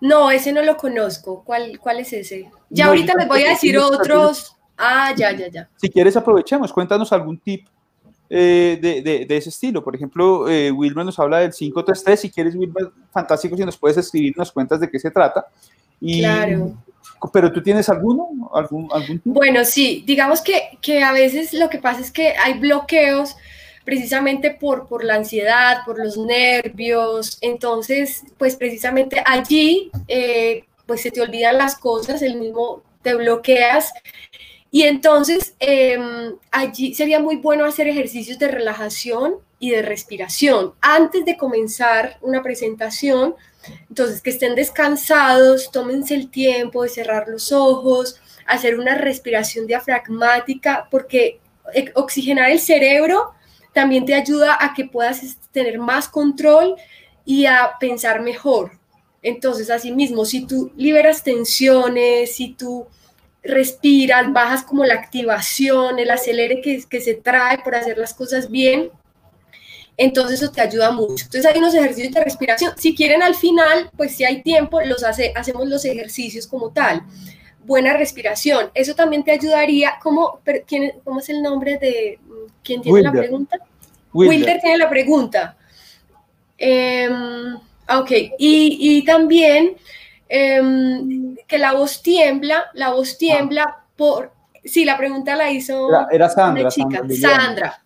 No, 0.00 0.30
ese 0.30 0.52
no 0.52 0.62
lo 0.62 0.76
conozco. 0.76 1.42
¿Cuál, 1.44 1.78
cuál 1.78 2.00
es 2.00 2.12
ese? 2.12 2.50
Ya 2.70 2.86
ahorita 2.86 3.14
les 3.18 3.28
voy 3.28 3.42
a 3.44 3.50
decir 3.50 3.78
otros. 3.78 4.56
Ah, 4.76 5.12
ya, 5.16 5.32
ya, 5.32 5.48
ya. 5.48 5.68
Si 5.76 5.88
quieres, 5.88 6.16
aprovechemos. 6.16 6.72
Cuéntanos 6.72 7.12
algún 7.12 7.38
tip 7.38 7.66
eh, 8.30 8.78
de, 8.80 9.26
de, 9.26 9.36
ese 9.36 9.48
estilo. 9.48 9.82
Por 9.82 9.96
ejemplo, 9.96 10.48
eh, 10.48 10.70
Wilmer 10.70 11.04
nos 11.04 11.18
habla 11.18 11.38
del 11.38 11.52
533. 11.52 12.20
Si 12.20 12.30
quieres, 12.30 12.54
Wilmer, 12.54 12.90
fantástico, 13.10 13.56
si 13.56 13.64
nos 13.64 13.76
puedes 13.76 13.96
escribir, 13.96 14.36
nos 14.36 14.52
cuentas 14.52 14.80
de 14.80 14.90
qué 14.90 14.98
se 14.98 15.10
trata. 15.10 15.46
Y, 16.00 16.20
claro. 16.20 16.74
¿Pero 17.32 17.50
tú 17.52 17.62
tienes 17.62 17.88
alguno? 17.88 18.50
¿Algún, 18.54 18.88
algún 18.92 19.20
Bueno, 19.24 19.64
sí, 19.64 20.04
digamos 20.06 20.40
que, 20.40 20.78
que, 20.80 21.02
a 21.02 21.12
veces 21.12 21.52
lo 21.52 21.68
que 21.68 21.78
pasa 21.78 22.00
es 22.00 22.12
que 22.12 22.34
hay 22.36 22.58
bloqueos 22.58 23.36
precisamente 23.88 24.50
por, 24.50 24.86
por 24.86 25.02
la 25.02 25.14
ansiedad, 25.14 25.78
por 25.86 25.98
los 25.98 26.18
nervios. 26.18 27.38
Entonces, 27.40 28.22
pues 28.36 28.54
precisamente 28.54 29.22
allí, 29.24 29.90
eh, 30.08 30.66
pues 30.84 31.00
se 31.00 31.10
te 31.10 31.22
olvidan 31.22 31.56
las 31.56 31.74
cosas, 31.74 32.20
el 32.20 32.36
mismo 32.36 32.82
te 33.00 33.14
bloqueas. 33.14 33.94
Y 34.70 34.82
entonces 34.82 35.54
em, 35.58 36.36
allí 36.50 36.92
sería 36.92 37.18
muy 37.18 37.36
bueno 37.36 37.64
hacer 37.64 37.88
ejercicios 37.88 38.38
de 38.38 38.48
relajación 38.48 39.36
y 39.58 39.70
de 39.70 39.80
respiración 39.80 40.74
antes 40.82 41.24
de 41.24 41.38
comenzar 41.38 42.18
una 42.20 42.42
presentación. 42.42 43.36
Entonces, 43.88 44.20
que 44.20 44.28
estén 44.28 44.54
descansados, 44.54 45.70
tómense 45.70 46.14
el 46.14 46.30
tiempo 46.30 46.82
de 46.82 46.90
cerrar 46.90 47.26
los 47.26 47.52
ojos, 47.52 48.20
hacer 48.44 48.78
una 48.78 48.96
respiración 48.96 49.66
diafragmática, 49.66 50.88
porque 50.90 51.40
e, 51.72 51.90
oxigenar 51.94 52.50
el 52.50 52.60
cerebro 52.60 53.32
también 53.78 54.04
te 54.04 54.14
ayuda 54.14 54.58
a 54.60 54.74
que 54.74 54.86
puedas 54.86 55.38
tener 55.52 55.78
más 55.78 56.08
control 56.08 56.74
y 57.24 57.46
a 57.46 57.74
pensar 57.78 58.20
mejor. 58.20 58.72
Entonces, 59.22 59.70
asimismo, 59.70 60.24
si 60.24 60.44
tú 60.48 60.72
liberas 60.76 61.22
tensiones, 61.22 62.34
si 62.34 62.54
tú 62.54 62.88
respiras, 63.40 64.32
bajas 64.32 64.64
como 64.64 64.84
la 64.84 64.94
activación, 64.94 66.00
el 66.00 66.10
acelere 66.10 66.60
que, 66.60 66.82
que 66.90 67.00
se 67.00 67.14
trae 67.14 67.60
por 67.60 67.76
hacer 67.76 67.98
las 67.98 68.14
cosas 68.14 68.50
bien, 68.50 68.90
entonces 69.96 70.42
eso 70.42 70.50
te 70.50 70.60
ayuda 70.60 70.90
mucho. 70.90 71.26
Entonces 71.26 71.46
hay 71.46 71.56
unos 71.58 71.72
ejercicios 71.72 72.12
de 72.12 72.24
respiración. 72.24 72.72
Si 72.76 72.96
quieren 72.96 73.22
al 73.22 73.36
final, 73.36 73.92
pues 73.96 74.16
si 74.16 74.24
hay 74.24 74.42
tiempo, 74.42 74.80
los 74.80 75.04
hace, 75.04 75.32
hacemos 75.36 75.68
los 75.68 75.84
ejercicios 75.84 76.48
como 76.48 76.70
tal. 76.70 77.04
Buena 77.64 77.96
respiración. 77.96 78.72
Eso 78.74 78.96
también 78.96 79.22
te 79.22 79.30
ayudaría. 79.30 80.00
¿Cómo, 80.02 80.40
quién, 80.66 80.94
cómo 81.04 81.20
es 81.20 81.28
el 81.28 81.42
nombre 81.42 81.78
de 81.78 82.18
quién 82.64 82.82
tiene 82.82 83.02
la 83.02 83.12
pregunta? 83.12 83.56
Wilder. 84.12 84.60
tiene 84.60 84.78
la 84.78 84.88
pregunta. 84.88 85.56
Em, 86.56 87.54
ok, 87.54 88.10
y, 88.38 89.04
también 89.04 89.76
em, 90.28 91.36
que 91.46 91.58
la 91.58 91.72
voz 91.72 92.02
tiembla, 92.02 92.66
la 92.74 92.90
voz 92.90 93.16
tiembla 93.18 93.84
por... 93.96 94.32
Sí, 94.64 94.84
la 94.84 94.98
pregunta 94.98 95.36
la 95.36 95.50
hizo 95.50 95.88
era, 96.10 96.28
Sandra, 96.28 96.68
chica, 96.68 97.02
Sandra 97.20 97.82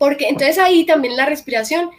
porque 0.00 0.28
entonces 0.28 0.56
ahí 0.56 0.86
también 0.86 1.14
la 1.14 1.26
respiración 1.26 1.90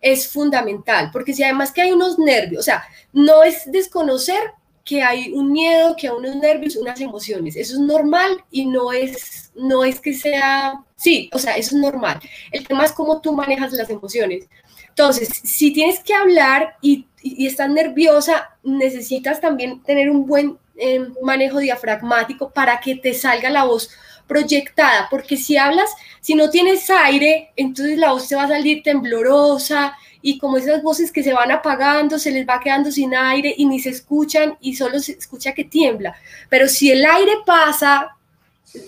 es 0.00 0.26
fundamental, 0.26 1.10
porque 1.12 1.32
si 1.32 1.44
además 1.44 1.70
que 1.70 1.80
hay 1.80 1.92
unos 1.92 2.18
nervios, 2.18 2.58
o 2.58 2.62
sea, 2.64 2.82
no 3.12 3.44
es 3.44 3.70
desconocer 3.70 4.40
que 4.84 5.00
hay 5.00 5.32
un 5.32 5.52
miedo, 5.52 5.94
que 5.94 6.08
hay 6.08 6.14
unos 6.14 6.34
nervios, 6.34 6.74
unas 6.74 7.00
emociones, 7.00 7.54
eso 7.54 7.74
es 7.74 7.78
normal 7.78 8.42
y 8.50 8.66
no 8.66 8.92
es, 8.92 9.52
no 9.54 9.84
es 9.84 10.00
que 10.00 10.12
sea, 10.12 10.82
sí, 10.96 11.30
o 11.32 11.38
sea, 11.38 11.56
eso 11.56 11.76
es 11.76 11.80
normal. 11.80 12.20
El 12.50 12.66
tema 12.66 12.84
es 12.84 12.92
cómo 12.92 13.20
tú 13.20 13.32
manejas 13.32 13.72
las 13.72 13.90
emociones. 13.90 14.48
Entonces, 14.88 15.28
si 15.44 15.72
tienes 15.72 16.00
que 16.00 16.14
hablar 16.14 16.76
y, 16.80 17.06
estás 17.22 17.68
nerviosa, 17.68 18.56
necesitas 18.62 19.40
también 19.40 19.82
tener 19.82 20.08
un 20.08 20.26
buen 20.26 20.58
eh, 20.76 21.06
manejo 21.22 21.58
diafragmático 21.58 22.50
para 22.50 22.80
que 22.80 22.96
te 22.96 23.12
salga 23.14 23.50
la 23.50 23.64
voz 23.64 23.90
proyectada, 24.26 25.08
porque 25.10 25.36
si 25.36 25.56
hablas, 25.56 25.90
si 26.20 26.34
no 26.34 26.50
tienes 26.50 26.88
aire, 26.90 27.52
entonces 27.56 27.98
la 27.98 28.12
voz 28.12 28.28
te 28.28 28.36
va 28.36 28.44
a 28.44 28.48
salir 28.48 28.82
temblorosa 28.82 29.96
y 30.22 30.38
como 30.38 30.56
esas 30.56 30.82
voces 30.82 31.12
que 31.12 31.22
se 31.22 31.32
van 31.32 31.52
apagando, 31.52 32.18
se 32.18 32.32
les 32.32 32.46
va 32.48 32.60
quedando 32.60 32.90
sin 32.90 33.14
aire 33.14 33.54
y 33.56 33.66
ni 33.66 33.78
se 33.78 33.90
escuchan 33.90 34.56
y 34.60 34.74
solo 34.74 34.98
se 34.98 35.12
escucha 35.12 35.52
que 35.52 35.64
tiembla. 35.64 36.16
Pero 36.48 36.68
si 36.68 36.90
el 36.90 37.04
aire 37.04 37.32
pasa, 37.44 38.15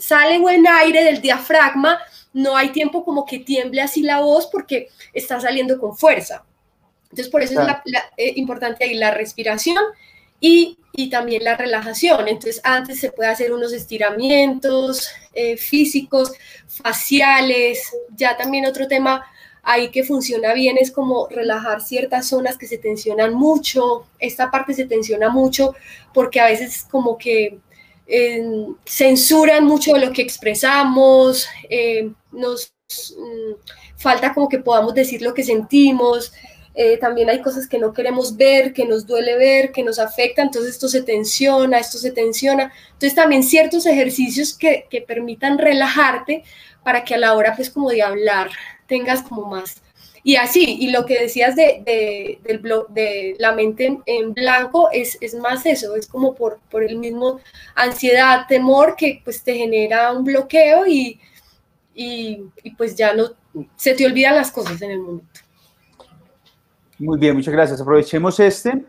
sale 0.00 0.38
buen 0.38 0.66
aire 0.66 1.04
del 1.04 1.20
diafragma, 1.20 1.98
no 2.32 2.56
hay 2.56 2.70
tiempo 2.70 3.04
como 3.04 3.24
que 3.24 3.38
tiemble 3.38 3.80
así 3.80 4.02
la 4.02 4.20
voz 4.20 4.46
porque 4.46 4.88
está 5.12 5.40
saliendo 5.40 5.78
con 5.78 5.96
fuerza. 5.96 6.44
Entonces, 7.04 7.28
por 7.28 7.42
eso 7.42 7.60
es 7.60 7.66
la, 7.66 7.82
eh, 8.16 8.32
importante 8.36 8.84
ahí 8.84 8.94
la 8.94 9.12
respiración 9.12 9.82
y, 10.40 10.76
también 11.10 11.44
la 11.44 11.56
relajación. 11.56 12.26
Entonces, 12.26 12.60
antes 12.64 12.98
se 12.98 13.12
puede 13.12 13.30
hacer 13.30 13.52
unos 13.52 13.72
estiramientos 13.72 15.08
eh, 15.32 15.56
físicos, 15.56 16.32
faciales. 16.66 17.88
Ya 18.16 18.36
también 18.36 18.66
otro 18.66 18.88
tema 18.88 19.24
ahí 19.62 19.90
que 19.90 20.02
funciona 20.02 20.54
bien 20.54 20.76
es 20.76 20.90
como 20.90 21.28
relajar 21.28 21.82
ciertas 21.82 22.26
zonas 22.26 22.58
que 22.58 22.66
se 22.66 22.78
tensionan 22.78 23.32
mucho. 23.34 24.06
Esta 24.18 24.50
parte 24.50 24.74
se 24.74 24.86
tensiona 24.86 25.28
mucho 25.28 25.76
porque 26.12 26.40
a 26.40 26.46
veces 26.46 26.84
como 26.90 27.16
que 27.16 27.58
censuran 28.84 29.64
mucho 29.64 29.96
lo 29.96 30.12
que 30.12 30.22
expresamos, 30.22 31.46
eh, 31.68 32.10
nos 32.32 32.72
mm, 32.88 33.54
falta 33.96 34.32
como 34.32 34.48
que 34.48 34.58
podamos 34.58 34.94
decir 34.94 35.20
lo 35.22 35.34
que 35.34 35.44
sentimos. 35.44 36.32
Eh, 36.74 36.96
también 36.98 37.28
hay 37.28 37.42
cosas 37.42 37.66
que 37.66 37.78
no 37.78 37.92
queremos 37.92 38.36
ver, 38.36 38.72
que 38.72 38.84
nos 38.84 39.04
duele 39.04 39.36
ver, 39.36 39.72
que 39.72 39.82
nos 39.82 39.98
afecta, 39.98 40.42
entonces 40.42 40.74
esto 40.74 40.88
se 40.88 41.02
tensiona, 41.02 41.78
esto 41.78 41.98
se 41.98 42.12
tensiona. 42.12 42.72
Entonces 42.92 43.14
también 43.14 43.42
ciertos 43.42 43.84
ejercicios 43.84 44.54
que, 44.54 44.86
que 44.88 45.00
permitan 45.00 45.58
relajarte 45.58 46.44
para 46.84 47.04
que 47.04 47.14
a 47.14 47.18
la 47.18 47.34
hora 47.34 47.54
pues 47.56 47.68
como 47.70 47.90
de 47.90 48.02
hablar 48.02 48.50
tengas 48.86 49.22
como 49.22 49.46
más. 49.46 49.82
Y 50.22 50.36
así, 50.36 50.76
y 50.80 50.90
lo 50.90 51.06
que 51.06 51.20
decías 51.20 51.56
de, 51.56 51.82
de 51.84 52.38
del 52.42 52.58
blog, 52.58 52.88
de 52.88 53.36
la 53.38 53.52
mente 53.52 53.98
en, 54.06 54.34
blanco 54.34 54.90
es, 54.92 55.16
es, 55.20 55.34
más 55.34 55.64
eso, 55.66 55.94
es 55.96 56.06
como 56.06 56.34
por, 56.34 56.58
por 56.70 56.82
el 56.82 56.98
mismo 56.98 57.40
ansiedad, 57.74 58.46
temor 58.48 58.96
que 58.96 59.20
pues 59.24 59.42
te 59.42 59.54
genera 59.54 60.12
un 60.12 60.24
bloqueo 60.24 60.86
y, 60.86 61.20
y, 61.94 62.50
pues 62.76 62.94
ya 62.94 63.14
no, 63.14 63.30
se 63.76 63.94
te 63.94 64.06
olvidan 64.06 64.36
las 64.36 64.50
cosas 64.50 64.80
en 64.82 64.90
el 64.90 64.98
momento. 65.00 65.40
Muy 66.98 67.18
bien, 67.18 67.36
muchas 67.36 67.54
gracias. 67.54 67.80
Aprovechemos 67.80 68.38
este. 68.40 68.84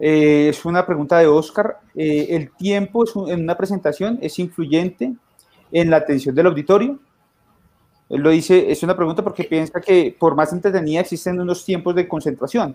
Eh, 0.00 0.48
es 0.50 0.64
una 0.64 0.86
pregunta 0.86 1.18
de 1.18 1.26
Oscar. 1.26 1.80
Eh, 1.94 2.26
¿El 2.30 2.50
tiempo 2.52 3.04
en 3.28 3.42
una 3.42 3.56
presentación 3.56 4.18
es 4.22 4.38
influyente 4.38 5.12
en 5.72 5.90
la 5.90 5.98
atención 5.98 6.34
del 6.34 6.46
auditorio? 6.46 6.98
Él 8.08 8.20
lo 8.20 8.30
dice, 8.30 8.70
es 8.70 8.82
una 8.82 8.96
pregunta 8.96 9.22
porque 9.22 9.44
piensa 9.44 9.80
que 9.80 10.14
por 10.18 10.34
más 10.34 10.52
entretenida 10.52 11.00
existen 11.00 11.40
unos 11.40 11.64
tiempos 11.64 11.94
de 11.94 12.08
concentración. 12.08 12.74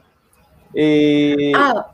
Eh, 0.73 1.51
ah. 1.55 1.91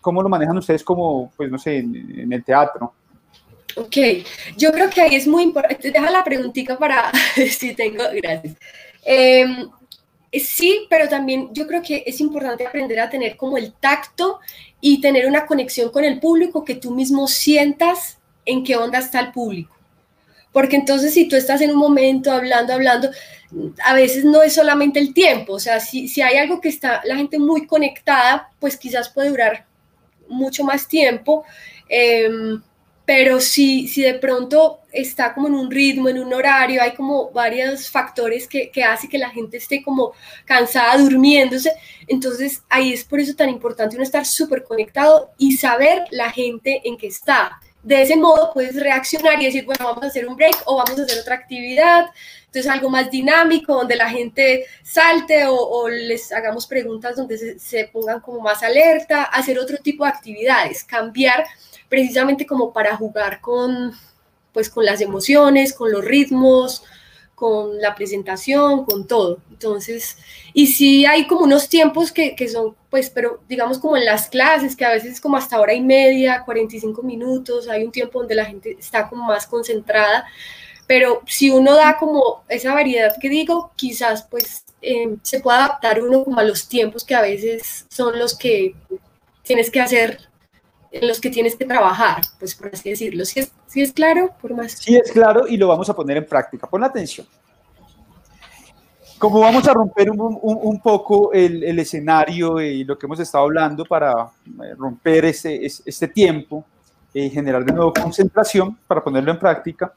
¿Cómo 0.00 0.22
lo 0.22 0.28
manejan 0.28 0.58
ustedes 0.58 0.84
como, 0.84 1.32
pues 1.36 1.50
no 1.50 1.58
sé, 1.58 1.78
en, 1.78 2.32
el 2.32 2.44
teatro? 2.44 2.92
Ok, 3.76 3.96
yo 4.56 4.72
creo 4.72 4.90
que 4.90 5.00
ahí 5.00 5.14
es 5.14 5.26
muy 5.26 5.44
importante. 5.44 5.90
Deja 5.90 6.10
la 6.10 6.24
preguntita 6.24 6.78
para 6.78 7.10
si 7.50 7.74
tengo, 7.74 8.04
gracias. 8.14 8.56
Em, 9.04 9.68
eh, 10.30 10.40
sí, 10.40 10.86
pero 10.90 11.08
también 11.08 11.50
yo 11.52 11.66
creo 11.66 11.80
que 11.82 12.02
es 12.06 12.20
importante 12.20 12.66
aprender 12.66 13.00
a 13.00 13.08
tener 13.08 13.36
como 13.36 13.56
el 13.56 13.72
tacto 13.72 14.40
y 14.80 15.00
tener 15.00 15.26
una 15.26 15.46
conexión 15.46 15.90
con 15.90 16.04
el 16.04 16.20
público 16.20 16.64
que 16.64 16.74
tú 16.74 16.90
mismo 16.90 17.28
sientas 17.28 18.18
en 18.44 18.64
qué 18.64 18.76
onda 18.76 18.98
está 18.98 19.20
el 19.20 19.32
público. 19.32 19.77
Porque 20.52 20.76
entonces 20.76 21.14
si 21.14 21.28
tú 21.28 21.36
estás 21.36 21.60
en 21.60 21.70
un 21.70 21.78
momento 21.78 22.32
hablando, 22.32 22.72
hablando, 22.72 23.10
a 23.84 23.94
veces 23.94 24.24
no 24.24 24.42
es 24.42 24.54
solamente 24.54 24.98
el 24.98 25.14
tiempo, 25.14 25.54
o 25.54 25.58
sea, 25.58 25.80
si, 25.80 26.08
si 26.08 26.20
hay 26.20 26.36
algo 26.36 26.60
que 26.60 26.68
está 26.68 27.00
la 27.04 27.16
gente 27.16 27.38
muy 27.38 27.66
conectada, 27.66 28.50
pues 28.58 28.76
quizás 28.76 29.08
puede 29.08 29.30
durar 29.30 29.66
mucho 30.28 30.64
más 30.64 30.86
tiempo. 30.86 31.44
Em, 31.88 32.60
pero 33.08 33.40
si, 33.40 33.88
si 33.88 34.02
de 34.02 34.12
pronto 34.14 34.80
está 34.92 35.32
como 35.32 35.48
en 35.48 35.54
un 35.54 35.70
ritmo, 35.70 36.10
en 36.10 36.18
un 36.18 36.34
horario, 36.34 36.82
hay 36.82 36.92
como 36.94 37.30
varios 37.30 37.88
factores 37.88 38.46
que, 38.46 38.70
que 38.70 38.84
hace 38.84 39.08
que 39.08 39.16
la 39.16 39.30
gente 39.30 39.56
esté 39.56 39.82
como 39.82 40.12
cansada, 40.44 40.98
durmiéndose, 40.98 41.72
entonces 42.06 42.62
ahí 42.68 42.92
es 42.92 43.04
por 43.04 43.18
eso 43.18 43.34
tan 43.34 43.48
importante 43.48 43.96
uno 43.96 44.02
estar 44.02 44.26
súper 44.26 44.62
conectado 44.62 45.30
y 45.38 45.52
saber 45.52 46.04
la 46.10 46.30
gente 46.30 46.82
en 46.84 46.98
qué 46.98 47.06
está. 47.06 47.58
De 47.88 48.02
ese 48.02 48.16
modo 48.16 48.52
puedes 48.52 48.78
reaccionar 48.78 49.40
y 49.40 49.46
decir, 49.46 49.64
bueno, 49.64 49.86
vamos 49.86 50.04
a 50.04 50.08
hacer 50.08 50.28
un 50.28 50.36
break 50.36 50.58
o 50.66 50.76
vamos 50.76 50.98
a 50.98 51.04
hacer 51.04 51.20
otra 51.20 51.36
actividad. 51.36 52.10
Entonces 52.44 52.70
algo 52.70 52.90
más 52.90 53.10
dinámico, 53.10 53.72
donde 53.72 53.96
la 53.96 54.10
gente 54.10 54.66
salte 54.82 55.46
o, 55.48 55.88
les 55.88 56.30
hagamos 56.30 56.66
preguntas 56.66 57.16
donde 57.16 57.38
se, 57.38 57.58
se 57.58 57.86
pongan 57.86 58.20
como 58.20 58.40
más 58.40 58.62
alerta, 58.62 59.22
hacer 59.22 59.58
otro 59.58 59.78
tipo 59.78 60.04
de 60.04 60.10
actividades, 60.10 60.84
cambiar 60.84 61.46
precisamente 61.88 62.44
como 62.44 62.74
para 62.74 62.94
jugar 62.94 63.40
con, 63.40 63.94
pues, 64.52 64.68
con 64.68 64.84
las 64.84 65.00
emociones, 65.00 65.72
con 65.72 65.90
los 65.90 66.04
ritmos, 66.04 66.84
con 67.38 67.80
la 67.80 67.94
presentación, 67.94 68.84
con 68.84 69.06
todo. 69.06 69.38
Entonces, 69.48 70.18
y 70.54 70.66
sí 70.66 71.06
hay 71.06 71.28
como 71.28 71.42
unos 71.42 71.68
tiempos 71.68 72.10
que, 72.10 72.34
que, 72.34 72.48
son, 72.48 72.74
pues, 72.90 73.10
pero 73.10 73.40
digamos 73.48 73.78
como 73.78 73.96
en 73.96 74.04
las 74.04 74.26
clases, 74.28 74.74
que 74.74 74.84
a 74.84 74.90
veces 74.90 75.12
es 75.12 75.20
como 75.20 75.36
hasta 75.36 75.60
hora 75.60 75.72
y 75.72 75.80
media, 75.80 76.42
45 76.44 77.00
minutos, 77.04 77.68
hay 77.68 77.84
un 77.84 77.92
tiempo 77.92 78.18
donde 78.18 78.34
la 78.34 78.44
gente 78.44 78.76
está 78.76 79.08
como 79.08 79.24
más 79.24 79.46
concentrada, 79.46 80.26
pero 80.88 81.22
si 81.26 81.50
uno 81.50 81.76
da 81.76 81.96
como 81.96 82.42
esa 82.48 82.74
variedad 82.74 83.14
que 83.20 83.28
digo, 83.28 83.70
quizás 83.76 84.26
pues 84.28 84.64
eh, 84.82 85.16
se 85.22 85.38
pueda 85.38 85.66
adaptar 85.66 86.02
uno 86.02 86.24
como 86.24 86.40
a 86.40 86.44
los 86.44 86.68
tiempos 86.68 87.04
que 87.04 87.14
a 87.14 87.22
veces 87.22 87.86
son 87.88 88.18
los 88.18 88.36
que 88.36 88.74
tienes 89.44 89.70
que 89.70 89.80
hacer 89.80 90.27
en 90.90 91.06
los 91.06 91.20
que 91.20 91.30
tienes 91.30 91.56
que 91.56 91.64
trabajar, 91.64 92.22
pues 92.38 92.54
por 92.54 92.70
así 92.72 92.90
decirlo. 92.90 93.24
Si 93.24 93.40
es, 93.40 93.52
si 93.66 93.82
es 93.82 93.92
claro, 93.92 94.30
por 94.40 94.54
más. 94.54 94.72
Sí 94.72 94.96
es 94.96 95.12
claro 95.12 95.46
y 95.46 95.56
lo 95.56 95.68
vamos 95.68 95.88
a 95.88 95.94
poner 95.94 96.16
en 96.16 96.26
práctica. 96.26 96.66
Pon 96.66 96.84
atención. 96.84 97.26
como 99.18 99.40
vamos 99.40 99.66
a 99.66 99.74
romper 99.74 100.10
un, 100.10 100.80
poco 100.80 101.32
el, 101.32 101.78
escenario 101.78 102.60
y 102.60 102.84
lo 102.84 102.98
que 102.98 103.06
hemos 103.06 103.20
estado 103.20 103.44
hablando 103.44 103.84
para 103.84 104.12
eh, 104.12 104.74
romper 104.76 105.26
este, 105.26 105.66
este 105.66 106.08
tiempo 106.08 106.64
y 107.12 107.28
generar 107.30 107.64
de 107.64 107.72
nuevo 107.72 107.92
concentración 107.92 108.78
para 108.86 109.02
ponerlo 109.02 109.32
en 109.32 109.38
práctica, 109.38 109.92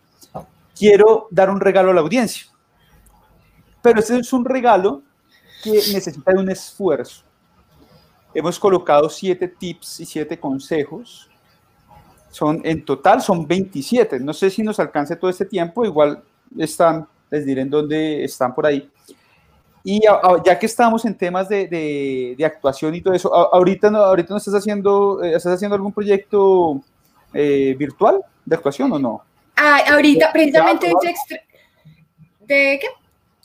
quiero 0.75 1.27
dar 1.29 1.49
un 1.49 1.59
regalo 1.59 1.91
a 1.91 1.93
la 1.93 2.01
audiencia. 2.01 2.47
Pero 3.81 3.99
este 3.99 4.17
es 4.17 4.33
un 4.33 4.45
regalo 4.45 5.03
que 5.63 5.71
necesita 5.71 6.31
de 6.31 6.39
un 6.39 6.49
esfuerzo. 6.49 7.23
Hemos 8.33 8.59
colocado 8.59 9.09
siete 9.09 9.47
tips 9.47 9.99
y 9.99 10.05
siete 10.05 10.39
consejos. 10.39 11.29
Son, 12.29 12.61
en 12.63 12.85
total 12.85 13.21
son 13.21 13.45
27. 13.45 14.19
No 14.19 14.33
sé 14.33 14.49
si 14.49 14.63
nos 14.63 14.79
alcance 14.79 15.15
todo 15.15 15.29
este 15.29 15.45
tiempo, 15.45 15.83
igual 15.83 16.23
están, 16.57 17.07
les 17.29 17.45
diré 17.45 17.61
en 17.61 17.69
dónde 17.69 18.23
están 18.23 18.55
por 18.55 18.65
ahí. 18.65 18.89
Y 19.83 20.01
ya 20.45 20.59
que 20.59 20.67
estamos 20.67 21.05
en 21.05 21.17
temas 21.17 21.49
de, 21.49 21.67
de, 22.37 22.45
actuación 22.45 22.93
y 22.93 23.01
todo 23.01 23.13
eso, 23.15 23.33
ahorita 23.33 23.89
no, 23.89 23.97
ahorita 23.97 24.29
no 24.29 24.37
estás 24.37 24.53
haciendo, 24.53 25.23
eh, 25.23 25.35
estás 25.35 25.55
haciendo 25.55 25.75
algún 25.75 25.91
proyecto 25.91 26.81
eh, 27.33 27.75
virtual 27.77 28.23
de 28.45 28.55
actuación 28.55 28.91
o 28.91 28.99
no? 28.99 29.23
Ah, 29.55 29.79
ahorita 29.89 30.31
precisamente 30.31 30.87
de, 30.87 31.13
de 32.41 32.79
qué? 32.79 32.87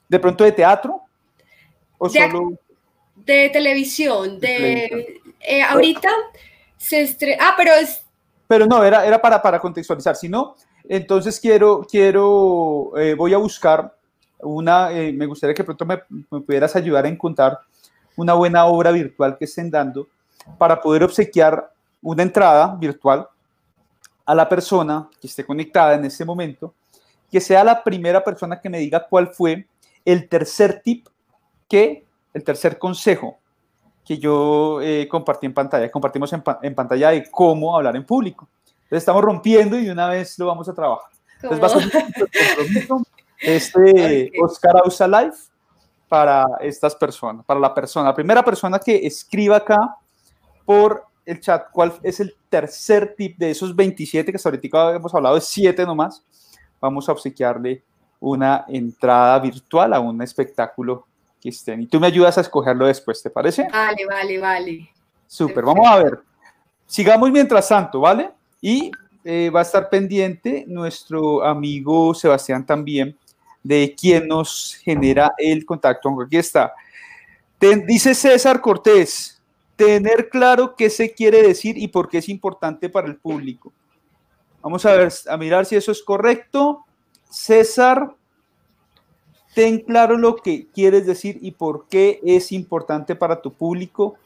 De 0.09 0.19
pronto 0.19 0.45
de 0.45 0.53
teatro 0.53 1.03
o 1.99 2.09
de, 2.09 2.21
solo 2.21 2.59
de 3.27 3.51
televisión, 3.51 4.41
de, 4.41 5.21
eh, 5.41 5.63
ahorita 5.63 6.09
se 6.79 7.03
estrena, 7.03 7.49
ah, 7.49 7.55
pero 7.57 7.73
es 7.75 8.03
pero 8.49 8.65
no, 8.65 8.85
era, 8.85 9.05
era 9.05 9.21
para, 9.21 9.43
para 9.43 9.59
contextualizar, 9.59 10.15
si 10.15 10.29
no, 10.29 10.55
entonces 10.89 11.41
quiero, 11.41 11.85
quiero, 11.91 12.93
voy 13.17 13.35
a 13.35 13.39
buscar 13.39 13.93
una, 14.41 14.93
eh, 14.93 15.13
me 15.13 15.27
gustaría 15.27 15.55
que 15.55 15.65
pronto 15.65 15.85
me, 15.85 15.99
pudieras 16.41 16.77
ayudar 16.77 17.05
a 17.05 17.09
encontrar 17.09 17.59
una 18.17 18.35
buena 18.35 18.67
obra 18.67 18.91
virtual 18.91 19.37
que 19.39 19.45
estén 19.45 19.71
dando 19.71 20.09
para 20.59 20.81
poder 20.81 21.05
obsequiar 21.05 21.73
una 22.03 22.23
entrada 22.23 22.77
virtual 22.79 23.29
a 24.25 24.35
la 24.35 24.49
persona 24.49 25.09
que 25.21 25.27
esté 25.27 25.45
conectada 25.45 25.95
en 25.95 26.05
este 26.05 26.25
momento, 26.25 26.75
que 27.31 27.41
sea 27.41 27.65
la 27.65 27.83
primera 27.83 28.23
persona 28.23 28.61
que 28.61 28.69
me 28.69 28.79
diga 28.79 29.07
cuál 29.09 29.29
fue 29.29 29.67
el 30.05 30.29
tercer 30.29 30.81
tip 30.83 31.09
que, 31.69 32.05
el 32.37 32.45
tercer 32.45 32.79
consejo 32.79 33.39
que 34.05 34.19
yo 34.19 34.81
eh, 34.83 35.09
compartí 35.09 35.47
en 35.47 35.55
pantalla, 35.55 35.91
compartimos 35.91 36.31
en, 36.35 36.43
en, 36.63 36.75
pantalla 36.75 37.11
de 37.11 37.29
cómo 37.31 37.75
hablar 37.75 37.97
en 37.97 38.05
público. 38.05 38.47
Entonces 38.69 38.99
estamos 38.99 39.23
rompiendo 39.23 39.79
y 39.79 39.87
de 39.87 39.93
una 39.93 40.09
vez 40.09 40.39
lo 40.39 40.47
vamos 40.47 40.69
a 40.69 40.75
trabajar. 40.75 41.11
Entonces 41.43 41.63
va 41.63 42.93
a 42.93 42.95
un 42.95 43.05
este 43.41 44.31
Oscar 44.43 44.77
Ausa 44.85 45.09
Live 45.09 45.37
para 46.09 46.45
estas 46.61 46.95
personas, 46.95 47.45
para 47.47 47.59
la 47.59 47.73
persona, 47.73 48.11
la 48.11 48.15
primera 48.15 48.45
persona 48.45 48.79
que 48.79 49.07
escriba 49.07 49.57
acá 49.57 49.97
por 50.67 51.05
el 51.25 51.41
chat 51.41 51.69
cuál 51.73 51.95
es 52.03 52.21
el 52.21 52.37
tercer 52.51 53.15
tip 53.17 53.39
de 53.39 53.51
esos 53.51 53.75
27 53.75 54.31
que 54.31 54.37
hasta 54.37 54.51
ahorita 54.51 54.95
hemos 54.95 55.15
hablado 55.15 55.37
de 55.37 55.41
7 55.41 55.85
nomás, 55.87 56.23
vamos 56.81 57.09
a 57.09 57.13
obsequiarle 57.13 57.83
una 58.21 58.67
entrada 58.69 59.39
virtual 59.39 59.95
a 59.95 60.01
un 60.01 60.21
espectáculo 60.21 61.07
Y 61.43 61.87
tú 61.87 62.01
me 62.01 62.09
ayudas 62.09 62.39
a 62.39 62.41
escogerlo 62.41 62.87
después, 62.87 63.23
¿te 63.23 63.31
parece? 63.31 63.69
Vale, 63.71 64.05
vale, 64.07 64.39
vale. 64.39 64.91
Súper, 65.27 65.65
vamos 65.65 65.87
a 65.87 65.97
ver. 65.97 66.21
Sigamos 66.87 67.31
mientras 67.31 67.69
tanto, 67.69 68.01
¿vale? 68.01 68.31
Y 68.61 68.91
eh, 69.25 69.51
va 69.51 69.61
a 69.61 69.63
estar 69.63 69.89
pendiente 69.89 70.65
nuestro 70.67 71.45
amigo 71.45 72.15
Sebastián 72.15 72.65
también 72.65 73.17
de 73.63 73.95
quién 73.99 74.29
nos 74.29 74.77
genera 74.83 75.33
el 75.37 75.65
contacto. 75.67 76.17
Aquí 76.21 76.37
está. 76.37 76.73
dice 77.61 78.15
César 78.15 78.61
Cortés, 78.61 79.43
tener 79.75 80.29
claro 80.29 80.75
qué 80.77 80.89
se 80.89 81.13
quiere 81.13 81.43
decir 81.43 81.77
y 81.77 81.89
por 81.89 82.09
qué 82.09 82.19
es 82.19 82.29
importante 82.29 82.89
para 82.89 83.09
el 83.09 83.17
público. 83.17 83.73
Vamos 84.63 84.87
a 84.87 84.93
ver, 84.95 85.13
a 85.29 85.37
mirar 85.37 85.67
si 85.67 85.77
eso 85.77 85.93
es 85.93 86.03
correcto. 86.03 86.85
César, 87.29 88.15
ten 89.57 89.79
claro 89.79 90.19
lo 90.19 90.37
que 90.37 90.67
quieres 90.67 91.07
decir 91.07 91.39
y 91.41 91.51
por 91.51 91.89
qué 91.89 92.21
es 92.23 92.53
importante 92.53 93.17
para 93.17 93.41
tu 93.41 93.51
público. 93.51 94.17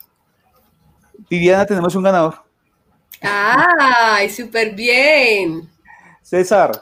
Viviana, 1.28 1.64
tenemos 1.64 1.94
un 1.94 2.02
ganador. 2.02 2.34
¡Ay, 3.22 4.28
súper 4.28 4.74
bien! 4.74 5.70
César, 6.20 6.72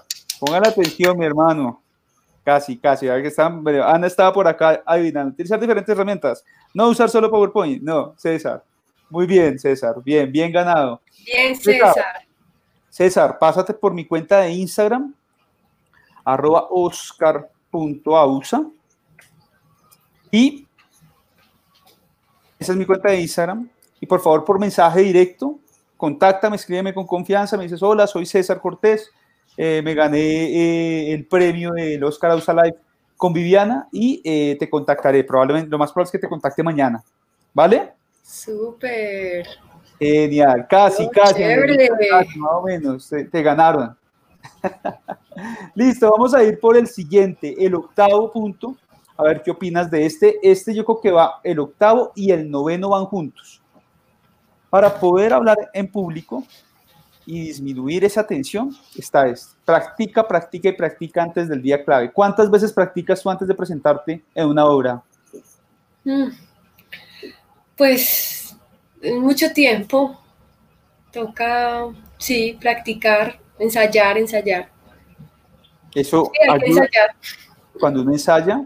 pongan 0.41 0.67
atención, 0.67 1.19
mi 1.19 1.27
hermano. 1.27 1.83
Casi, 2.43 2.79
casi. 2.79 3.05
que 3.05 3.83
Ana 3.83 4.07
estaba 4.07 4.33
por 4.33 4.49
acá 4.49 4.83
adivinando. 4.87 5.35
Utilizar 5.35 5.61
diferentes 5.61 5.95
herramientas. 5.95 6.43
No 6.73 6.89
usar 6.89 7.11
solo 7.11 7.31
PowerPoint. 7.31 7.83
No, 7.83 8.15
César. 8.17 8.65
Muy 9.11 9.27
bien, 9.27 9.59
César. 9.59 9.97
Bien, 10.03 10.33
bien 10.33 10.51
ganado. 10.51 11.03
Bien, 11.23 11.55
César. 11.55 12.27
César, 12.89 13.39
pásate 13.39 13.75
por 13.75 13.93
mi 13.93 14.07
cuenta 14.07 14.41
de 14.41 14.53
Instagram, 14.53 15.15
arroba 16.25 16.67
oscar.ausa. 17.71 18.67
Y 20.31 20.67
esa 22.59 22.73
es 22.73 22.79
mi 22.79 22.85
cuenta 22.85 23.11
de 23.11 23.21
Instagram. 23.21 23.69
Y 24.01 24.07
por 24.07 24.21
favor, 24.21 24.45
por 24.45 24.59
mensaje 24.59 25.01
directo, 25.01 25.59
contáctame, 25.97 26.57
escríbeme 26.57 26.95
con 26.95 27.07
confianza, 27.07 27.57
me 27.57 27.65
dices, 27.65 27.83
hola, 27.83 28.07
soy 28.07 28.27
César 28.27 28.61
Cortés, 28.61 29.11
eh, 29.57 29.83
me 29.83 29.95
gané 29.95 30.19
eh, 30.21 31.13
el 31.13 31.27
premio 31.27 31.73
del 31.73 32.03
Oscar 32.05 32.31
Ausa 32.31 32.55
Live 32.55 32.77
con 33.17 33.33
Viviana 33.33 33.89
y 33.91 34.23
eh, 34.25 34.57
te 34.59 34.71
contactaré. 34.71 35.25
Probablemente, 35.25 35.69
lo 35.69 35.79
más 35.79 35.93
probable 35.93 36.09
es 36.09 36.13
que 36.13 36.19
te 36.19 36.29
contacte 36.29 36.63
mañana. 36.63 37.03
¿Vale? 37.53 37.93
Súper. 38.23 39.47
Genial, 39.99 40.67
casi, 40.69 41.09
casi, 41.11 41.43
Más 41.43 42.53
o 42.53 42.63
menos, 42.63 43.09
te, 43.09 43.43
ganaron. 43.43 43.97
Listo, 45.75 46.11
vamos 46.11 46.35
a 46.35 46.43
ir 46.43 46.59
por 46.59 46.77
el 46.77 46.87
siguiente, 46.87 47.55
el 47.59 47.75
octavo 47.75 48.31
punto. 48.31 48.77
A 49.17 49.25
ver 49.25 49.43
qué 49.43 49.51
opinas 49.51 49.91
de 49.91 50.07
este. 50.07 50.39
Este 50.43 50.75
yo 50.75 50.85
creo 50.85 51.01
que 51.01 51.11
va, 51.11 51.41
el 51.43 51.59
octavo 51.59 52.13
y 52.15 52.31
el 52.31 52.51
noveno 52.51 52.91
van 52.91 53.07
juntos. 53.07 53.61
Para 54.71 55.01
poder 55.01 55.33
hablar 55.33 55.57
en 55.73 55.91
público, 55.91 56.45
y 57.29 57.43
disminuir 57.43 58.07
esa 58.07 58.27
tensión 58.27 58.75
está 58.97 59.29
es 59.29 59.55
practica, 59.63 60.27
practica 60.27 60.71
y 60.71 60.73
practica 60.73 61.23
antes 61.23 61.47
del 61.47 61.61
día 61.61 61.85
clave. 61.85 62.11
¿Cuántas 62.11 62.51
veces 62.51 62.73
practicas 62.73 63.23
tú 63.23 63.29
antes 63.29 63.47
de 63.47 63.55
presentarte 63.55 64.25
en 64.35 64.49
una 64.49 64.65
obra? 64.65 65.03
Mm. 66.05 66.29
Pues 67.77 68.57
mucho 69.21 69.53
tiempo. 69.53 70.19
Toca, 71.13 71.89
sí, 72.17 72.57
practicar, 72.59 73.39
ensayar, 73.59 74.19
ensayar. 74.19 74.69
Eso 75.95 76.31
Cuando 77.81 78.03
uno 78.03 78.13
ensaya, 78.13 78.65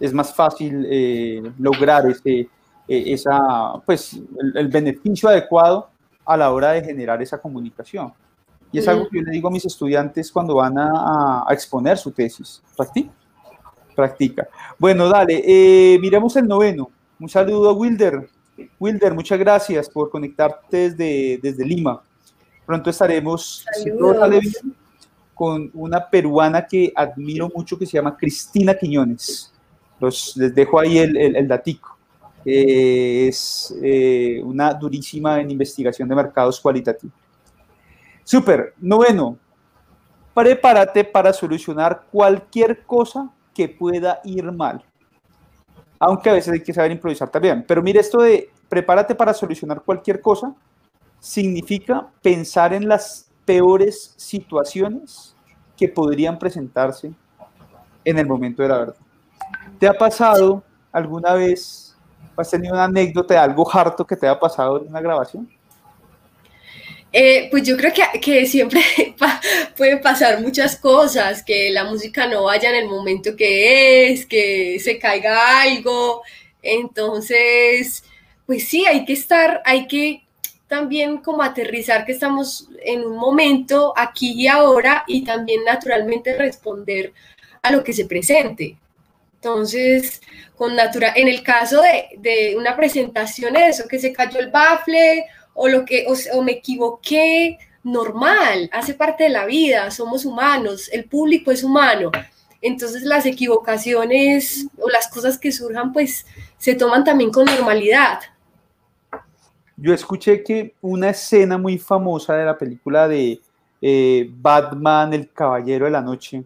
es 0.00 0.12
más 0.12 0.34
fácil 0.34 0.86
eh, 0.90 1.42
lograr 1.58 2.06
ese, 2.06 2.40
eh, 2.40 2.48
esa, 2.88 3.74
pues, 3.84 4.20
el 4.54 4.68
beneficio 4.68 5.28
adecuado 5.28 5.90
a 6.24 6.36
la 6.36 6.52
hora 6.52 6.72
de 6.72 6.82
generar 6.82 7.20
esa 7.22 7.40
comunicación. 7.40 8.12
Y 8.70 8.78
es 8.78 8.88
algo 8.88 9.08
que 9.08 9.18
yo 9.18 9.24
le 9.24 9.32
digo 9.32 9.48
a 9.48 9.50
mis 9.50 9.64
estudiantes 9.64 10.32
cuando 10.32 10.54
van 10.54 10.78
a, 10.78 11.44
exponer 11.50 11.98
su 11.98 12.10
tesis. 12.10 12.62
Practica. 12.76 13.12
Practica. 13.94 14.48
Bueno, 14.78 15.08
dale, 15.08 15.42
eh, 15.46 15.98
miremos 16.00 16.34
el 16.36 16.48
noveno. 16.48 16.90
Un 17.20 17.28
saludo 17.28 17.68
a 17.68 17.72
Wilder. 17.74 18.28
Wilder, 18.80 19.14
muchas 19.14 19.38
gracias 19.38 19.90
por 19.90 20.10
conectarte 20.10 20.90
desde, 20.90 21.38
desde 21.42 21.64
Lima. 21.66 22.02
Pronto 22.66 22.90
estaremos, 22.90 23.64
con 25.34 25.70
una 25.74 26.08
peruana 26.08 26.66
que 26.66 26.92
admiro 26.94 27.50
mucho 27.54 27.78
que 27.78 27.86
se 27.86 27.92
llama 27.92 28.16
Cristina 28.16 28.74
Quiñones. 28.74 29.52
Los, 29.98 30.36
les 30.36 30.54
dejo 30.54 30.78
ahí 30.78 30.98
el, 30.98 31.16
el, 31.16 31.36
el 31.36 31.48
datico 31.48 31.92
es 32.44 33.74
eh, 33.82 34.40
una 34.42 34.74
durísima 34.74 35.40
en 35.40 35.50
investigación 35.50 36.08
de 36.08 36.14
mercados 36.14 36.60
cualitativos. 36.60 37.14
Súper. 38.24 38.74
Noveno, 38.80 39.36
prepárate 40.34 41.04
para 41.04 41.32
solucionar 41.32 42.04
cualquier 42.10 42.82
cosa 42.84 43.30
que 43.54 43.68
pueda 43.68 44.20
ir 44.24 44.50
mal. 44.50 44.82
Aunque 45.98 46.30
a 46.30 46.32
veces 46.32 46.52
hay 46.52 46.62
que 46.62 46.72
saber 46.72 46.90
improvisar 46.90 47.28
también. 47.30 47.64
Pero 47.66 47.82
mire 47.82 48.00
esto 48.00 48.22
de 48.22 48.50
prepárate 48.68 49.14
para 49.14 49.34
solucionar 49.34 49.82
cualquier 49.82 50.20
cosa, 50.20 50.54
significa 51.22 52.08
pensar 52.20 52.74
en 52.74 52.88
las 52.88 53.30
peores 53.44 54.12
situaciones 54.16 55.36
que 55.76 55.88
podrían 55.88 56.36
presentarse 56.36 57.12
en 58.04 58.18
el 58.18 58.26
momento 58.26 58.62
de 58.62 58.68
la 58.68 58.78
verdad. 58.78 58.96
¿Te 59.78 59.86
ha 59.86 59.94
pasado 59.94 60.64
alguna 60.92 61.34
vez 61.34 61.92
¿Has 62.36 62.50
tenido 62.50 62.74
una 62.74 62.84
anécdota 62.84 63.34
de 63.34 63.40
algo 63.40 63.70
harto 63.72 64.06
que 64.06 64.16
te 64.16 64.26
haya 64.26 64.38
pasado 64.38 64.82
en 64.82 64.88
una 64.88 65.00
grabación? 65.00 65.48
Eh, 67.12 67.48
pues 67.50 67.62
yo 67.64 67.76
creo 67.76 67.92
que, 67.92 68.20
que 68.20 68.46
siempre 68.46 68.80
pueden 69.76 70.00
pasar 70.00 70.40
muchas 70.40 70.76
cosas, 70.76 71.42
que 71.44 71.70
la 71.70 71.84
música 71.84 72.26
no 72.26 72.44
vaya 72.44 72.70
en 72.70 72.76
el 72.76 72.88
momento 72.88 73.36
que 73.36 74.10
es, 74.10 74.24
que 74.24 74.78
se 74.80 74.98
caiga 74.98 75.60
algo. 75.60 76.22
Entonces, 76.62 78.02
pues 78.46 78.66
sí, 78.66 78.86
hay 78.86 79.04
que 79.04 79.12
estar, 79.12 79.60
hay 79.66 79.86
que 79.86 80.24
también 80.72 81.18
como 81.18 81.42
aterrizar 81.42 82.06
que 82.06 82.12
estamos 82.12 82.66
en 82.82 83.04
un 83.04 83.18
momento 83.18 83.92
aquí 83.94 84.32
y 84.32 84.46
ahora 84.48 85.04
y 85.06 85.22
también 85.22 85.64
naturalmente 85.64 86.34
responder 86.34 87.12
a 87.60 87.70
lo 87.70 87.84
que 87.84 87.92
se 87.92 88.06
presente. 88.06 88.78
Entonces, 89.34 90.22
con 90.56 90.74
natural, 90.74 91.12
en 91.14 91.28
el 91.28 91.42
caso 91.42 91.82
de, 91.82 92.16
de 92.16 92.56
una 92.56 92.74
presentación, 92.74 93.54
eso, 93.54 93.86
que 93.86 93.98
se 93.98 94.14
cayó 94.14 94.40
el 94.40 94.50
bafle 94.50 95.26
o 95.52 95.68
lo 95.68 95.84
que, 95.84 96.06
o, 96.32 96.42
me 96.42 96.52
equivoqué, 96.52 97.58
normal, 97.84 98.70
hace 98.72 98.94
parte 98.94 99.24
de 99.24 99.30
la 99.30 99.44
vida, 99.44 99.90
somos 99.90 100.24
humanos, 100.24 100.88
el 100.90 101.04
público 101.04 101.50
es 101.50 101.62
humano. 101.62 102.10
Entonces 102.62 103.02
las 103.02 103.26
equivocaciones 103.26 104.68
o 104.78 104.88
las 104.88 105.08
cosas 105.08 105.36
que 105.36 105.52
surjan, 105.52 105.92
pues 105.92 106.24
se 106.56 106.74
toman 106.74 107.04
también 107.04 107.30
con 107.30 107.44
normalidad. 107.44 108.20
Yo 109.82 109.92
escuché 109.92 110.44
que 110.44 110.76
una 110.80 111.10
escena 111.10 111.58
muy 111.58 111.76
famosa 111.76 112.36
de 112.36 112.44
la 112.44 112.56
película 112.56 113.08
de 113.08 113.40
eh, 113.80 114.30
Batman, 114.32 115.12
el 115.12 115.32
Caballero 115.32 115.86
de 115.86 115.90
la 115.90 116.00
Noche, 116.00 116.44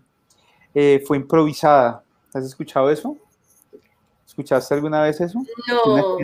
eh, 0.75 1.05
fue 1.07 1.19
improvisada. 1.19 2.03
¿Has 2.33 2.47
escuchado 2.47 2.91
eso? 2.91 3.15
¿Escuchaste 4.27 4.73
alguna 4.73 5.03
vez 5.03 5.21
eso? 5.21 5.39
No. 5.69 6.17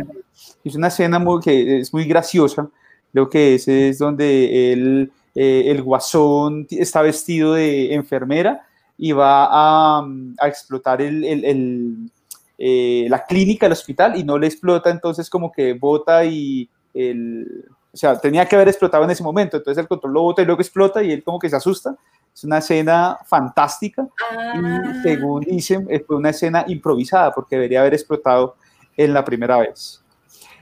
Es 0.65 0.75
una 0.75 0.89
escena 0.89 1.19
muy, 1.19 1.41
que 1.43 1.81
es 1.81 1.93
muy 1.93 2.05
graciosa. 2.07 2.71
Creo 3.13 3.29
que 3.29 3.57
ese 3.57 3.91
es 3.91 3.99
donde 3.99 4.73
el, 4.73 5.13
eh, 5.35 5.65
el 5.67 5.83
guasón 5.83 6.67
está 6.71 7.03
vestido 7.03 7.53
de 7.53 7.93
enfermera 7.93 8.67
y 8.97 9.13
va 9.13 9.49
a, 9.51 10.07
a 10.39 10.49
explotar 10.49 11.03
el, 11.03 11.25
el, 11.25 12.11
eh, 12.57 13.07
la 13.11 13.27
clínica, 13.27 13.67
el 13.67 13.73
hospital, 13.73 14.19
y 14.19 14.25
no 14.25 14.39
le 14.39 14.47
explota, 14.47 14.89
entonces 14.89 15.29
como 15.29 15.53
que 15.53 15.75
bota 15.75 16.25
y 16.25 16.71
el, 16.95 17.65
o 17.93 17.97
sea, 17.97 18.19
tenía 18.19 18.47
que 18.47 18.57
haber 18.57 18.69
explotado 18.69 19.05
en 19.05 19.11
ese 19.11 19.23
momento, 19.23 19.57
entonces 19.57 19.81
el 19.83 19.89
control 19.89 20.13
lo 20.13 20.23
bota 20.23 20.43
y 20.43 20.45
luego 20.47 20.61
explota 20.61 21.03
y 21.03 21.13
él 21.13 21.23
como 21.23 21.39
que 21.39 21.49
se 21.51 21.57
asusta 21.57 21.95
es 22.35 22.45
una 22.45 22.59
escena 22.59 23.19
fantástica 23.27 24.03
y 24.03 24.59
Ah. 24.59 25.01
según 25.03 25.43
dicen 25.43 25.87
eh, 25.91 26.03
fue 26.07 26.17
una 26.17 26.31
escena 26.31 26.65
improvisada 26.67 27.31
porque 27.33 27.57
debería 27.57 27.81
haber 27.81 27.93
explotado 27.93 28.57
en 28.97 29.13
la 29.13 29.23
primera 29.25 29.59
vez. 29.59 30.03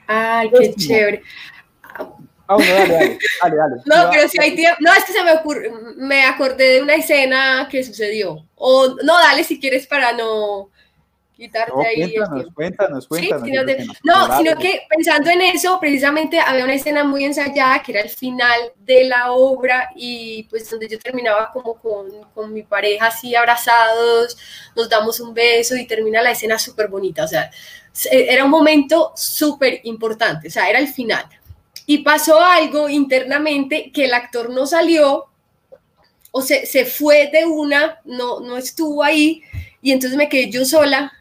Ay, 0.08 0.50
qué 0.50 0.56
Próximo. 0.56 0.76
chévere. 0.88 1.22
Ah, 2.48 2.56
bueno, 2.56 2.72
dale, 2.74 2.88
dale, 2.88 3.18
dale, 3.42 3.56
dale. 3.56 3.76
No, 3.86 4.10
pero 4.10 4.28
si 4.28 4.40
hay 4.40 4.56
tiempo. 4.56 4.78
No, 4.80 4.92
es 4.92 5.04
que 5.04 5.12
se 5.12 5.22
me 5.22 5.32
ocurre, 5.34 5.70
me 5.96 6.24
acordé 6.24 6.74
de 6.74 6.82
una 6.82 6.94
escena 6.94 7.68
que 7.70 7.84
sucedió. 7.84 8.44
O 8.56 8.88
no, 9.04 9.18
dale 9.18 9.44
si 9.44 9.60
quieres 9.60 9.86
para 9.86 10.12
no 10.12 10.70
quitarte 11.40 11.72
no, 11.74 11.80
ahí 11.80 12.02
el 12.02 12.12
cuéntanos, 12.14 12.52
cuéntanos, 12.54 13.04
Sí, 13.04 13.08
cuéntanos. 13.08 13.44
sino, 13.46 13.64
de- 13.64 13.86
no, 14.04 14.36
sino 14.36 14.56
que 14.56 14.82
pensando 14.88 15.30
en 15.30 15.40
eso, 15.40 15.80
precisamente 15.80 16.38
había 16.38 16.64
una 16.64 16.74
escena 16.74 17.02
muy 17.02 17.24
ensayada 17.24 17.82
que 17.82 17.92
era 17.92 18.02
el 18.02 18.10
final 18.10 18.60
de 18.76 19.04
la 19.04 19.32
obra 19.32 19.90
y 19.96 20.42
pues 20.44 20.68
donde 20.68 20.86
yo 20.88 20.98
terminaba 20.98 21.50
como 21.52 21.74
con, 21.76 22.08
con 22.34 22.52
mi 22.52 22.62
pareja 22.62 23.06
así 23.06 23.34
abrazados, 23.34 24.36
nos 24.76 24.88
damos 24.88 25.18
un 25.20 25.32
beso 25.32 25.76
y 25.76 25.86
termina 25.86 26.20
la 26.20 26.32
escena 26.32 26.58
súper 26.58 26.88
bonita, 26.88 27.24
o 27.24 27.28
sea, 27.28 27.50
se- 27.92 28.32
era 28.32 28.44
un 28.44 28.50
momento 28.50 29.12
súper 29.16 29.80
importante, 29.84 30.48
o 30.48 30.50
sea, 30.50 30.68
era 30.68 30.78
el 30.78 30.88
final. 30.88 31.24
Y 31.86 31.98
pasó 32.04 32.38
algo 32.40 32.88
internamente 32.88 33.90
que 33.92 34.04
el 34.04 34.14
actor 34.14 34.50
no 34.50 34.66
salió 34.66 35.26
o 36.32 36.42
se, 36.42 36.66
se 36.66 36.84
fue 36.84 37.30
de 37.32 37.44
una, 37.44 37.98
no, 38.04 38.38
no 38.40 38.56
estuvo 38.56 39.02
ahí 39.02 39.42
y 39.82 39.90
entonces 39.92 40.16
me 40.16 40.28
quedé 40.28 40.50
yo 40.50 40.64
sola 40.64 41.12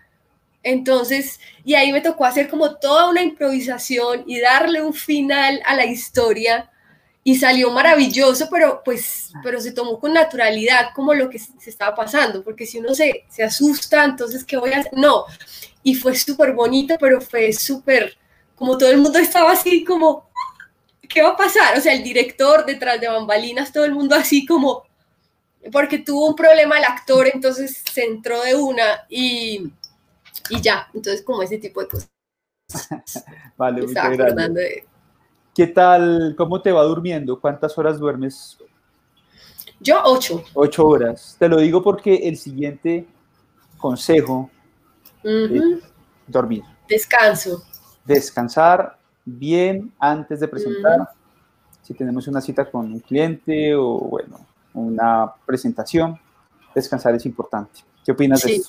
entonces, 0.64 1.39
y 1.64 1.76
ahí 1.76 1.91
me 1.91 2.01
tocó 2.01 2.26
hacer 2.26 2.49
como 2.49 2.76
toda 2.76 3.10
una 3.10 3.22
improvisación 3.22 4.24
y 4.28 4.39
darle 4.39 4.82
un 4.82 4.93
final 4.93 5.62
a 5.66 5.76
la 5.76 5.86
historia 5.86 6.70
y 7.24 7.36
salió 7.36 7.70
maravilloso, 7.72 8.47
pero 8.49 8.82
pues, 8.84 9.32
pero 9.43 9.62
se 9.62 9.72
tomó 9.72 9.99
con 9.99 10.14
naturalidad 10.14 10.89
como 10.95 11.14
lo 11.14 11.30
que 11.30 11.39
se 11.39 11.70
estaba 11.70 11.95
pasando, 11.95 12.43
porque 12.43 12.66
si 12.66 12.80
uno 12.80 12.93
se, 12.93 13.26
se 13.30 13.43
asusta, 13.43 14.03
entonces, 14.03 14.43
¿qué 14.43 14.57
voy 14.57 14.72
a 14.74 14.80
hacer? 14.80 14.93
No, 14.93 15.26
y 15.84 15.95
fue 15.95 16.16
súper 16.16 16.53
bonito, 16.53 16.95
pero 16.99 17.22
fue 17.22 17.53
súper, 17.53 18.18
como 18.55 18.78
todo 18.78 18.89
el 18.89 18.97
mundo 18.97 19.20
estaba 19.20 19.51
así 19.51 19.84
como, 19.84 20.30
¿qué 21.07 21.22
va 21.22 21.30
a 21.30 21.38
pasar? 21.38 21.78
O 21.78 21.82
sea, 21.82 21.93
el 21.93 22.03
director 22.03 22.66
detrás 22.66 22.99
de 22.99 23.07
bambalinas, 23.07 23.72
todo 23.72 23.86
el 23.86 23.93
mundo 23.93 24.16
así 24.16 24.45
como, 24.45 24.84
porque 25.72 25.99
tuvo 25.99 26.28
un 26.28 26.36
problema 26.36 26.78
el 26.78 26.86
actor, 26.86 27.30
entonces 27.34 27.84
se 27.91 28.05
entró 28.05 28.41
de 28.43 28.55
una 28.55 29.05
y 29.10 29.72
y 30.50 30.62
ya, 30.62 30.88
entonces 30.93 31.24
como 31.24 31.41
ese 31.41 31.58
tipo 31.58 31.82
de 31.82 31.88
cosas. 31.88 32.12
Vale, 33.58 33.82
muchas 33.82 34.18
gracias. 34.18 34.54
de... 34.54 34.88
¿Qué 35.54 35.68
tal? 35.68 36.36
¿Cómo 36.38 36.62
te 36.62 36.72
va 36.72 36.84
durmiendo? 36.84 37.39
¿Cuántas 37.39 37.78
horas 37.78 38.00
duermes? 38.00 38.58
Yo, 39.80 40.02
ocho. 40.06 40.43
Ocho 40.54 40.88
horas. 40.88 41.36
Te 41.39 41.47
lo 41.47 41.58
digo 41.58 41.82
porque 41.82 42.16
el 42.16 42.38
siguiente 42.38 43.08
consejo 43.78 44.50
es 45.24 45.84
dormir. 46.28 46.64
Descanso. 46.88 47.64
Descansar 48.06 48.97
bien 49.26 49.91
antes 50.00 50.39
de 50.39 50.47
presentar. 50.47 51.10
Si 51.82 51.93
tenemos 51.93 52.28
una 52.28 52.41
cita 52.41 52.70
con 52.70 52.91
un 52.93 53.00
cliente 53.00 53.74
o, 53.76 54.00
bueno, 54.00 54.45
una 54.74 55.34
presentación, 55.45 56.20
descansar 56.76 57.16
es 57.16 57.26
importante. 57.26 57.82
¿Qué 58.06 58.12
opinas 58.12 58.41
de 58.43 58.50
Sí. 58.50 58.64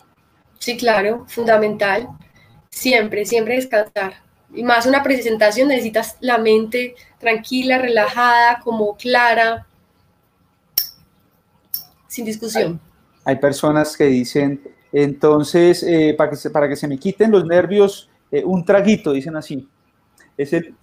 Sí, 0.61 0.77
claro, 0.77 1.25
fundamental. 1.27 2.09
Siempre, 2.71 3.25
siempre 3.25 3.57
descansar. 3.57 4.15
Y 4.55 4.63
más 4.63 4.87
una 4.87 5.03
presentación 5.03 5.67
necesitas 5.69 6.17
la 6.21 6.39
mente 6.39 6.95
tranquila, 7.19 7.79
relajada, 7.79 8.61
como 8.63 8.97
clara, 8.97 9.67
sin 12.07 12.25
discusión. 12.25 12.81
Hay 13.25 13.37
personas 13.37 13.97
que 13.97 14.05
dicen, 14.05 14.63
entonces, 14.93 15.83
eh, 15.83 16.15
para, 16.17 16.31
que 16.31 16.37
se, 16.37 16.51
para 16.51 16.69
que 16.69 16.77
se 16.77 16.87
me 16.87 16.99
quiten 16.99 17.33
los 17.33 17.45
nervios, 17.45 18.09
eh, 18.31 18.45
un 18.45 18.65
traguito, 18.65 19.13
dicen 19.13 19.37
así. 19.37 19.69
Es 20.37 20.53
el, 20.53 20.75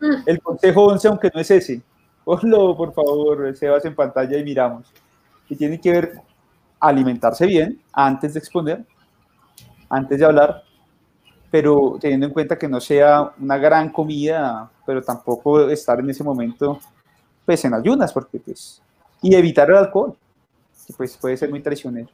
Mm. 0.00 0.22
el 0.26 0.40
consejo 0.40 0.84
11, 0.86 1.08
aunque 1.08 1.30
no 1.34 1.40
es 1.40 1.50
ese. 1.50 1.82
Ponlo, 2.24 2.76
por 2.76 2.92
favor, 2.92 3.56
Sebas, 3.56 3.84
en 3.84 3.94
pantalla 3.94 4.36
y 4.38 4.44
miramos. 4.44 4.86
Y 5.48 5.56
tiene 5.56 5.80
que 5.80 5.92
ver 5.92 6.20
alimentarse 6.80 7.46
bien 7.46 7.80
antes 7.92 8.34
de 8.34 8.40
exponer, 8.40 8.84
antes 9.88 10.18
de 10.18 10.24
hablar, 10.24 10.62
pero 11.50 11.98
teniendo 12.00 12.26
en 12.26 12.32
cuenta 12.32 12.58
que 12.58 12.68
no 12.68 12.80
sea 12.80 13.32
una 13.40 13.56
gran 13.58 13.90
comida, 13.90 14.70
pero 14.84 15.02
tampoco 15.02 15.68
estar 15.68 15.98
en 16.00 16.10
ese 16.10 16.24
momento 16.24 16.78
pues 17.44 17.64
en 17.64 17.74
ayunas, 17.74 18.12
porque 18.12 18.40
pues, 18.40 18.82
y 19.22 19.34
evitar 19.34 19.70
el 19.70 19.76
alcohol, 19.76 20.16
que 20.86 20.92
pues 20.92 21.16
puede 21.16 21.36
ser 21.36 21.48
muy 21.50 21.62
traicionero. 21.62 22.08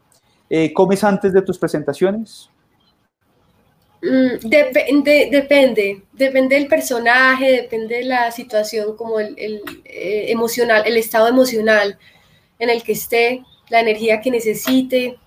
Eh, 0.49 0.73
¿Comes 0.73 1.03
antes 1.03 1.33
de 1.33 1.43
tus 1.43 1.59
presentaciones? 1.59 2.51
Mm, 4.03 4.49
depende, 4.49 5.29
depende, 5.31 6.03
depende 6.13 6.57
del 6.57 6.67
personaje, 6.67 7.63
depende 7.63 7.97
de 7.97 8.05
la 8.05 8.31
situación, 8.31 8.97
como 8.97 9.21
el, 9.21 9.35
el, 9.39 9.63
eh, 9.85 10.27
emocional, 10.29 10.83
el 10.85 10.97
estado 10.97 11.29
emocional 11.29 11.99
en 12.59 12.69
el 12.69 12.83
que 12.83 12.93
esté, 12.93 13.43
la 13.71 13.81
energía 13.81 14.21
que 14.21 14.31
necesite. 14.31 15.19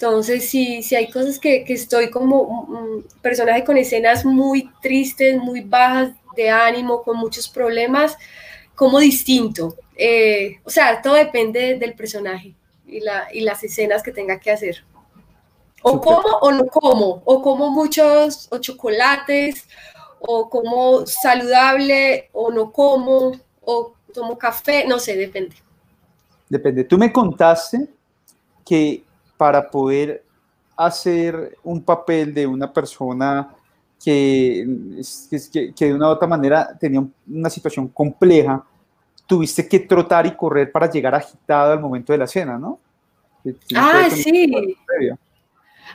Entonces, 0.00 0.48
si, 0.48 0.84
si 0.84 0.94
hay 0.94 1.10
cosas 1.10 1.40
que, 1.40 1.64
que 1.64 1.72
estoy 1.72 2.08
como 2.08 2.42
un 2.42 3.04
personaje 3.20 3.64
con 3.64 3.76
escenas 3.76 4.24
muy 4.24 4.70
tristes, 4.80 5.36
muy 5.38 5.60
bajas 5.62 6.12
de 6.36 6.50
ánimo, 6.50 7.02
con 7.02 7.16
muchos 7.16 7.48
problemas, 7.48 8.16
como 8.76 9.00
distinto. 9.00 9.74
Eh, 9.96 10.60
o 10.62 10.70
sea, 10.70 11.02
todo 11.02 11.14
depende 11.14 11.76
del 11.80 11.94
personaje 11.94 12.54
y, 12.86 13.00
la, 13.00 13.26
y 13.32 13.40
las 13.40 13.64
escenas 13.64 14.04
que 14.04 14.12
tenga 14.12 14.38
que 14.38 14.52
hacer. 14.52 14.84
O 15.82 16.00
como 16.00 16.28
o 16.42 16.52
no 16.52 16.66
como, 16.66 17.20
o 17.24 17.42
como 17.42 17.68
muchos, 17.70 18.46
o 18.52 18.58
chocolates, 18.58 19.66
o 20.20 20.48
como 20.48 21.06
saludable, 21.06 22.30
o 22.32 22.52
no 22.52 22.70
como, 22.70 23.32
o 23.62 23.94
tomo 24.14 24.38
café, 24.38 24.84
no 24.86 25.00
sé, 25.00 25.16
depende. 25.16 25.56
Depende. 26.48 26.84
Tú 26.84 26.96
me 26.98 27.12
contaste 27.12 27.88
que 28.64 29.02
para 29.38 29.70
poder 29.70 30.22
hacer 30.76 31.56
un 31.64 31.82
papel 31.82 32.34
de 32.34 32.46
una 32.46 32.70
persona 32.70 33.48
que, 34.02 34.66
que, 35.50 35.74
que 35.74 35.86
de 35.86 35.94
una 35.94 36.08
u 36.08 36.10
otra 36.10 36.28
manera 36.28 36.76
tenía 36.78 37.02
una 37.26 37.48
situación 37.48 37.88
compleja, 37.88 38.62
tuviste 39.26 39.66
que 39.66 39.80
trotar 39.80 40.26
y 40.26 40.36
correr 40.36 40.70
para 40.70 40.90
llegar 40.90 41.14
agitado 41.14 41.72
al 41.72 41.80
momento 41.80 42.12
de 42.12 42.18
la 42.18 42.24
escena, 42.26 42.58
¿no? 42.58 42.78
Ah, 43.74 44.08
sí. 44.10 44.52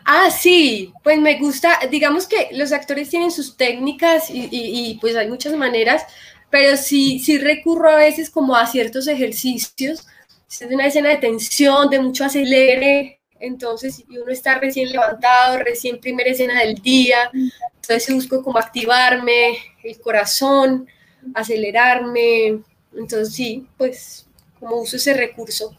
Ah, 0.05 0.29
sí, 0.31 0.91
pues 1.03 1.19
me 1.19 1.39
gusta, 1.39 1.79
digamos 1.89 2.27
que 2.27 2.49
los 2.53 2.71
actores 2.71 3.09
tienen 3.09 3.31
sus 3.31 3.55
técnicas 3.55 4.29
y, 4.29 4.49
y, 4.51 4.89
y, 4.91 4.97
pues 4.99 5.15
hay 5.15 5.29
muchas 5.29 5.55
maneras, 5.55 6.03
pero 6.49 6.75
sí, 6.75 7.19
sí 7.19 7.37
recurro 7.37 7.89
a 7.89 7.95
veces 7.95 8.29
como 8.29 8.55
a 8.55 8.65
ciertos 8.65 9.07
ejercicios. 9.07 10.05
Es 10.49 10.61
una 10.69 10.87
escena 10.87 11.09
de 11.09 11.17
tensión, 11.17 11.89
de 11.89 11.99
mucho 11.99 12.25
acelere, 12.25 13.21
entonces 13.43 14.05
uno 14.09 14.31
está 14.31 14.57
recién 14.57 14.89
levantado, 14.89 15.57
recién 15.57 15.99
primera 15.99 16.29
escena 16.29 16.61
del 16.61 16.75
día, 16.75 17.29
entonces 17.33 18.15
busco 18.15 18.41
como 18.41 18.57
activarme 18.57 19.57
el 19.83 19.99
corazón, 19.99 20.87
acelerarme, 21.33 22.61
entonces 22.93 23.33
sí, 23.33 23.67
pues 23.77 24.25
como 24.57 24.77
uso 24.77 24.95
ese 24.95 25.13
recurso. 25.13 25.75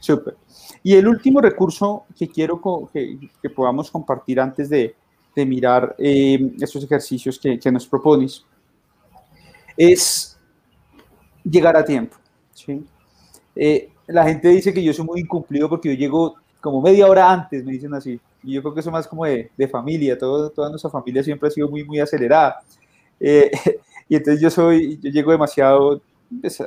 Súper. 0.00 0.36
Y 0.82 0.94
el 0.94 1.06
último 1.06 1.42
recurso 1.42 2.06
que 2.18 2.26
quiero 2.28 2.58
que, 2.90 3.18
que 3.42 3.50
podamos 3.50 3.90
compartir 3.90 4.40
antes 4.40 4.70
de, 4.70 4.94
de 5.36 5.44
mirar 5.44 5.94
eh, 5.98 6.52
estos 6.58 6.84
ejercicios 6.84 7.38
que, 7.38 7.58
que, 7.58 7.70
nos 7.70 7.86
propones 7.86 8.46
es 9.76 10.38
llegar 11.44 11.76
a 11.76 11.84
tiempo. 11.84 12.16
¿sí? 12.54 12.82
Eh, 13.54 13.90
la 14.06 14.24
gente 14.24 14.48
dice 14.48 14.72
que 14.72 14.82
yo 14.82 14.94
soy 14.94 15.04
muy 15.04 15.20
incumplido 15.20 15.68
porque 15.68 15.90
yo 15.90 15.94
llego 15.94 16.36
como 16.64 16.80
media 16.80 17.06
hora 17.06 17.30
antes, 17.30 17.62
me 17.62 17.72
dicen 17.72 17.92
así. 17.92 18.18
Y 18.42 18.54
yo 18.54 18.62
creo 18.62 18.72
que 18.72 18.80
eso 18.80 18.90
más 18.90 19.06
como 19.06 19.26
de, 19.26 19.50
de 19.54 19.68
familia, 19.68 20.16
todo, 20.16 20.48
toda 20.48 20.70
nuestra 20.70 20.88
familia 20.88 21.22
siempre 21.22 21.46
ha 21.46 21.52
sido 21.52 21.68
muy, 21.68 21.84
muy 21.84 22.00
acelerada. 22.00 22.62
Eh, 23.20 23.50
y 24.08 24.16
entonces 24.16 24.40
yo 24.40 24.48
soy, 24.48 24.98
yo 25.02 25.10
llego 25.10 25.30
demasiado, 25.30 26.00
pues, 26.40 26.58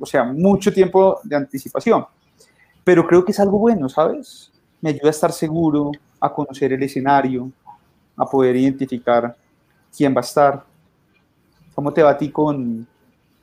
o 0.00 0.06
sea, 0.06 0.24
mucho 0.24 0.72
tiempo 0.72 1.20
de 1.22 1.36
anticipación. 1.36 2.06
Pero 2.82 3.06
creo 3.06 3.22
que 3.26 3.32
es 3.32 3.40
algo 3.40 3.58
bueno, 3.58 3.90
¿sabes? 3.90 4.50
Me 4.80 4.88
ayuda 4.88 5.08
a 5.08 5.10
estar 5.10 5.32
seguro, 5.32 5.92
a 6.18 6.32
conocer 6.32 6.72
el 6.72 6.82
escenario, 6.82 7.52
a 8.16 8.24
poder 8.24 8.56
identificar 8.56 9.36
quién 9.94 10.14
va 10.14 10.20
a 10.20 10.24
estar. 10.24 10.64
¿Cómo 11.74 11.92
te 11.92 12.02
va 12.02 12.12
a 12.12 12.16
ti 12.16 12.30
con 12.30 12.86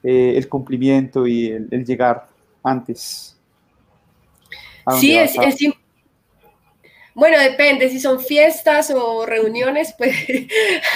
eh, 0.01 0.33
el 0.35 0.49
cumplimiento 0.49 1.27
y 1.27 1.49
el, 1.49 1.85
llegar 1.85 2.25
antes? 2.63 3.37
Sí, 4.99 5.17
es, 5.17 5.35
es, 5.37 5.57
bueno, 7.15 7.39
depende, 7.39 7.89
si 7.89 7.99
son 7.99 8.19
fiestas 8.19 8.89
o 8.89 9.25
reuniones, 9.25 9.93
pues 9.97 10.15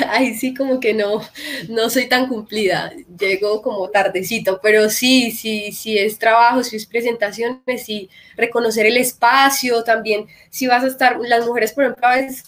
ahí 0.10 0.34
sí 0.34 0.54
como 0.54 0.80
que 0.80 0.94
no, 0.94 1.22
no 1.70 1.90
soy 1.90 2.08
tan 2.08 2.28
cumplida, 2.28 2.92
llego 3.20 3.62
como 3.62 3.90
tardecito, 3.90 4.60
pero 4.62 4.90
sí, 4.90 5.32
sí, 5.32 5.72
sí 5.72 5.98
es 5.98 6.18
trabajo, 6.18 6.64
si 6.64 6.76
es 6.76 6.88
presentaciones, 6.88 7.86
sí 7.86 8.10
reconocer 8.36 8.88
el 8.88 8.98
espacio 8.98 9.84
también, 9.84 10.26
si 10.50 10.66
vas 10.66 10.84
a 10.84 10.88
estar, 10.88 11.20
las 11.20 11.46
mujeres 11.46 11.74
por 11.74 11.84
ejemplo 11.84 12.08
a 12.08 12.16
veces 12.16 12.44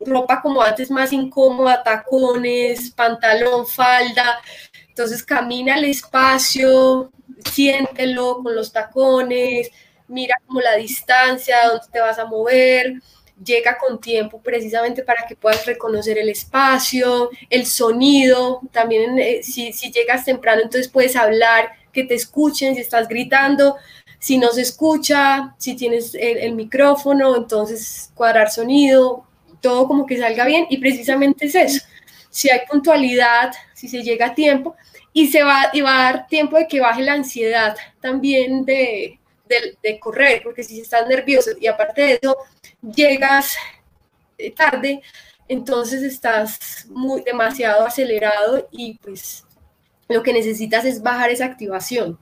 ropa 0.00 0.42
como 0.42 0.60
antes 0.62 0.90
más 0.90 1.12
incómoda, 1.12 1.82
tacones, 1.82 2.90
pantalón, 2.90 3.66
falda, 3.66 4.40
entonces 4.88 5.22
camina 5.22 5.74
al 5.74 5.84
espacio, 5.84 7.12
siéntelo 7.52 8.42
con 8.42 8.56
los 8.56 8.72
tacones, 8.72 9.70
mira 10.08 10.34
como 10.46 10.60
la 10.60 10.76
distancia, 10.76 11.56
dónde 11.66 11.86
te 11.92 12.00
vas 12.00 12.18
a 12.18 12.26
mover, 12.26 12.94
llega 13.44 13.76
con 13.78 14.00
tiempo 14.00 14.40
precisamente 14.40 15.02
para 15.02 15.26
que 15.26 15.36
puedas 15.36 15.66
reconocer 15.66 16.18
el 16.18 16.28
espacio, 16.28 17.30
el 17.50 17.66
sonido, 17.66 18.60
también 18.72 19.18
eh, 19.18 19.42
si, 19.42 19.72
llegas 19.92 20.24
temprano 20.24 20.62
entonces 20.62 20.88
puedes 20.88 21.16
hablar, 21.16 21.70
que 21.92 22.04
te 22.04 22.14
escuchen, 22.14 22.74
si 22.74 22.80
estás 22.80 23.08
gritando, 23.08 23.76
si 24.18 24.38
no 24.38 24.50
se 24.52 24.62
escucha, 24.62 25.54
si 25.58 25.76
tienes 25.76 26.14
el, 26.14 26.38
el 26.38 26.52
micrófono, 26.54 27.36
entonces 27.36 28.10
cuadrar 28.14 28.50
sonido, 28.50 29.26
todo 29.60 29.86
como 29.88 30.06
que 30.06 30.18
salga 30.18 30.44
bien 30.44 30.66
y 30.70 30.78
precisamente 30.78 31.46
es 31.46 31.54
eso. 31.54 31.86
Si 32.30 32.50
hay 32.50 32.60
puntualidad, 32.70 33.52
si 33.74 33.88
se 33.88 34.02
llega 34.02 34.26
a 34.26 34.34
tiempo 34.34 34.76
y 35.12 35.28
se 35.28 35.42
va, 35.42 35.70
y 35.72 35.80
va 35.80 35.98
a 35.98 36.12
dar 36.12 36.26
tiempo 36.26 36.58
de 36.58 36.68
que 36.68 36.80
baje 36.80 37.02
la 37.02 37.14
ansiedad 37.14 37.76
también 38.00 38.64
de, 38.66 39.18
de, 39.48 39.98
correr, 39.98 40.42
porque 40.42 40.62
si 40.62 40.80
estás 40.80 41.06
nervioso 41.08 41.50
y 41.60 41.66
aparte 41.66 42.02
de 42.02 42.18
eso 42.20 42.36
llegas 42.82 43.56
eh, 44.38 44.52
tarde, 44.52 45.02
entonces 45.48 46.02
estás 46.02 46.86
muy 46.88 47.22
demasiado 47.22 47.86
acelerado 47.86 48.68
y 48.70 48.98
pues 48.98 49.44
lo 50.08 50.22
que 50.22 50.32
necesitas 50.32 50.84
es 50.84 51.02
bajar 51.02 51.30
esa 51.30 51.46
activación. 51.46 52.18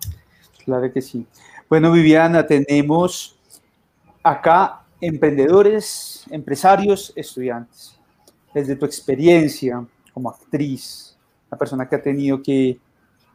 Claro 0.64 0.92
que 0.92 1.02
sí. 1.02 1.26
Bueno, 1.68 1.92
Viviana, 1.92 2.46
tenemos 2.46 3.36
acá 4.22 4.82
emprendedores, 5.00 6.24
empresarios, 6.30 7.12
estudiantes. 7.14 7.98
Desde 8.54 8.76
tu 8.76 8.86
experiencia 8.86 9.84
como 10.12 10.30
actriz, 10.30 11.16
una 11.50 11.58
persona 11.58 11.88
que 11.88 11.96
ha 11.96 12.02
tenido 12.02 12.42
que 12.42 12.78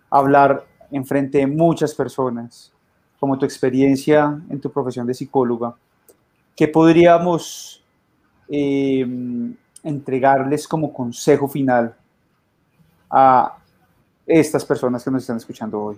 hablar 0.09 0.65
en 0.91 1.05
frente 1.05 1.39
de 1.39 1.47
muchas 1.47 1.93
personas, 1.93 2.71
como 3.20 3.38
tu 3.38 3.45
experiencia 3.45 4.39
en 4.49 4.59
tu 4.59 4.72
profesión 4.72 5.05
de 5.05 5.13
psicóloga, 5.13 5.76
¿qué 6.55 6.67
podríamos 6.67 7.84
eh, 8.49 9.05
entregarles 9.84 10.67
como 10.67 10.93
consejo 10.93 11.47
final 11.47 11.95
a 13.09 13.57
estas 14.26 14.63
personas 14.63 15.03
que 15.03 15.11
nos 15.11 15.24
están 15.24 15.38
escuchando 15.38 15.82
hoy? 15.82 15.97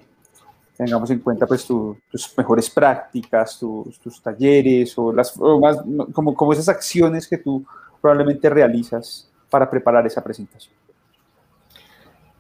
Tengamos 0.75 1.11
en 1.11 1.19
cuenta 1.19 1.45
pues 1.45 1.65
tus 1.65 2.37
mejores 2.37 2.69
prácticas, 2.69 3.59
tus, 3.59 4.21
talleres 4.21 4.97
o 4.97 5.13
las 5.13 5.31
como, 5.31 6.33
como 6.33 6.53
esas 6.53 6.69
acciones 6.69 7.27
que 7.27 7.37
tú 7.37 7.63
probablemente 8.01 8.49
realizas 8.49 9.29
para 9.49 9.69
preparar 9.69 10.07
esa 10.07 10.23
presentación. 10.23 10.73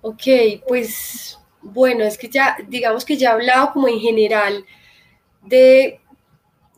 Ok, 0.01 0.23
pues 0.67 1.37
bueno, 1.61 2.03
es 2.03 2.17
que 2.17 2.29
ya, 2.29 2.57
digamos 2.67 3.05
que 3.05 3.17
ya 3.17 3.29
he 3.29 3.33
hablado 3.33 3.73
como 3.73 3.87
en 3.87 3.99
general 3.99 4.65
de 5.43 5.99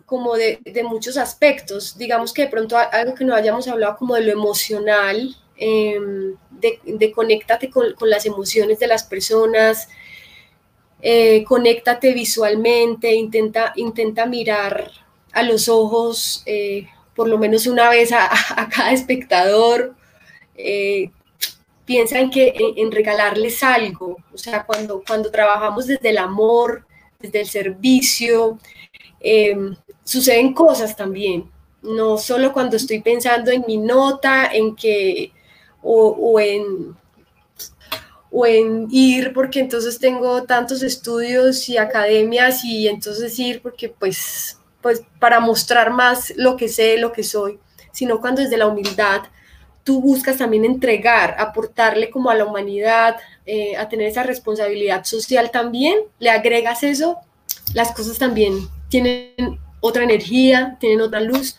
como 0.06 0.36
de, 0.36 0.60
muchos 0.84 1.18
aspectos, 1.18 1.98
digamos 1.98 2.34
que 2.34 2.44
de 2.44 2.48
pronto 2.50 2.78
algo 2.78 3.16
que 3.16 3.26
no 3.26 3.34
hayamos 3.34 3.68
hablado 3.68 3.98
como 3.98 4.16
de 4.16 4.22
lo 4.22 4.32
emocional, 4.32 5.36
em, 5.58 6.36
de, 6.52 6.80
de, 6.84 7.12
conéctate 7.12 7.70
con, 7.70 7.96
las 8.02 8.26
emociones 8.26 8.80
de 8.80 8.88
las 8.88 9.04
personas, 9.06 9.88
eh, 11.02 11.44
conéctate 11.46 12.14
visualmente, 12.14 13.14
intenta, 13.14 13.74
intenta 13.76 14.26
mirar 14.26 14.92
a 15.32 15.44
los 15.44 15.68
ojos 15.68 16.44
eh, 16.46 16.88
por 17.16 17.28
lo 17.28 17.38
menos 17.38 17.68
una 17.68 17.90
vez 17.90 18.12
a, 18.12 18.30
cada 18.76 18.92
espectador, 18.92 19.96
eh, 21.84 21.86
piensa 21.86 22.20
en, 22.20 22.30
que, 22.30 22.54
en, 22.78 22.92
regalarles 22.92 23.64
algo, 23.64 24.18
o 24.34 24.38
sea, 24.38 24.66
cuando, 24.66 25.04
cuando 25.06 25.32
trabajamos 25.32 25.88
desde 25.88 26.10
el 26.10 26.18
amor, 26.18 26.86
desde 27.20 27.42
el 27.42 27.48
servicio, 27.48 28.60
em, 29.20 29.76
suceden 30.04 30.54
cosas 30.54 30.96
también, 30.96 31.50
no 31.82 32.18
solo 32.18 32.54
cuando 32.54 32.78
estoy 32.78 33.02
pensando 33.02 33.52
en 33.52 33.64
mi 33.68 33.78
nota, 33.78 34.48
en 34.52 34.76
que, 34.76 35.32
o, 35.82 36.40
en 36.40 36.96
o 38.36 38.48
en 38.48 38.88
ir 38.90 39.32
porque 39.32 39.60
entonces 39.60 40.00
tengo 40.00 40.44
tantos 40.44 40.82
estudios 40.82 41.70
y 41.70 41.78
academias 41.78 42.64
y 42.64 42.88
entonces 42.88 43.38
ir 43.38 43.62
porque 43.62 43.90
pues, 43.90 44.58
pues 44.82 45.04
para 45.20 45.40
mostrar 45.40 45.92
más 45.92 46.34
lo 46.36 46.58
que 46.58 46.68
sé, 46.68 46.98
lo 46.98 47.12
que 47.12 47.24
soy, 47.24 47.60
sino 47.92 48.20
cuando 48.20 48.42
desde 48.42 48.58
la 48.58 48.68
humildad 48.68 49.22
tú 49.84 50.02
buscas 50.02 50.38
también 50.38 50.66
entregar, 50.66 51.36
aportarle 51.38 52.10
como 52.10 52.30
a 52.30 52.36
la 52.36 52.46
humanidad, 52.46 53.18
eh, 53.46 53.76
a 53.76 53.90
tener 53.90 54.08
esa 54.08 54.24
responsabilidad 54.24 55.04
social 55.04 55.52
también, 55.52 56.00
le 56.20 56.30
agregas 56.30 56.84
eso, 56.84 57.18
las 57.74 57.92
cosas 57.92 58.18
también 58.18 58.68
tienen 58.90 59.60
otra 59.82 60.04
energía, 60.04 60.78
tienen 60.80 61.02
otra 61.02 61.20
luz 61.20 61.58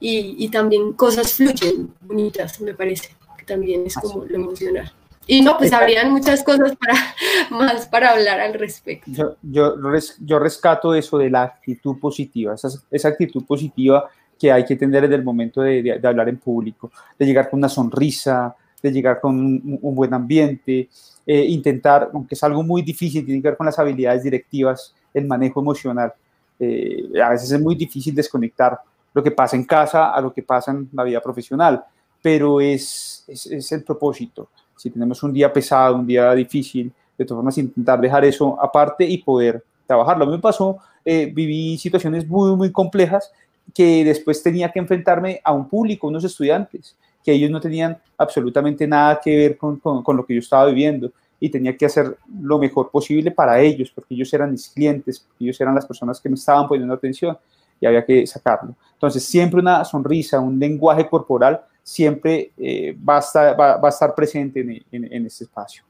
y, 0.00 0.48
también 0.48 0.94
cosas 0.94 1.34
fluyen 1.34 1.94
bonitas, 2.00 2.60
me 2.60 2.74
parece, 2.74 3.14
que 3.38 3.44
también 3.44 3.84
es 3.86 3.94
como 3.94 4.24
lo 4.24 4.34
emocional. 4.34 4.92
Y 5.28 5.40
no, 5.40 5.56
pues 5.56 5.72
habrían 5.72 6.10
muchas 6.10 6.42
cosas 6.42 6.74
para, 6.76 6.94
más 7.50 7.86
para 7.86 8.10
hablar 8.10 8.40
al 8.40 8.54
respecto. 8.54 9.08
Yo, 9.12 9.36
yo, 9.42 9.76
yo 10.18 10.38
rescato 10.40 10.92
eso 10.94 11.18
de 11.18 11.30
la 11.30 11.42
actitud 11.42 12.00
positiva, 12.00 12.54
esa, 12.54 12.68
esa 12.90 13.08
actitud 13.08 13.44
positiva 13.44 14.10
que 14.42 14.50
hay 14.50 14.64
que 14.64 14.74
tener 14.74 15.02
desde 15.02 15.14
el 15.14 15.22
momento 15.22 15.62
de, 15.62 16.00
hablar 16.02 16.28
en 16.28 16.36
público, 16.36 16.90
de 17.16 17.24
llegar 17.24 17.48
con 17.48 17.60
una 17.60 17.68
sonrisa, 17.68 18.52
de 18.82 18.90
llegar 18.90 19.20
con 19.20 19.36
un, 19.36 19.94
buen 19.94 20.12
ambiente, 20.12 20.88
eh, 21.24 21.44
intentar, 21.44 22.10
aunque 22.12 22.34
es 22.34 22.42
algo 22.42 22.64
muy 22.64 22.82
difícil, 22.82 23.24
tiene 23.24 23.40
que 23.40 23.50
ver 23.50 23.56
con 23.56 23.66
las 23.66 23.78
habilidades 23.78 24.24
directivas, 24.24 24.96
el 25.14 25.26
manejo 25.26 25.60
emocional. 25.60 26.12
Eh, 26.58 27.08
a 27.24 27.30
veces 27.30 27.52
es 27.52 27.60
muy 27.60 27.76
difícil 27.76 28.16
desconectar 28.16 28.80
lo 29.14 29.22
que 29.22 29.30
pasa 29.30 29.54
en 29.54 29.62
casa 29.62 30.10
a 30.10 30.20
lo 30.20 30.32
que 30.32 30.42
pasa 30.42 30.72
en 30.72 30.88
la 30.92 31.04
vida 31.04 31.20
profesional, 31.20 31.84
pero 32.20 32.60
es, 32.60 33.24
es, 33.28 33.70
el 33.70 33.84
propósito. 33.84 34.48
Si 34.76 34.90
tenemos 34.90 35.22
un 35.22 35.32
día 35.32 35.52
pesado, 35.52 35.94
un 35.94 36.06
día 36.08 36.34
difícil, 36.34 36.92
de 37.16 37.24
todas 37.24 37.38
formas 37.38 37.58
intentar 37.58 38.00
dejar 38.00 38.24
eso 38.24 38.60
aparte 38.60 39.04
y 39.04 39.18
poder 39.18 39.62
trabajarlo. 39.86 40.24
A 40.24 40.26
mí 40.26 40.32
me 40.32 40.40
pasó, 40.40 40.78
eh, 41.04 41.30
viví 41.32 41.78
situaciones 41.78 42.26
muy, 42.26 42.56
muy 42.56 42.72
complejas 42.72 43.30
que 43.74 44.04
después 44.04 44.42
tenía 44.42 44.70
que 44.70 44.78
enfrentarme 44.78 45.40
a 45.42 45.52
un 45.52 45.68
público, 45.68 46.08
unos 46.08 46.24
estudiantes, 46.24 46.96
que 47.24 47.32
ellos 47.32 47.50
no 47.50 47.60
tenían 47.60 47.96
absolutamente 48.18 48.86
nada 48.86 49.20
que 49.22 49.36
ver 49.36 49.56
con, 49.56 49.78
con, 49.78 50.16
lo 50.16 50.26
que 50.26 50.34
yo 50.34 50.40
estaba 50.40 50.66
viviendo. 50.66 51.12
y 51.38 51.48
tenía 51.48 51.76
que 51.76 51.86
hacer 51.86 52.16
lo 52.40 52.56
mejor 52.58 52.90
posible 52.90 53.32
para 53.32 53.60
ellos, 53.60 53.90
porque 53.92 54.14
ellos 54.14 54.32
eran 54.32 54.52
mis 54.52 54.68
clientes, 54.68 55.18
porque 55.18 55.44
ellos 55.44 55.60
eran 55.60 55.74
las 55.74 55.86
personas 55.86 56.20
que 56.20 56.28
me 56.28 56.36
estaban 56.36 56.68
poniendo 56.68 56.94
atención 56.94 57.36
y 57.80 57.86
había 57.86 58.04
que 58.04 58.24
sacarlo. 58.28 58.76
Entonces, 58.92 59.24
siempre 59.24 59.58
una 59.58 59.84
sonrisa, 59.84 60.38
un 60.38 60.56
lenguaje 60.56 61.08
corporal, 61.08 61.60
siempre 61.82 62.52
eh, 62.56 62.96
va, 62.96 63.16
a 63.16 63.18
estar, 63.18 63.58
va, 63.58 63.80
a 63.82 63.88
estar, 63.88 64.14
presente 64.14 64.60
en, 64.60 65.12
en, 65.12 65.26
este 65.26 65.42
espacio. 65.44 65.82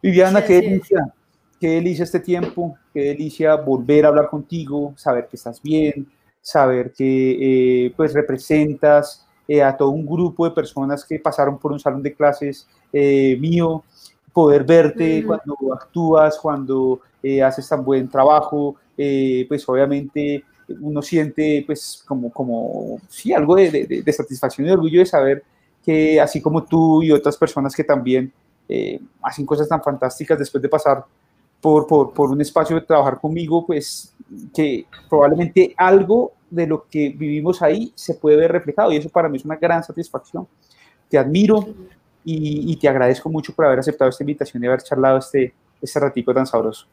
Viviana, 0.00 0.44
qué 0.44 0.60
delicia, 0.60 1.12
qué 1.58 1.68
delicia 1.70 2.04
este 2.04 2.20
tiempo, 2.20 2.76
qué 2.94 3.06
delicia 3.06 3.56
volver 3.56 4.04
a 4.04 4.08
hablar 4.08 4.28
contigo, 4.30 4.94
saber 4.96 5.26
que 5.28 5.36
estás 5.36 5.60
bien, 5.60 6.06
saber 6.40 6.92
que 6.92 7.86
eh, 7.86 7.92
pues 7.96 8.12
representas 8.14 9.26
eh, 9.46 9.62
a 9.62 9.76
todo 9.76 9.90
un 9.90 10.06
grupo 10.06 10.44
de 10.44 10.52
personas 10.52 11.04
que 11.04 11.18
pasaron 11.18 11.58
por 11.58 11.72
un 11.72 11.80
salón 11.80 12.02
de 12.02 12.14
clases 12.14 12.66
mío, 12.92 13.84
poder 14.32 14.64
verte 14.64 15.24
cuando 15.24 15.56
actúas, 15.72 16.38
cuando 16.38 17.00
haces 17.44 17.68
tan 17.68 17.84
buen 17.84 18.08
trabajo, 18.08 18.76
pues 18.96 19.68
obviamente 19.68 20.44
uno 20.80 21.02
siente 21.02 21.62
pues 21.66 22.02
como, 22.06 22.30
como 22.32 23.00
sí, 23.08 23.32
algo 23.32 23.56
de, 23.56 24.02
de, 24.04 24.12
satisfacción 24.12 24.66
y 24.66 24.70
orgullo 24.70 25.00
de 25.00 25.06
saber 25.06 25.44
que 25.84 26.20
así 26.20 26.40
como 26.40 26.64
tú 26.64 27.02
y 27.02 27.10
otras 27.10 27.36
personas 27.36 27.74
que 27.74 27.84
también 27.84 28.32
eh, 28.68 29.00
hacen 29.22 29.46
cosas 29.46 29.68
tan 29.68 29.82
fantásticas 29.82 30.38
después 30.38 30.62
de 30.62 30.68
pasar 30.68 31.04
por, 31.60 31.86
por, 31.86 32.12
por, 32.12 32.30
un 32.30 32.40
espacio 32.40 32.76
de 32.76 32.82
trabajar 32.82 33.20
conmigo, 33.20 33.66
pues 33.66 34.14
que 34.54 34.86
probablemente 35.08 35.74
algo 35.76 36.32
de 36.50 36.66
lo 36.66 36.86
que 36.88 37.10
vivimos 37.10 37.62
ahí 37.62 37.92
se 37.94 38.14
puede 38.14 38.36
ver 38.36 38.52
reflejado 38.52 38.92
y 38.92 38.96
eso 38.96 39.08
para 39.08 39.28
mí 39.28 39.36
es 39.36 39.44
una 39.44 39.56
gran 39.56 39.82
satisfacción. 39.82 40.46
Te 41.08 41.18
admiro 41.18 41.66
y, 42.24 42.76
te 42.76 42.88
agradezco 42.88 43.28
mucho 43.28 43.54
por 43.54 43.64
haber 43.64 43.78
aceptado 43.78 44.10
esta 44.10 44.22
invitación 44.22 44.62
y 44.62 44.66
haber 44.66 44.82
charlado 44.82 45.18
este, 45.18 45.54
este 45.80 46.00
ratico 46.00 46.34
tan 46.34 46.46
sabroso. 46.46 46.86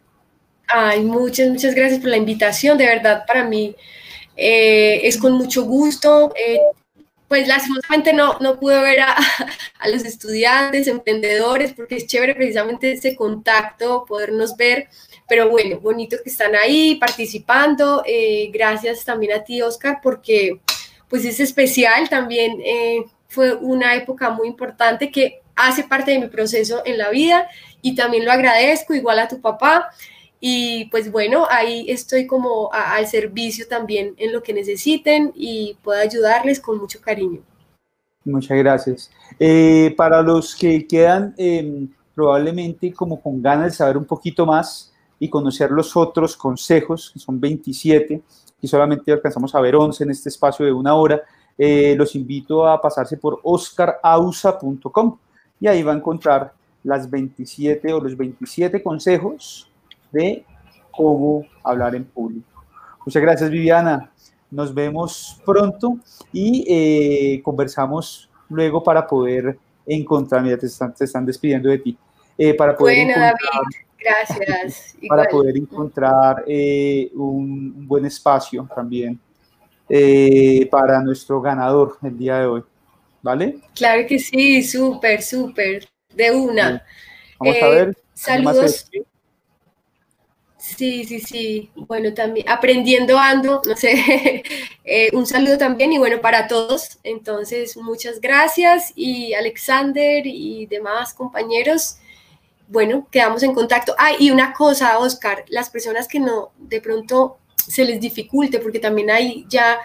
Ay, 0.67 1.03
muchas, 1.03 1.49
muchas 1.49 1.75
gracias 1.75 1.99
por 1.99 2.09
la 2.09 2.17
invitación. 2.17 2.77
De 2.77 2.85
verdad, 2.85 3.23
para 3.27 3.43
mí 3.43 3.75
eh, 4.35 5.01
es 5.03 5.17
con 5.17 5.33
mucho 5.33 5.63
gusto. 5.63 6.33
Eh, 6.35 6.59
pues 7.27 7.47
lastimosamente 7.47 8.13
no, 8.13 8.37
no 8.39 8.59
pude 8.59 8.79
ver 8.81 8.99
a, 9.01 9.17
los 9.91 10.03
estudiantes, 10.03 10.87
emprendedores, 10.87 11.73
porque 11.73 11.95
es 11.95 12.07
chévere 12.07 12.35
precisamente 12.35 12.91
ese 12.91 13.15
contacto, 13.15 14.05
podernos 14.05 14.55
ver. 14.55 14.89
Pero 15.27 15.49
bueno, 15.49 15.79
bonito 15.79 16.17
que 16.23 16.29
están 16.29 16.55
ahí 16.55 16.95
participando. 16.95 18.03
Eh, 18.05 18.49
gracias 18.53 19.03
también 19.03 19.33
a 19.33 19.43
ti, 19.43 19.61
Oscar, 19.61 19.99
porque 20.01 20.61
pues 21.09 21.25
es 21.25 21.39
especial 21.39 22.09
también. 22.09 22.61
fue 23.27 23.53
una 23.55 23.95
época 23.95 24.29
muy 24.29 24.47
importante 24.47 25.11
que 25.11 25.41
hace 25.55 25.83
parte 25.83 26.11
de 26.11 26.19
mi 26.19 26.27
proceso 26.27 26.81
en 26.85 26.97
la 26.97 27.09
vida 27.09 27.49
y 27.81 27.95
también 27.95 28.25
lo 28.25 28.31
agradezco, 28.31 28.93
igual 28.93 29.19
a 29.19 29.27
tu 29.27 29.41
papá. 29.41 29.89
Y 30.39 30.85
pues 30.85 31.11
bueno, 31.11 31.47
ahí 31.49 31.85
estoy 31.89 32.27
como 32.27 32.69
al 32.71 33.07
servicio 33.07 33.67
también 33.67 34.13
en 34.17 34.33
lo 34.33 34.43
que 34.43 34.53
necesiten 34.53 35.31
y 35.35 35.77
puedo 35.83 35.99
ayudarles 35.99 36.59
con 36.59 36.77
mucho 36.77 37.01
cariño. 37.01 37.41
Muchas 38.23 38.57
gracias. 38.57 39.11
Eh, 39.39 39.93
para 39.97 40.21
los 40.21 40.55
que 40.55 40.85
quedan 40.85 41.33
em, 41.37 41.89
probablemente 42.13 42.93
como 42.93 43.21
con 43.21 43.41
ganas 43.41 43.65
de 43.65 43.71
saber 43.71 43.97
un 43.97 44.05
poquito 44.05 44.45
más 44.45 44.93
y 45.19 45.29
conocer 45.29 45.71
los 45.71 45.95
otros 45.95 46.35
consejos, 46.35 47.09
que 47.11 47.19
son 47.19 47.39
27, 47.39 48.21
y 48.61 48.67
solamente 48.67 49.11
alcanzamos 49.11 49.53
a 49.55 49.61
ver 49.61 49.75
11 49.75 50.03
en 50.03 50.11
este 50.11 50.29
espacio 50.29 50.65
de 50.65 50.71
una 50.71 50.93
hora, 50.93 51.21
eh, 51.57 51.95
los 51.97 52.15
invito 52.15 52.67
a 52.67 52.79
pasarse 52.79 53.17
por 53.17 53.39
oscarausa.com 53.43 55.17
y 55.59 55.67
ahí 55.67 55.81
va 55.81 55.93
a 55.93 55.95
encontrar 55.95 56.53
las 56.83 57.09
27 57.09 57.91
o 57.93 57.99
los 57.99 58.15
27 58.15 58.83
consejos 58.83 59.69
de 60.11 60.45
cómo 60.91 61.45
hablar 61.63 61.95
en 61.95 62.05
público. 62.05 62.65
Muchas 63.05 63.21
gracias, 63.21 63.49
Viviana. 63.49 64.11
Nos 64.49 64.73
vemos 64.73 65.41
pronto 65.45 65.97
y 66.33 66.65
eh, 66.67 67.41
conversamos 67.43 68.29
luego 68.49 68.83
para 68.83 69.05
poder 69.05 69.57
encontrar, 69.85 70.41
mira, 70.41 70.57
te 70.57 70.65
están, 70.65 70.93
te 70.93 71.05
están 71.05 71.25
despidiendo 71.25 71.69
de 71.69 71.77
ti, 71.77 71.97
eh, 72.37 72.53
para 72.53 72.75
poder 72.75 73.05
bueno, 73.05 73.19
David, 73.19 73.37
gracias. 73.97 74.97
para 75.09 75.25
poder 75.25 75.57
encontrar 75.57 76.43
eh, 76.47 77.09
un, 77.15 77.87
buen 77.87 78.05
espacio 78.05 78.67
también 78.73 79.19
para 80.69 81.01
nuestro 81.01 81.39
ganador 81.39 81.97
el 82.03 82.17
día 82.17 82.39
de 82.39 82.45
hoy. 82.45 82.63
¿Vale? 83.21 83.59
Claro 83.73 84.05
que 84.07 84.19
sí, 84.19 84.63
súper, 84.63 85.21
súper, 85.21 85.87
de 86.13 86.31
una. 86.31 86.83
Vamos 87.39 87.55
a 87.61 87.67
ver. 87.69 87.97
Saludos. 88.13 88.89
Sí, 90.75 91.05
sí, 91.05 91.19
sí. 91.21 91.71
Bueno, 91.75 92.13
también 92.13 92.49
aprendiendo 92.49 93.17
ando, 93.17 93.61
no 93.65 93.75
sé, 93.77 94.43
eh, 94.83 95.09
un 95.13 95.25
saludo 95.25 95.57
también 95.57 95.93
y 95.93 95.97
bueno, 95.97 96.19
para 96.19 96.47
todos. 96.47 96.99
Entonces, 97.03 97.77
muchas 97.77 98.19
gracias 98.19 98.91
y 98.95 99.33
Alexander 99.33 100.27
y 100.27 100.65
demás 100.65 101.13
compañeros. 101.13 101.97
Bueno, 102.67 103.07
quedamos 103.11 103.43
en 103.43 103.53
contacto. 103.53 103.95
Ah, 103.97 104.11
y 104.19 104.29
una 104.29 104.51
cosa, 104.53 104.99
Oscar, 104.99 105.45
las 105.47 105.69
personas 105.69 106.07
que 106.07 106.19
no, 106.19 106.51
de 106.57 106.81
pronto 106.81 107.37
se 107.55 107.85
les 107.85 108.01
dificulte, 108.01 108.59
porque 108.59 108.79
también 108.79 109.09
hay 109.09 109.45
ya 109.47 109.79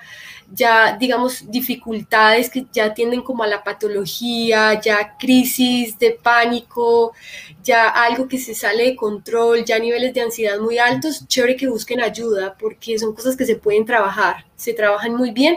ya, 0.55 0.97
digamos, 0.99 1.51
dificultades 1.51 2.51
que 2.51 2.67
ya 2.73 2.93
tienden 2.93 3.23
como 3.23 3.43
a 3.43 3.47
la 3.47 3.65
patología, 3.65 4.81
ya 4.81 5.17
crisis 5.17 5.99
de 5.99 6.19
pánico, 6.23 7.13
ya 7.63 7.89
algo 7.89 8.29
que 8.29 8.39
se 8.39 8.55
sale 8.55 8.85
de 8.85 8.97
control, 8.97 9.65
ya 9.65 9.79
niveles 9.79 10.13
de 10.13 10.21
ansiedad 10.21 10.59
muy 10.61 10.79
altos, 10.79 11.27
chévere 11.27 11.57
que 11.57 11.69
busquen 11.69 12.01
ayuda, 12.01 12.55
porque 12.59 12.99
son 12.99 13.15
cosas 13.15 13.37
que 13.37 13.47
se 13.47 13.57
pueden 13.57 13.87
trabajar, 13.87 14.45
se 14.57 14.75
trabajan 14.75 15.15
muy 15.15 15.31
bien. 15.31 15.57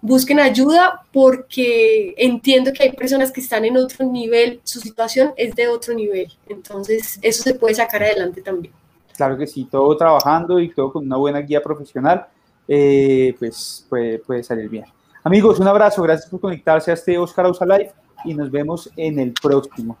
Busquen 0.00 0.40
ayuda 0.40 1.04
porque 1.12 2.14
entiendo 2.16 2.72
que 2.72 2.82
hay 2.82 2.92
personas 2.92 3.30
que 3.30 3.40
están 3.40 3.64
en 3.64 3.76
otro 3.76 4.04
nivel, 4.04 4.60
su 4.64 4.80
situación 4.80 5.32
es 5.36 5.54
de 5.54 5.68
otro 5.68 5.94
nivel, 5.94 6.32
entonces 6.48 7.20
eso 7.22 7.44
se 7.44 7.54
puede 7.54 7.74
sacar 7.74 8.02
adelante 8.02 8.42
también. 8.42 8.74
Claro 9.16 9.38
que 9.38 9.46
sí, 9.46 9.68
todo 9.70 9.96
trabajando 9.96 10.58
y 10.58 10.70
todo 10.70 10.92
con 10.92 11.06
una 11.06 11.16
buena 11.16 11.40
guía 11.40 11.62
profesional 11.62 12.26
eh, 12.68 13.34
pues 13.38 13.86
puede, 13.88 14.18
puede, 14.18 14.42
salir 14.42 14.68
bien. 14.68 14.84
Amigos, 15.24 15.60
un 15.60 15.68
abrazo, 15.68 16.02
gracias 16.02 16.30
por 16.30 16.40
conectarse 16.40 16.90
a 16.90 16.94
este 16.94 17.16
Oscar 17.18 17.46
Ausa 17.46 17.66
Live 17.66 17.92
y 18.24 18.34
nos 18.34 18.50
vemos 18.50 18.90
en 18.96 19.18
el 19.18 19.32
próximo. 19.32 19.96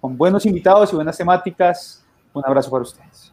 Con 0.00 0.16
buenos 0.16 0.46
invitados 0.46 0.92
y 0.92 0.96
buenas 0.96 1.16
temáticas, 1.16 2.04
un 2.32 2.42
abrazo 2.44 2.70
para 2.70 2.82
ustedes. 2.82 3.31